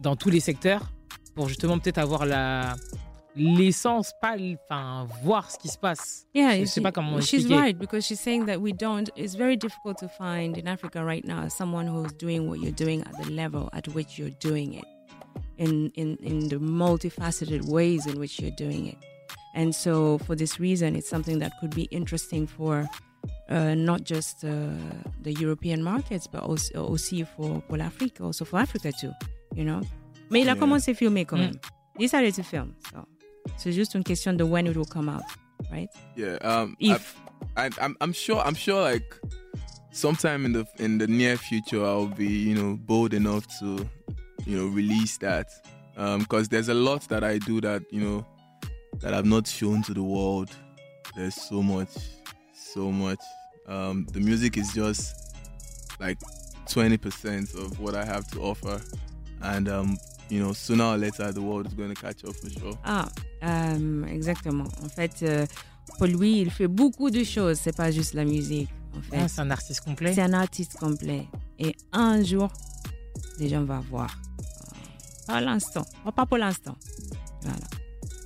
dans 0.00 0.16
tous 0.16 0.30
les 0.30 0.40
secteurs 0.40 0.90
pour 1.34 1.48
justement 1.48 1.78
peut-être 1.78 1.98
avoir 1.98 2.24
la 2.26 2.74
l'essence, 3.36 4.10
pas, 4.20 4.36
enfin 4.68 5.06
voir 5.22 5.48
ce 5.50 5.58
qui 5.58 5.68
se 5.68 5.78
passe. 5.78 6.26
Yeah, 6.34 6.58
je 6.58 6.64
sais 6.64 6.80
pas 6.80 6.90
comment 6.90 7.20
she's 7.20 7.34
expliquer. 7.40 7.54
right 7.60 7.78
because 7.78 8.04
she's 8.04 8.18
saying 8.18 8.46
that 8.46 8.56
we 8.58 8.72
don't. 8.72 9.08
It's 9.16 9.36
very 9.36 9.56
difficult 9.56 9.98
to 9.98 10.08
find 10.08 10.56
in 10.56 10.66
Africa 10.66 11.04
right 11.04 11.24
now 11.24 11.48
someone 11.48 11.86
who's 11.86 12.12
doing 12.18 12.48
what 12.48 12.58
you're 12.60 12.72
doing 12.74 13.02
at 13.02 13.22
the 13.22 13.30
level 13.30 13.68
at 13.72 13.86
which 13.94 14.18
you're 14.18 14.34
doing 14.40 14.72
it, 14.74 14.84
in 15.58 15.90
in 15.94 16.16
in 16.22 16.48
the 16.48 16.56
multifaceted 16.56 17.64
ways 17.68 18.06
in 18.06 18.18
which 18.18 18.40
you're 18.40 18.56
doing 18.56 18.86
it. 18.88 18.96
And 19.58 19.74
so, 19.74 20.18
for 20.26 20.36
this 20.36 20.60
reason, 20.60 20.94
it's 20.94 21.08
something 21.08 21.40
that 21.40 21.52
could 21.60 21.74
be 21.74 21.88
interesting 21.90 22.46
for 22.46 22.88
uh, 23.50 23.74
not 23.74 24.04
just 24.04 24.44
uh, 24.44 24.50
the 25.24 25.32
European 25.32 25.82
markets, 25.82 26.28
but 26.28 26.42
also, 26.44 26.86
aussi 26.86 27.24
for, 27.24 27.60
for 27.68 27.76
l'Afrique, 27.76 28.20
also 28.20 28.44
for 28.44 28.60
Africa 28.60 28.92
too, 29.00 29.12
you 29.56 29.64
know. 29.64 29.80
Mais 30.30 30.42
il 30.42 30.48
a 30.48 30.52
Yeah. 30.52 30.60
commencé 30.60 30.94
filmer 30.94 31.24
quand 31.24 31.38
Mm. 31.38 31.46
même. 31.50 31.60
He 31.98 32.06
started 32.06 32.34
to 32.36 32.42
film. 32.44 32.74
So, 32.92 33.04
c'est 33.56 33.72
juste 33.72 33.94
une 33.96 34.04
question 34.04 34.32
de 34.36 34.44
when 34.44 34.66
it 34.68 34.76
will 34.76 34.86
come 34.86 35.08
out, 35.08 35.24
right? 35.72 35.88
Yeah. 36.16 36.36
Um. 36.42 36.76
If. 36.78 37.16
I, 37.56 37.66
I, 37.66 37.70
I'm, 37.80 37.96
I'm 38.00 38.12
sure. 38.12 38.40
I'm 38.46 38.54
sure. 38.54 38.80
Like, 38.80 39.16
sometime 39.90 40.44
in 40.46 40.52
the 40.52 40.64
in 40.78 40.98
the 40.98 41.06
near 41.08 41.36
future, 41.36 41.84
I'll 41.84 42.06
be, 42.14 42.26
you 42.28 42.54
know, 42.54 42.76
bold 42.76 43.12
enough 43.12 43.44
to, 43.58 43.88
you 44.46 44.56
know, 44.56 44.66
release 44.68 45.18
that. 45.18 45.46
Um, 45.96 46.20
because 46.20 46.48
there's 46.48 46.68
a 46.68 46.74
lot 46.74 47.08
that 47.08 47.24
I 47.24 47.38
do 47.38 47.60
that 47.62 47.82
you 47.90 48.00
know, 48.00 48.24
that 49.00 49.14
I've 49.14 49.26
not 49.26 49.46
shown 49.46 49.82
to 49.84 49.94
the 49.94 50.02
world. 50.02 50.50
There's 51.16 51.34
so 51.34 51.62
much, 51.62 51.90
so 52.54 52.90
much. 52.90 53.20
Um, 53.66 54.06
the 54.12 54.20
music 54.20 54.56
is 54.56 54.72
just 54.72 55.14
like 56.00 56.18
20% 56.66 57.54
of 57.54 57.80
what 57.80 57.94
I 57.94 58.04
have 58.04 58.26
to 58.32 58.40
offer, 58.40 58.80
and 59.42 59.68
um, 59.68 59.98
you 60.30 60.40
know, 60.40 60.52
sooner 60.52 60.84
or 60.84 60.96
later, 60.96 61.32
the 61.32 61.40
world 61.42 61.66
is 61.66 61.74
going 61.74 61.94
to 61.94 62.00
catch 62.00 62.24
up 62.24 62.34
for 62.36 62.50
sure. 62.50 62.78
Ah, 62.84 63.08
euh, 63.42 64.04
exactement. 64.06 64.68
En 64.84 64.88
fait, 64.88 65.22
euh, 65.22 65.46
pour 65.96 66.06
lui, 66.06 66.40
il 66.40 66.50
fait 66.50 66.68
beaucoup 66.68 67.10
de 67.10 67.24
choses. 67.24 67.58
C'est 67.58 67.76
pas 67.76 67.90
juste 67.90 68.14
la 68.14 68.24
musique. 68.24 68.68
En 68.96 69.00
fait, 69.02 69.16
Ah, 69.18 69.28
c'est 69.28 69.40
un 69.40 69.50
artiste 69.50 69.80
complet. 69.82 70.14
C'est 70.14 70.22
un 70.22 70.32
artiste 70.34 70.76
complet. 70.78 71.26
Et 71.58 71.74
un 71.92 72.22
jour, 72.22 72.50
les 73.38 73.48
gens 73.48 73.64
vont 73.64 73.80
voir. 73.80 74.18
Pas 75.26 75.40
l'instant. 75.40 75.84
Oh, 76.06 76.12
Pas 76.12 76.26
pour 76.26 76.38
l'instant. 76.38 76.76
Voilà. 77.42 77.58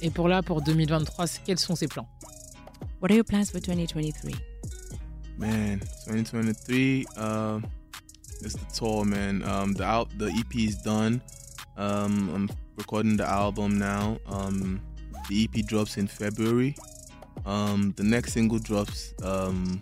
Et 0.03 0.11
pour 0.11 0.29
là, 0.29 0.43
pour 0.43 0.63
2023, 0.63 1.27
c'est- 1.27 1.41
quels 1.45 1.59
sont 1.59 1.77
ses 1.77 1.87
plans? 1.89 2.09
What 3.01 3.11
are 3.11 3.17
your 3.17 3.25
plans 3.25 3.47
for 3.51 3.61
2023? 3.61 4.35
Man, 5.39 5.81
2023, 6.07 7.07
um, 7.17 7.63
it's 8.43 8.55
the 8.55 8.67
tour, 8.77 9.05
man. 9.05 9.43
Um, 9.43 9.75
the 9.75 9.85
out, 9.85 10.09
the 10.19 10.29
EP 10.29 10.65
is 10.65 10.77
done. 10.85 11.21
Um, 11.77 12.29
I'm 12.35 12.49
recording 12.77 13.17
the 13.17 13.25
album 13.25 13.79
now. 13.79 14.19
Um, 14.27 14.81
the 15.29 15.45
EP 15.45 15.63
drops 15.63 15.97
in 15.97 16.07
February. 16.07 16.75
Um, 17.47 17.93
the 17.97 18.03
next 18.05 18.33
single 18.35 18.59
drops 18.59 19.15
um, 19.23 19.81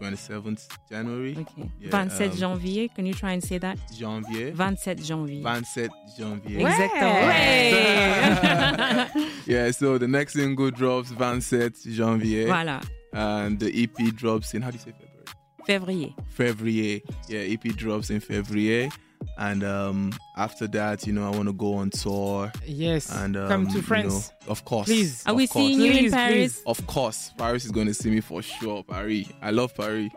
27th 0.00 0.68
January. 0.88 1.36
Okay. 1.38 1.70
Yeah, 1.78 1.90
27 1.90 2.30
um, 2.30 2.36
janvier, 2.38 2.88
can 2.88 3.06
you 3.06 3.14
try 3.14 3.32
and 3.32 3.42
say 3.42 3.58
that? 3.58 3.78
Janvier. 3.92 4.52
27 4.52 5.04
janvier. 5.04 5.42
27 5.42 5.90
janvier. 6.16 6.60
Exactement. 6.60 7.26
Ouais. 7.26 9.06
yeah, 9.46 9.70
so 9.70 9.98
the 9.98 10.08
next 10.08 10.32
single 10.34 10.70
drops 10.70 11.10
27 11.10 11.92
janvier. 11.92 12.46
Voilà. 12.48 12.80
And 13.12 13.58
the 13.58 13.70
EP 13.82 14.14
drops 14.14 14.54
in, 14.54 14.62
how 14.62 14.70
do 14.70 14.76
you 14.76 14.82
say 14.82 14.92
February? 14.92 16.14
Février. 16.14 16.14
February. 16.28 17.02
Yeah, 17.28 17.40
EP 17.40 17.62
drops 17.76 18.10
in 18.10 18.20
February. 18.20 18.90
And 19.38 19.64
um, 19.64 20.12
after 20.36 20.66
that, 20.68 21.06
you 21.06 21.12
know, 21.12 21.26
I 21.26 21.30
want 21.34 21.48
to 21.48 21.52
go 21.54 21.74
on 21.74 21.90
tour. 21.90 22.52
Yes. 22.66 23.14
And 23.14 23.36
um, 23.36 23.48
Come 23.48 23.66
to 23.68 23.74
you 23.76 23.82
France. 23.82 24.32
know, 24.46 24.52
of 24.52 24.64
course. 24.64 24.86
Please. 24.86 25.24
Are 25.26 25.30
of 25.30 25.36
we 25.36 25.46
course. 25.46 25.66
seeing 25.66 25.80
you 25.80 25.92
in 25.92 26.10
Paris? 26.10 26.34
please. 26.34 26.62
Of 26.66 26.86
course, 26.86 27.32
Paris 27.38 27.64
is 27.64 27.70
going 27.70 27.86
to 27.86 27.94
see 27.94 28.10
me 28.10 28.20
for 28.20 28.42
sure. 28.42 28.82
Paris, 28.84 29.28
I 29.40 29.50
love 29.50 29.74
Paris. 29.74 30.10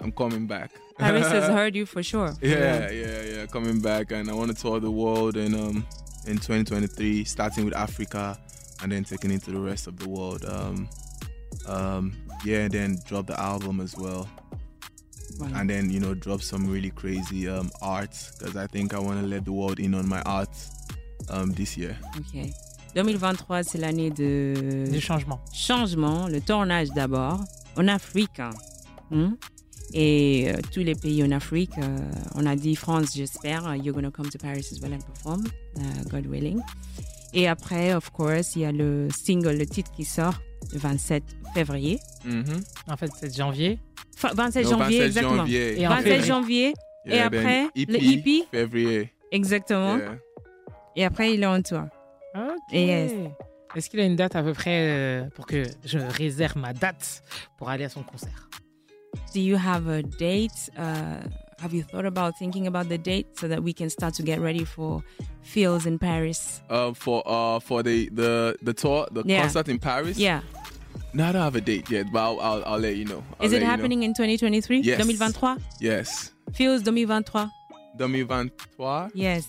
I'm 0.00 0.12
coming 0.12 0.46
back. 0.46 0.70
Paris 0.98 1.28
has 1.28 1.44
heard 1.48 1.74
you 1.74 1.86
for 1.86 2.02
sure. 2.02 2.34
Yeah, 2.42 2.90
yeah, 2.90 3.22
yeah. 3.22 3.46
Coming 3.46 3.80
back, 3.80 4.12
and 4.12 4.28
I 4.30 4.34
want 4.34 4.54
to 4.54 4.60
tour 4.62 4.80
the 4.80 4.90
world 4.90 5.36
in 5.36 5.54
um 5.54 5.86
in 6.26 6.36
2023, 6.36 7.24
starting 7.24 7.64
with 7.64 7.74
Africa, 7.74 8.38
and 8.82 8.92
then 8.92 9.04
taking 9.04 9.30
it 9.30 9.42
to 9.44 9.50
the 9.50 9.60
rest 9.60 9.86
of 9.86 9.98
the 9.98 10.08
world. 10.08 10.44
Um, 10.44 10.88
um, 11.66 12.12
yeah, 12.44 12.58
and 12.64 12.72
then 12.72 12.98
drop 13.06 13.26
the 13.26 13.40
album 13.40 13.80
as 13.80 13.96
well. 13.96 14.28
And 15.54 15.68
then 15.68 15.90
you 15.90 16.00
know 16.00 16.14
drop 16.14 16.42
some 16.42 16.70
really 16.70 16.90
crazy 16.90 17.48
um, 17.48 17.70
arts 17.80 18.32
because 18.38 18.56
I 18.56 18.66
think 18.66 18.92
I 18.94 18.98
want 18.98 19.20
to 19.20 19.26
let 19.26 19.44
the 19.44 19.52
world 19.52 19.78
in 19.78 19.94
on 19.94 20.06
my 20.08 20.20
art 20.22 20.50
um, 21.30 21.52
this 21.54 21.76
year. 21.76 21.96
Ok. 22.16 22.50
2023, 22.94 23.62
c'est 23.64 23.78
l'année 23.78 24.10
de... 24.10 24.84
Du 24.90 25.00
changement. 25.00 25.40
Changement, 25.52 26.26
le 26.26 26.40
tournage 26.40 26.88
d'abord, 26.94 27.38
en 27.76 27.86
Afrique. 27.86 28.40
hein. 28.40 28.50
Hmm? 29.10 29.34
Et 29.92 30.50
euh, 30.50 30.58
tous 30.72 30.80
les 30.80 30.94
pays 30.94 31.22
en 31.22 31.30
Afrique, 31.30 31.70
euh, 31.78 31.96
on 32.34 32.44
a 32.46 32.56
dit 32.56 32.74
France, 32.76 33.10
j'espère, 33.14 33.76
you're 33.76 33.94
gonna 33.94 34.10
come 34.10 34.28
to 34.28 34.38
Paris 34.38 34.66
as 34.72 34.80
well 34.80 34.92
and 34.94 34.98
perform, 35.06 35.44
uh, 35.76 36.08
God 36.10 36.26
willing. 36.26 36.60
Et 37.34 37.46
après, 37.46 37.94
of 37.94 38.10
course, 38.10 38.56
il 38.56 38.62
y 38.62 38.64
a 38.64 38.72
le 38.72 39.08
single, 39.16 39.56
le 39.58 39.66
titre 39.66 39.90
qui 39.92 40.04
sort 40.04 40.34
27 40.72 41.22
février. 41.54 41.98
En 42.88 42.96
fait, 42.96 43.10
c'est 43.18 43.34
janvier. 43.34 43.78
Fa- 44.16 44.32
27 44.34 44.64
No, 44.64 44.70
janvier, 44.70 44.98
27 44.98 45.06
exactement. 45.06 45.36
janvier. 45.36 45.80
Et 45.80 45.86
en 45.86 45.90
27 45.90 46.04
février. 46.12 46.26
janvier. 46.26 46.74
et 47.06 47.10
Yeah, 47.16 47.30
then 47.30 47.38
après, 47.40 47.64
EP, 47.76 47.92
le 47.92 47.98
EP. 48.02 48.44
février. 48.50 49.12
Exactement. 49.32 49.96
Yeah. 49.96 50.18
Et 50.96 51.04
après, 51.04 51.32
il 51.34 51.42
est 51.42 51.46
en 51.46 51.62
tour. 51.62 51.82
Ok. 52.34 52.72
Yes. 52.72 53.12
Est-ce 53.76 53.88
qu'il 53.90 54.00
a 54.00 54.04
une 54.04 54.16
date 54.16 54.34
à 54.36 54.42
peu 54.42 54.52
près 54.54 54.88
euh, 54.90 55.24
pour 55.34 55.46
que 55.46 55.62
je 55.84 55.98
réserve 55.98 56.56
ma 56.58 56.72
date 56.72 57.22
pour 57.58 57.68
aller 57.68 57.84
à 57.84 57.88
son 57.88 58.02
concert? 58.02 58.48
Do 59.34 59.40
you 59.40 59.56
have 59.56 59.88
a 59.88 60.02
date? 60.02 60.70
Uh, 60.76 61.20
have 61.62 61.72
you 61.74 61.82
thought 61.82 62.04
about 62.06 62.32
thinking 62.38 62.66
about 62.66 62.88
the 62.88 62.98
date 62.98 63.26
so 63.38 63.46
that 63.48 63.60
we 63.60 63.72
can 63.74 63.88
start 63.88 64.14
to 64.14 64.22
get 64.22 64.38
ready 64.40 64.64
for 64.64 65.02
Fields 65.42 65.86
in 65.86 65.98
Paris? 65.98 66.62
Uh, 66.70 66.92
for 66.94 67.22
uh 67.26 67.60
for 67.60 67.82
the 67.82 68.08
the 68.12 68.54
the 68.62 68.72
tour, 68.74 69.06
the 69.12 69.22
Yeah. 69.24 69.42
concert 69.42 69.68
in 69.68 69.78
Paris? 69.78 70.18
Yeah. 70.18 70.40
No, 71.14 71.24
I 71.24 71.32
don't 71.32 71.42
have 71.42 71.56
a 71.56 71.60
date 71.60 71.90
yet, 71.90 72.06
but 72.12 72.18
I'll 72.20 72.38
I'll, 72.40 72.62
I'll 72.66 72.78
let 72.78 72.96
you 72.96 73.04
know. 73.06 73.22
I'll 73.40 73.46
Is 73.46 73.52
it 73.52 73.56
you 73.56 73.60
know. 73.64 73.66
happening 73.70 74.02
in 74.02 74.12
2023? 74.14 74.80
Yes. 74.80 74.98
2023? 74.98 75.56
Yes. 75.80 76.32
Fields 76.54 76.82
2023. 76.82 77.48
2023. 77.96 79.08
Yes. 79.14 79.48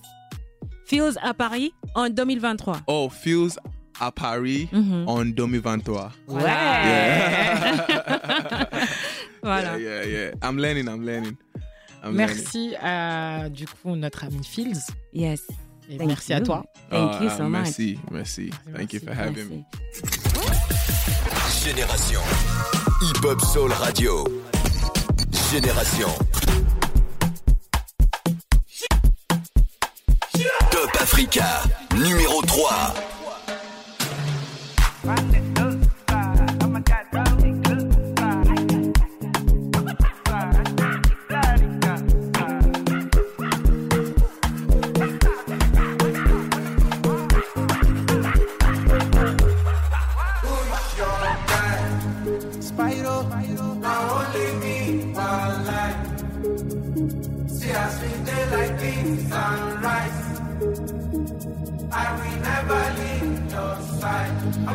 Fields 0.85 1.17
à 1.21 1.33
Paris 1.33 1.71
en 1.95 2.09
2023. 2.09 2.81
Oh, 2.87 3.09
Fuse 3.09 3.59
à 3.99 4.11
Paris 4.11 4.69
Mhm. 4.71 5.03
en 5.07 5.25
2023. 5.25 6.11
Ouais. 6.27 6.41
Voilà. 9.43 9.77
Yeah, 9.77 10.03
yeah, 10.03 10.05
yeah. 10.05 10.31
I'm 10.41 10.57
learning. 10.57 10.87
I'm 10.87 11.05
learning. 11.05 11.37
I'm 12.03 12.13
Merci 12.15 12.75
à 12.81 13.49
du 13.49 13.65
coup 13.67 13.95
notre 13.95 14.23
ami 14.25 14.43
Fields. 14.43 14.91
Yes. 15.13 15.41
Et 15.89 15.97
Thank 15.97 16.07
merci 16.09 16.33
à 16.33 16.41
toi. 16.41 16.63
Thank 16.89 17.11
learning. 17.13 17.23
you 17.23 17.29
so 17.37 17.43
uh, 17.43 17.49
much. 17.49 17.63
Merci, 17.63 17.99
merci. 18.11 18.49
Thank 18.75 18.93
you 18.93 18.99
for 18.99 19.13
having 19.13 19.49
me. 19.49 19.65
Génération. 21.63 22.21
Hip 23.01 23.25
Hop 23.25 23.41
Soul 23.41 23.71
Radio. 23.73 24.23
Génération. 25.51 26.07
Top 30.71 30.97
Africa. 31.01 31.63
Numéro 31.95 32.41
3. 32.43 32.93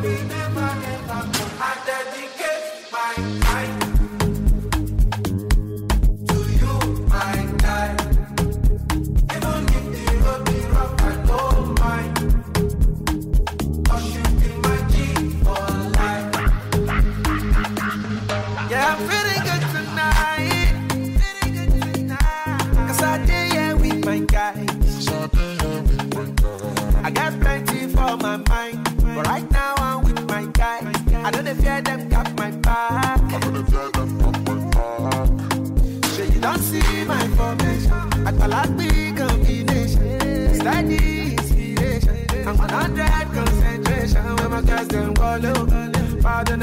Side. 0.03 0.34
I 0.34 0.38
will 0.38 0.43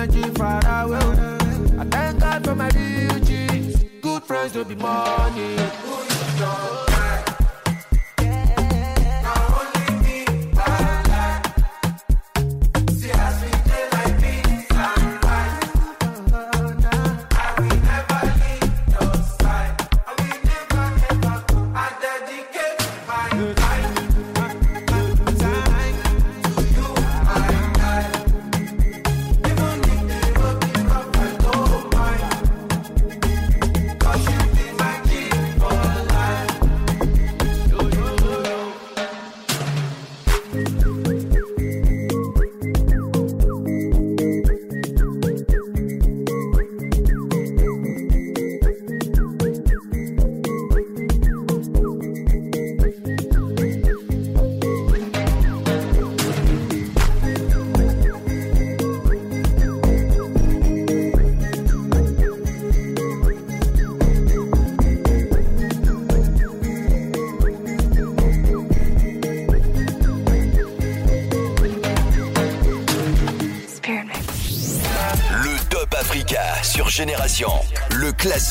energy 0.02 0.22
far 0.34 0.60
away. 0.84 0.98
I 1.78 1.86
thank 1.86 2.20
God 2.20 2.46
for 2.46 2.56
my 2.56 2.70
G's. 2.70 3.84
Good 4.02 4.24
friends 4.24 4.54
don't 4.54 4.68
be 4.68 4.76
money. 4.76 6.91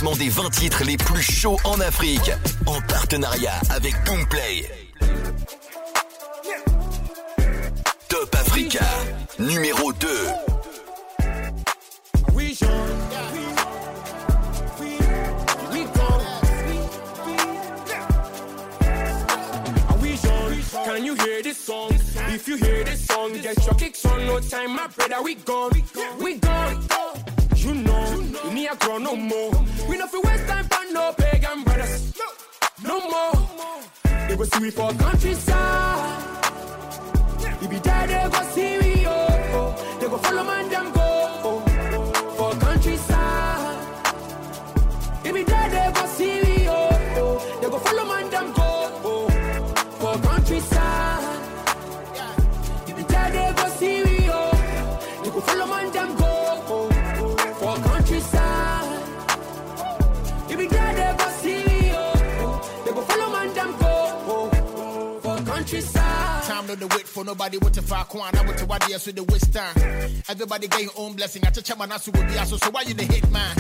Classement 0.01 0.16
des 0.16 0.30
20 0.30 0.51
titres 0.51 0.84
les 0.84 0.96
plus 0.96 1.22
chauds 1.22 1.59
en 1.64 1.78
Afrique. 1.80 2.30
En 2.66 2.80
partenariat 2.82 3.61
avec 3.68 3.94
Boomplay. 4.05 4.66
Top 8.09 8.34
Africa, 8.34 8.84
numéro 9.38 9.92
2. 9.92 10.09
We 12.34 12.55
show. 12.55 12.66
We 15.70 15.84
go. 15.84 16.09
Are 19.88 19.98
we 20.01 20.16
show? 20.16 20.84
Can 20.84 21.05
you 21.05 21.14
hear 21.14 21.42
this 21.42 21.59
song? 21.59 21.90
If 22.28 22.48
you 22.48 22.57
hear 22.57 22.84
this 22.84 23.07
song, 23.07 23.32
get 23.34 23.66
your 23.66 23.74
kicks 23.74 24.05
on. 24.07 24.26
No 24.26 24.40
time, 24.40 24.76
my 24.76 24.86
brother. 24.96 25.22
We 25.22 25.34
gone. 25.34 25.72
We 26.18 26.36
gone. 26.36 26.88
You 27.57 27.74
know, 27.74 28.20
we 28.45 28.55
need 28.55 28.68
a 28.68 28.76
grow 28.76 28.99
no 28.99 29.16
more. 29.16 29.51
We 29.89 29.97
no 29.99 30.07
fi 30.07 30.18
waste 30.18 30.47
time 30.47 30.64
for 30.64 30.93
no 30.93 31.12
pagan 31.16 31.62
brothers. 31.64 32.12
No 32.83 33.01
more. 33.11 33.33
They 34.28 34.37
go 34.37 34.45
see 34.45 34.61
we 34.61 34.70
for 34.70 34.93
countryside. 34.93 36.26
We 37.61 37.66
be 37.68 37.78
there, 37.78 38.07
they 38.07 38.28
go 38.31 38.43
see 38.53 38.78
we, 38.78 39.07
oh, 39.07 39.51
oh. 39.55 39.99
They 40.01 40.09
go 40.09 40.18
follow 40.18 40.45
man, 40.45 40.68
them 40.68 40.93
no 66.71 66.77
the 66.77 66.87
wait 66.95 66.99
for 67.21 67.27
nobody 67.27 67.59
what 67.59 67.75
to 67.75 67.83
fuck 67.83 68.14
one. 68.14 68.35
I 68.35 68.43
want 68.45 68.57
to 68.59 68.66
what 68.66 68.89
yes 68.89 69.07
with 69.07 69.16
the 69.16 69.25
waste. 69.25 69.57
Everybody 70.29 70.68
get 70.68 70.83
your 70.83 70.93
own 70.97 71.14
blessing. 71.14 71.43
I 71.45 71.51
touch 71.51 71.77
my 71.77 71.87
nasu 71.87 72.16
will 72.16 72.25
be 72.25 72.33
so 72.47 72.57
so 72.57 72.71
why 72.71 72.83
you 72.83 72.95
the 72.95 73.05
hit 73.05 73.31
man? 73.31 73.55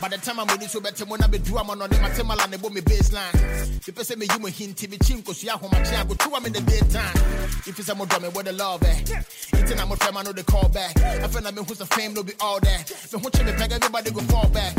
By 0.00 0.08
the 0.08 0.18
time 0.18 0.38
I'm 0.38 0.46
ready 0.48 0.66
to 0.66 0.80
better 0.80 1.04
when 1.06 1.22
I 1.22 1.26
be 1.26 1.38
drum 1.38 1.70
on 1.70 1.78
them, 1.78 2.04
I 2.04 2.10
tell 2.10 2.26
my 2.26 2.34
land 2.34 2.52
about 2.54 2.72
me 2.72 2.82
baseline. 2.82 3.98
I 3.98 4.02
say 4.02 4.16
me 4.16 4.26
you 4.30 4.38
me 4.38 4.50
hint 4.50 4.90
me 4.90 4.98
chinko 4.98 5.34
so 5.34 5.46
ya 5.46 5.56
home 5.56 5.70
my 5.72 5.82
child 5.82 6.08
go 6.08 6.14
two 6.14 6.34
I'm 6.34 6.44
in 6.44 6.52
the 6.52 6.60
daytime. 6.60 7.16
If 7.66 7.78
it's 7.78 7.88
a 7.88 7.94
more 7.94 8.06
drumming 8.06 8.32
where 8.32 8.44
the 8.44 8.52
love 8.52 8.82
at. 8.82 9.10
It's 9.10 9.70
an 9.72 9.80
I'm 9.80 9.90
a 9.90 9.96
friend 9.96 10.18
I 10.18 10.22
know 10.22 10.32
the 10.32 10.44
call 10.44 10.68
back. 10.68 10.96
I 11.00 11.26
feel 11.28 11.42
like 11.42 11.54
me 11.54 11.64
who's 11.64 11.78
the 11.78 11.86
fame 11.86 12.12
no 12.12 12.22
be 12.22 12.32
all 12.40 12.60
that. 12.60 12.92
Me 13.12 13.18
who 13.18 13.44
me 13.44 13.52
peg 13.52 13.72
everybody 13.72 14.10
go 14.10 14.20
fall 14.22 14.48
back. 14.50 14.74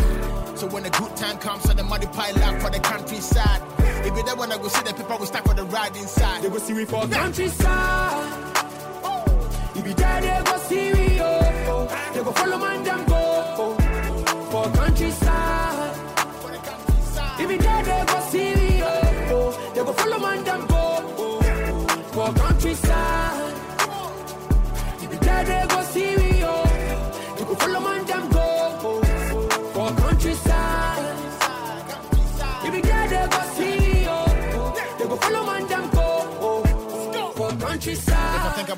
So 0.58 0.68
when 0.68 0.84
the 0.84 0.90
good 0.92 1.16
time 1.18 1.38
comes, 1.38 1.64
so 1.64 1.74
the 1.74 1.84
money 1.84 2.06
pile 2.08 2.38
up 2.44 2.62
for 2.62 2.70
the 2.70 2.80
countryside. 2.80 3.62
If 4.06 4.16
you 4.16 4.24
there 4.24 4.36
when 4.36 4.52
I 4.52 4.58
go 4.58 4.68
see 4.68 4.84
the 4.84 4.94
people 4.94 5.18
we 5.20 5.26
stack 5.26 5.46
for 5.46 5.54
the 5.54 5.64
ride 5.64 5.96
inside. 5.96 6.44
They 6.44 6.50
go 6.50 6.58
see 6.58 6.74
we 6.74 6.86
for 6.86 7.08
countryside. 7.08 8.27
If 9.76 9.88
you 9.88 9.94
there, 9.94 10.22
they 10.22 10.42
go 10.44 10.58
see 10.58 10.94
we, 10.94 11.20
oh. 11.22 11.88
They 12.14 12.24
go 12.24 12.32
follow 12.32 12.58
man, 12.58 12.84
them 12.84 13.07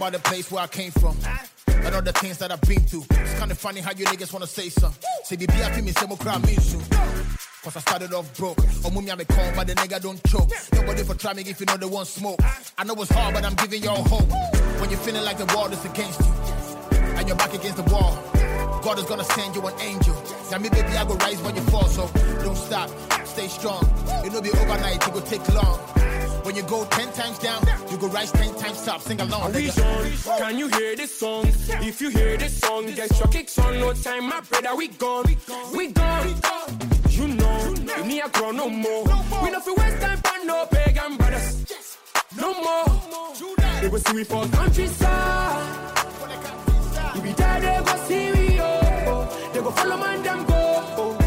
about 0.10 0.24
the 0.24 0.30
place 0.30 0.52
where 0.52 0.64
I 0.64 0.68
came 0.68 0.92
from. 0.92 1.16
And 1.68 1.96
all 1.96 2.02
the 2.02 2.12
things 2.14 2.38
that 2.40 2.52
I've 2.52 2.62
been 2.62 2.82
through. 2.82 3.06
It's 3.12 3.40
kinda 3.40 3.56
funny 3.56 3.80
how 3.82 3.92
you 3.92 4.06
niggas 4.06 4.34
wanna 4.34 4.48
say 4.48 4.70
something. 4.70 5.04
Say 5.24 5.36
the 5.36 5.48
BFP 5.48 5.84
me 5.84 5.92
say 5.92 6.08
more 6.08 6.18
crowd 6.18 6.46
me 6.46 6.56
soon. 6.56 6.84
Cause 7.64 7.76
I 7.78 7.80
started 7.82 8.14
off 8.14 8.26
broke. 8.38 8.58
Oh, 8.86 8.90
mummy, 8.90 9.12
I'm 9.12 9.20
a 9.20 9.26
con, 9.26 9.54
but 9.56 9.68
the 9.68 9.76
nigga 9.76 10.02
don't 10.02 10.22
choke. 10.28 10.50
Nobody 10.74 11.04
for 11.04 11.16
try 11.16 11.34
me 11.34 11.44
if 11.46 11.60
you 11.60 11.66
know 11.66 11.78
they 11.78 11.86
want 11.86 12.08
smoke. 12.08 12.40
I 12.78 12.84
know 12.86 12.96
it's 12.96 13.12
hard, 13.12 13.34
but 13.36 13.46
I'm 13.46 13.54
giving 13.56 13.84
y'all 13.84 14.04
hope. 14.04 14.30
When 14.80 14.90
you're 14.90 15.00
feeling 15.00 15.24
like 15.24 15.38
the 15.38 15.46
world 15.56 15.74
is 15.74 15.86
against 15.86 16.20
you, 16.22 16.34
and 17.18 17.28
you're 17.28 17.38
back 17.38 17.54
against 17.54 17.78
the 17.78 17.84
wall, 17.84 18.18
God 18.82 18.98
is 18.98 19.06
gonna 19.06 19.26
send 19.26 19.56
you 19.56 19.66
an 19.68 19.74
angel. 19.82 20.16
Now 20.52 20.58
me, 20.58 20.70
baby, 20.70 20.96
I 20.98 21.06
go 21.06 21.16
rise 21.16 21.42
when 21.42 21.56
you 21.56 21.62
fall, 21.64 21.88
so 21.88 22.08
don't 22.44 22.58
stop, 22.58 22.90
stay 23.26 23.48
strong. 23.48 23.84
It'll 24.26 24.42
be 24.42 24.52
overnight, 24.52 25.06
it 25.06 25.14
will 25.14 25.22
take 25.22 25.48
long. 25.50 25.80
When 26.44 26.56
you 26.56 26.64
go 26.64 26.86
ten 26.86 27.12
times 27.14 27.40
down, 27.40 27.62
you 27.92 27.98
go 27.98 28.08
rise 28.08 28.32
ten 28.32 28.54
times 28.56 28.88
up. 28.88 29.02
Sing 29.02 29.20
along, 29.22 29.42
Are 29.42 29.52
we 29.52 29.68
nigga. 29.68 30.38
Can 30.40 30.58
you 30.58 30.68
hear 30.70 30.96
this 30.96 31.18
song? 31.20 31.46
If 31.48 32.02
you 32.02 32.10
hear 32.10 32.38
this 32.38 32.58
song, 32.60 32.86
get 32.88 33.18
your 33.20 33.28
kicks 33.28 33.58
on. 33.60 33.80
No 33.80 33.94
time, 33.94 34.28
my 34.30 34.40
brother, 34.42 34.76
we 34.76 34.88
gone. 34.88 35.26
We 35.76 35.88
gone. 35.88 36.36
You 37.10 37.28
know, 37.28 37.76
me 38.06 38.22
a 38.22 38.30
grow 38.30 38.52
no 38.52 38.70
more. 38.70 39.04
We 39.44 39.52
no 39.52 39.60
fi 39.60 39.72
waste 39.74 40.02
time 40.02 40.18
for 40.18 40.46
no 40.46 40.66
pagan 40.68 41.18
brothers. 41.18 41.66
No 42.38 42.54
more. 42.54 42.86
They 43.82 43.90
go 43.90 43.98
see 43.98 44.14
we 44.14 44.24
for 44.24 44.46
countryside. 44.48 45.96
If 47.16 47.24
we 47.24 47.32
there, 47.34 47.60
they 47.60 47.82
go 47.86 47.96
see 48.06 48.32
we, 48.32 48.60
oh, 48.62 49.06
oh. 49.08 49.50
They 49.54 49.60
go 49.62 49.72
follow 49.72 49.98
man, 49.98 50.24
them 50.24 50.46
go, 50.46 50.54
oh, 50.56 51.19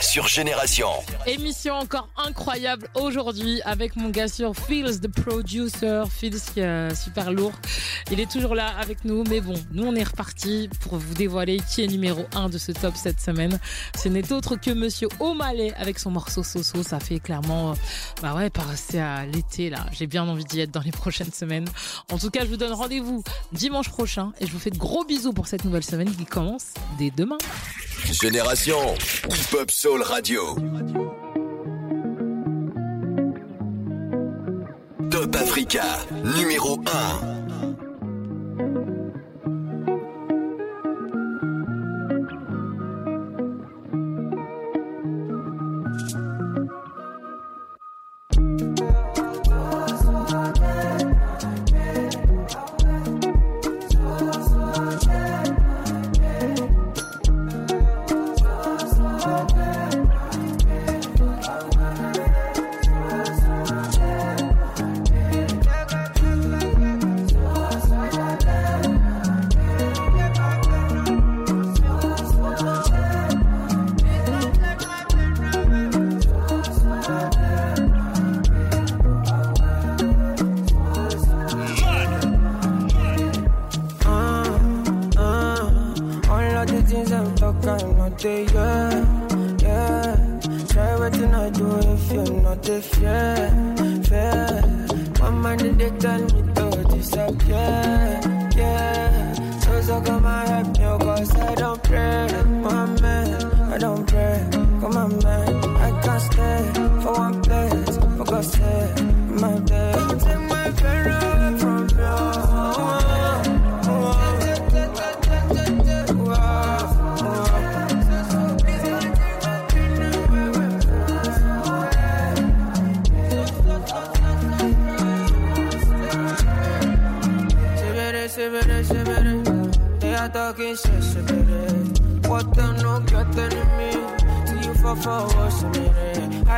Sur 0.00 0.26
Génération. 0.26 0.88
Émission 1.26 1.74
encore 1.74 2.08
incroyable 2.16 2.88
aujourd'hui 2.94 3.60
avec 3.64 3.94
mon 3.94 4.08
gars 4.08 4.26
sur 4.26 4.56
Feels, 4.56 5.00
the 5.00 5.06
producer. 5.06 6.02
Feels 6.10 6.40
qui 6.40 6.58
est 6.60 6.94
super 6.96 7.30
lourd. 7.30 7.52
Il 8.10 8.18
est 8.18 8.28
toujours 8.28 8.56
là 8.56 8.74
avec 8.80 9.04
nous, 9.04 9.22
mais 9.28 9.40
bon, 9.40 9.54
nous 9.70 9.84
on 9.84 9.94
est 9.94 10.02
reparti 10.02 10.68
pour 10.80 10.96
vous 10.96 11.14
dévoiler 11.14 11.60
qui 11.70 11.84
est 11.84 11.86
numéro 11.86 12.24
1 12.34 12.48
de 12.48 12.58
ce 12.58 12.72
top 12.72 12.96
cette 12.96 13.20
semaine. 13.20 13.60
Ce 13.96 14.08
n'est 14.08 14.32
autre 14.32 14.56
que 14.56 14.72
Monsieur 14.72 15.06
O'Malley 15.20 15.72
avec 15.76 16.00
son 16.00 16.10
morceau 16.10 16.42
Soso. 16.42 16.82
Ça 16.82 16.98
fait 16.98 17.20
clairement, 17.20 17.70
euh, 17.70 17.74
bah 18.22 18.34
ouais, 18.34 18.50
passer 18.50 18.98
à 18.98 19.24
l'été 19.24 19.70
là. 19.70 19.86
J'ai 19.92 20.08
bien 20.08 20.26
envie 20.26 20.44
d'y 20.44 20.60
être 20.60 20.72
dans 20.72 20.80
les 20.80 20.90
prochaines 20.90 21.32
semaines. 21.32 21.68
En 22.10 22.18
tout 22.18 22.30
cas, 22.30 22.40
je 22.40 22.50
vous 22.50 22.56
donne 22.56 22.72
rendez-vous 22.72 23.22
dimanche 23.52 23.88
prochain 23.88 24.32
et 24.40 24.46
je 24.46 24.52
vous 24.52 24.58
fais 24.58 24.70
de 24.70 24.78
gros 24.78 25.04
bisous 25.04 25.32
pour 25.32 25.46
cette 25.46 25.64
nouvelle 25.64 25.84
semaine 25.84 26.10
qui 26.10 26.24
commence 26.24 26.74
dès 26.98 27.12
demain. 27.12 27.38
Génération 28.12 28.94
Hip 29.30 29.54
Hop 29.54 29.70
Soul 29.70 30.02
Radio. 30.02 30.56
Top 35.10 35.36
Africa, 35.36 35.84
numéro 36.36 36.80
1. 36.86 37.39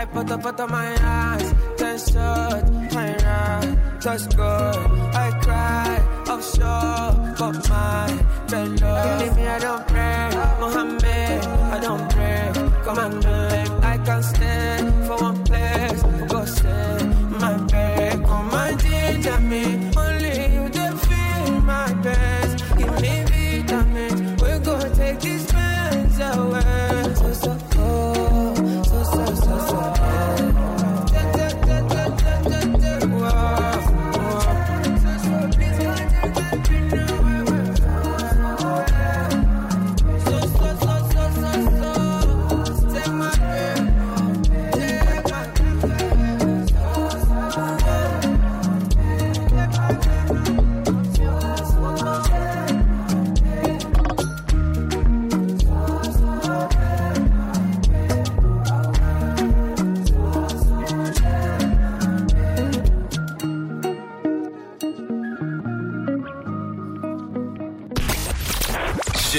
I 0.02 0.04
put 0.06 0.30
up 0.30 0.42
put 0.42 0.58
up 0.58 0.70
my 0.70 0.96
eyes, 1.00 1.54
test 1.76 2.12
shot, 2.12 2.68
my 2.92 3.14
right, 3.14 4.00
touch 4.00 4.28
good. 4.34 4.76
I 5.14 5.30
cry, 5.42 6.00
offshore, 6.28 7.34
but 7.38 7.68
my 7.68 8.24
bello. 8.48 9.18
Believe 9.18 9.36
me, 9.36 9.46
I 9.46 9.58
don't 9.60 9.86
pray, 9.86 10.30
Mohammed, 10.60 11.44
I 11.46 11.78
don't 11.80 12.10
pray. 12.10 12.52
Come 12.84 12.98
on, 12.98 13.20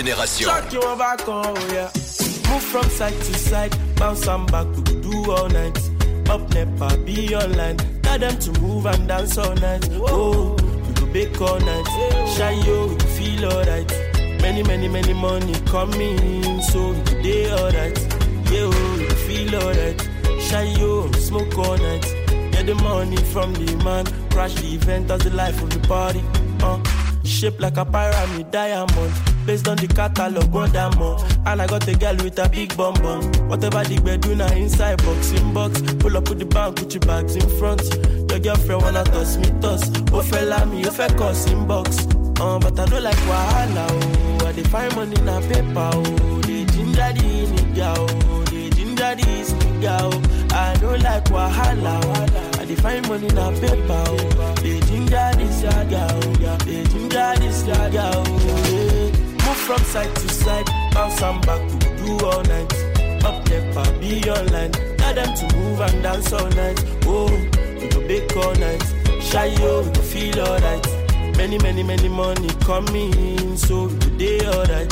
Génération. 0.03 0.49
Move 2.49 2.61
from 2.61 2.89
side 2.89 3.13
to 3.13 3.33
side, 3.39 3.73
bounce 3.95 4.27
and 4.27 4.51
back, 4.51 4.67
we 4.75 4.81
could 4.83 5.01
do 5.01 5.31
all 5.31 5.47
night. 5.47 5.77
Up 6.29 6.53
never 6.53 6.97
be 6.97 7.33
online. 7.33 7.77
Tell 8.01 8.19
them 8.19 8.37
to 8.39 8.51
move 8.59 8.85
and 8.85 9.07
dance 9.07 9.37
all 9.37 9.55
night. 9.55 9.87
Oh, 9.93 10.57
we 10.87 10.93
go 10.93 11.05
bake 11.07 11.41
all 11.41 11.59
night. 11.59 11.87
Shy 12.35 12.51
yo, 12.65 12.87
we 12.87 12.95
could 12.97 13.09
feel 13.09 13.45
alright. 13.45 13.91
Many, 14.41 14.63
many, 14.63 14.89
many 14.89 15.13
money 15.13 15.53
coming, 15.67 16.61
so 16.63 16.91
we 16.91 17.01
could 17.03 17.23
day 17.23 17.51
alright. 17.53 17.97
Yeah, 18.51 18.69
oh, 18.71 18.95
we 18.97 19.05
could 19.05 19.17
feel 19.19 19.55
alright. 19.55 20.09
Shy 20.41 20.63
yo, 20.79 21.11
smoke 21.13 21.57
all 21.57 21.77
night. 21.77 22.03
Get 22.51 22.65
the 22.65 22.75
money 22.75 23.17
from 23.17 23.53
the 23.53 23.83
man, 23.85 24.05
crash 24.31 24.53
the 24.55 24.67
event 24.75 25.09
as 25.11 25.21
the 25.21 25.29
life 25.29 25.61
of 25.63 25.69
the 25.69 25.79
party. 25.87 26.21
Uh, 26.61 26.79
shaped 27.23 27.61
like 27.61 27.77
a 27.77 27.85
pyramid 27.85 28.51
diamond. 28.51 29.32
Based 29.45 29.67
on 29.67 29.75
the 29.77 29.87
catalog, 29.87 30.51
one 30.53 30.71
more. 30.97 31.19
And 31.45 31.61
I 31.61 31.67
got 31.67 31.87
a 31.87 31.93
girl 31.95 32.15
with 32.17 32.39
a 32.39 32.47
big 32.47 32.75
bum 32.77 32.93
bum. 32.95 33.21
Whatever 33.49 33.83
the 33.83 33.99
bed 33.99 34.21
do 34.21 34.35
now 34.35 34.51
inside 34.53 35.03
box 35.03 35.31
in 35.31 35.53
box. 35.53 35.81
Pull 35.99 36.15
up 36.15 36.29
with 36.29 36.39
the 36.39 36.45
bank, 36.45 36.77
put 36.77 36.93
your 36.93 37.01
bags 37.01 37.35
in 37.35 37.47
front. 37.59 37.81
Your 38.31 38.39
girlfriend 38.39 38.81
wanna 38.81 39.03
toss 39.03 39.37
me 39.37 39.49
toss. 39.59 39.91
Oh 40.13 40.21
fella 40.21 40.65
me, 40.65 40.79
you 40.81 40.89
I 40.89 41.07
cuss 41.09 41.49
box. 41.67 42.07
Uh, 42.39 42.57
but 42.59 42.79
I 42.79 42.85
don't 42.85 43.03
like 43.03 43.15
wahala, 43.29 43.87
oh. 43.91 44.45
I 44.47 44.51
dey 44.53 44.63
find 44.63 44.95
money 44.95 45.15
na 45.21 45.39
paper, 45.41 45.91
oh. 45.93 46.41
They 46.41 46.65
ginger 46.65 47.11
the 47.13 47.45
nigga, 47.51 47.93
oh. 47.97 48.43
They 48.45 48.69
ginger 48.71 49.15
this 49.15 49.51
nigga, 49.53 49.97
oh. 50.01 50.55
I 50.55 50.73
don't 50.77 51.01
like 51.03 51.25
wahala, 51.25 52.01
oh. 52.03 52.59
I 52.61 52.65
dey 52.65 52.75
find 52.75 53.07
money 53.07 53.27
na 53.27 53.51
paper, 53.51 54.03
oh. 54.07 54.55
They 54.63 54.79
ginger 54.81 55.31
this 55.37 55.61
nigga, 55.61 56.07
oh. 56.11 56.57
They 56.65 56.83
ginger 56.85 57.33
this 57.39 57.63
nigga, 57.63 58.11
oh. 58.15 58.82
Move 59.53 59.61
from 59.61 59.83
side 59.85 60.15
to 60.15 60.29
side, 60.29 60.65
bounce 60.95 61.21
and 61.21 61.45
back, 61.45 61.61
we 61.61 62.07
do 62.07 62.25
all 62.25 62.41
night. 62.41 62.73
Up 63.23 63.47
never 63.47 63.99
be 63.99 64.27
online. 64.27 64.71
Tell 64.97 65.13
them 65.13 65.31
to 65.35 65.55
move 65.55 65.79
and 65.79 66.01
dance 66.01 66.33
all 66.33 66.49
night. 66.49 66.83
Oh, 67.05 67.29
we 67.79 67.87
go 67.87 68.01
bake 68.07 68.35
all 68.35 68.55
night. 68.55 68.81
Shy 69.21 69.45
yo, 69.61 69.83
we 69.83 69.91
go 69.91 70.01
feel 70.01 70.39
alright. 70.39 71.37
Many, 71.37 71.59
many, 71.59 71.83
many 71.83 72.09
money 72.09 72.49
coming, 72.61 73.13
in. 73.13 73.55
so 73.55 73.85
we 73.85 73.95
go 73.99 74.17
day 74.17 74.39
alright. 74.47 74.91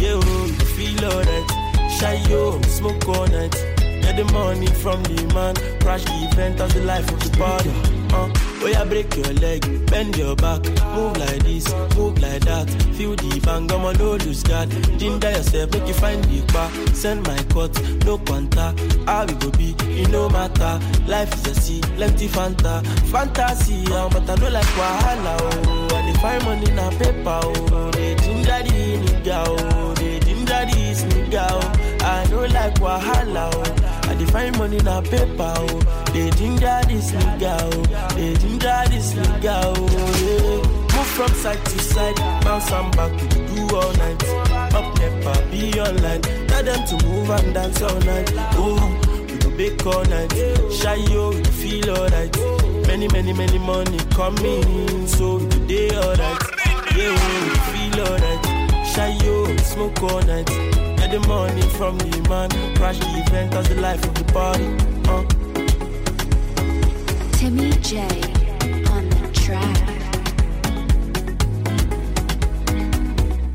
Yeah, 0.00 0.14
oh, 0.14 0.44
we 0.46 0.56
go 0.56 0.64
feel 0.64 1.04
alright. 1.04 1.90
Shy 2.00 2.14
yo, 2.30 2.62
smoke 2.62 3.06
all 3.08 3.26
night. 3.26 3.52
Get 3.76 4.16
the 4.16 4.24
money 4.32 4.68
from 4.68 5.02
the 5.02 5.22
man, 5.34 5.54
crash 5.80 6.04
the 6.04 6.28
event 6.32 6.60
as 6.62 6.72
the 6.72 6.80
life 6.80 7.12
of 7.12 7.20
the 7.20 7.36
party. 7.36 7.70
Uh, 8.14 8.47
oh 8.62 8.66
yeah, 8.66 8.84
break 8.84 9.14
your 9.16 9.32
leg, 9.34 9.62
bend 9.90 10.16
your 10.16 10.34
back, 10.36 10.62
move 10.94 11.16
like 11.18 11.42
this, 11.44 11.72
move 11.96 12.18
like 12.20 12.42
that. 12.44 12.68
Feel 12.96 13.14
the 13.16 13.40
bang, 13.44 13.70
I'm 13.70 13.82
no 13.98 14.16
lose. 14.16 14.42
Ginger 14.98 15.30
yourself, 15.30 15.70
make 15.72 15.86
you 15.86 15.94
find 15.94 16.22
the 16.24 16.52
bar. 16.52 16.70
Send 16.94 17.26
my 17.26 17.36
cut, 17.54 17.72
no 18.04 18.18
quanta. 18.18 18.74
How 19.06 19.24
we 19.26 19.34
go 19.34 19.50
be, 19.50 19.74
it 20.00 20.10
no 20.10 20.28
matter. 20.28 20.80
Life 21.06 21.32
is 21.34 21.46
a 21.56 21.60
sea, 21.60 21.80
plenty 21.96 22.28
fanta, 22.28 22.84
fantasy. 23.10 23.84
Uh, 23.92 24.08
but 24.10 24.28
I 24.28 24.34
don't 24.36 24.52
like 24.52 24.64
wahala, 24.78 25.36
oh. 25.40 25.88
I 25.96 26.12
dey 26.12 26.18
find 26.20 26.44
money 26.44 26.70
na 26.72 26.90
paper, 26.90 27.40
oh. 27.44 27.90
They 27.92 28.14
ginger 28.16 28.62
the 28.64 28.98
nigga, 29.04 29.44
oh. 29.46 29.94
They 29.94 30.18
ginger 30.20 30.66
this 30.72 31.02
nigga, 31.04 31.46
oh. 31.50 32.04
I 32.04 32.26
don't 32.28 32.52
like 32.52 32.74
wahala, 32.76 33.50
oh. 33.54 33.97
I 34.08 34.14
dey 34.14 34.24
find 34.26 34.56
money 34.58 34.78
na 34.78 35.00
paper, 35.02 35.52
oh. 35.56 35.80
They 36.12 36.30
ginger 36.30 36.80
this 36.88 37.10
nigga, 37.12 37.56
oh. 37.60 38.14
They 38.16 38.34
ginger 38.34 38.82
this 38.90 39.12
nigga, 39.14 39.56
oh. 39.64 39.86
Yeah. 40.22 40.96
Move 40.96 41.06
from 41.06 41.32
side 41.34 41.64
to 41.64 41.78
side, 41.78 42.16
bounce 42.42 42.70
and 42.72 42.96
back, 42.96 43.12
we 43.12 43.28
do 43.28 43.76
all 43.76 43.92
night. 43.94 44.24
Up 44.74 44.98
never 44.98 45.50
be 45.50 45.78
online. 45.80 46.22
Tell 46.48 46.62
them 46.64 46.86
to 46.86 47.06
move 47.06 47.30
and 47.30 47.54
dance 47.54 47.82
all 47.82 48.00
night. 48.00 48.30
Oh, 48.56 49.26
we 49.28 49.38
go 49.38 49.50
bake 49.56 49.86
all 49.86 50.04
night. 50.04 50.32
Shy 50.72 50.94
yo, 51.12 51.30
we 51.30 51.44
feel 51.44 51.90
alright. 51.90 52.36
Many, 52.86 53.08
many, 53.08 53.32
many 53.32 53.58
money 53.58 53.98
coming, 54.10 55.06
so 55.06 55.36
we 55.36 55.46
go 55.46 55.66
day 55.66 55.90
alright. 55.96 56.42
Yeah, 56.96 57.14
oh, 57.16 57.44
we 57.44 57.58
feel 57.72 58.00
alright. 58.06 58.86
Shy 58.88 59.16
oh, 59.22 59.48
yo, 59.48 59.56
smoke 59.58 60.02
all 60.02 60.22
night. 60.22 60.48
Get 61.10 61.22
the 61.22 61.28
money 61.28 61.62
from 61.62 61.96
the 61.96 62.28
man, 62.28 62.50
crash 62.76 62.98
the 62.98 63.06
event 63.06 63.54
as 63.54 63.66
the 63.70 63.76
life 63.76 64.04
of 64.04 64.14
the 64.14 64.24
party. 64.30 64.66
Uh. 65.08 65.24
Timmy 67.32 67.70
J 67.80 68.02
on 68.90 69.08
the 69.08 69.30
track. 69.32 69.97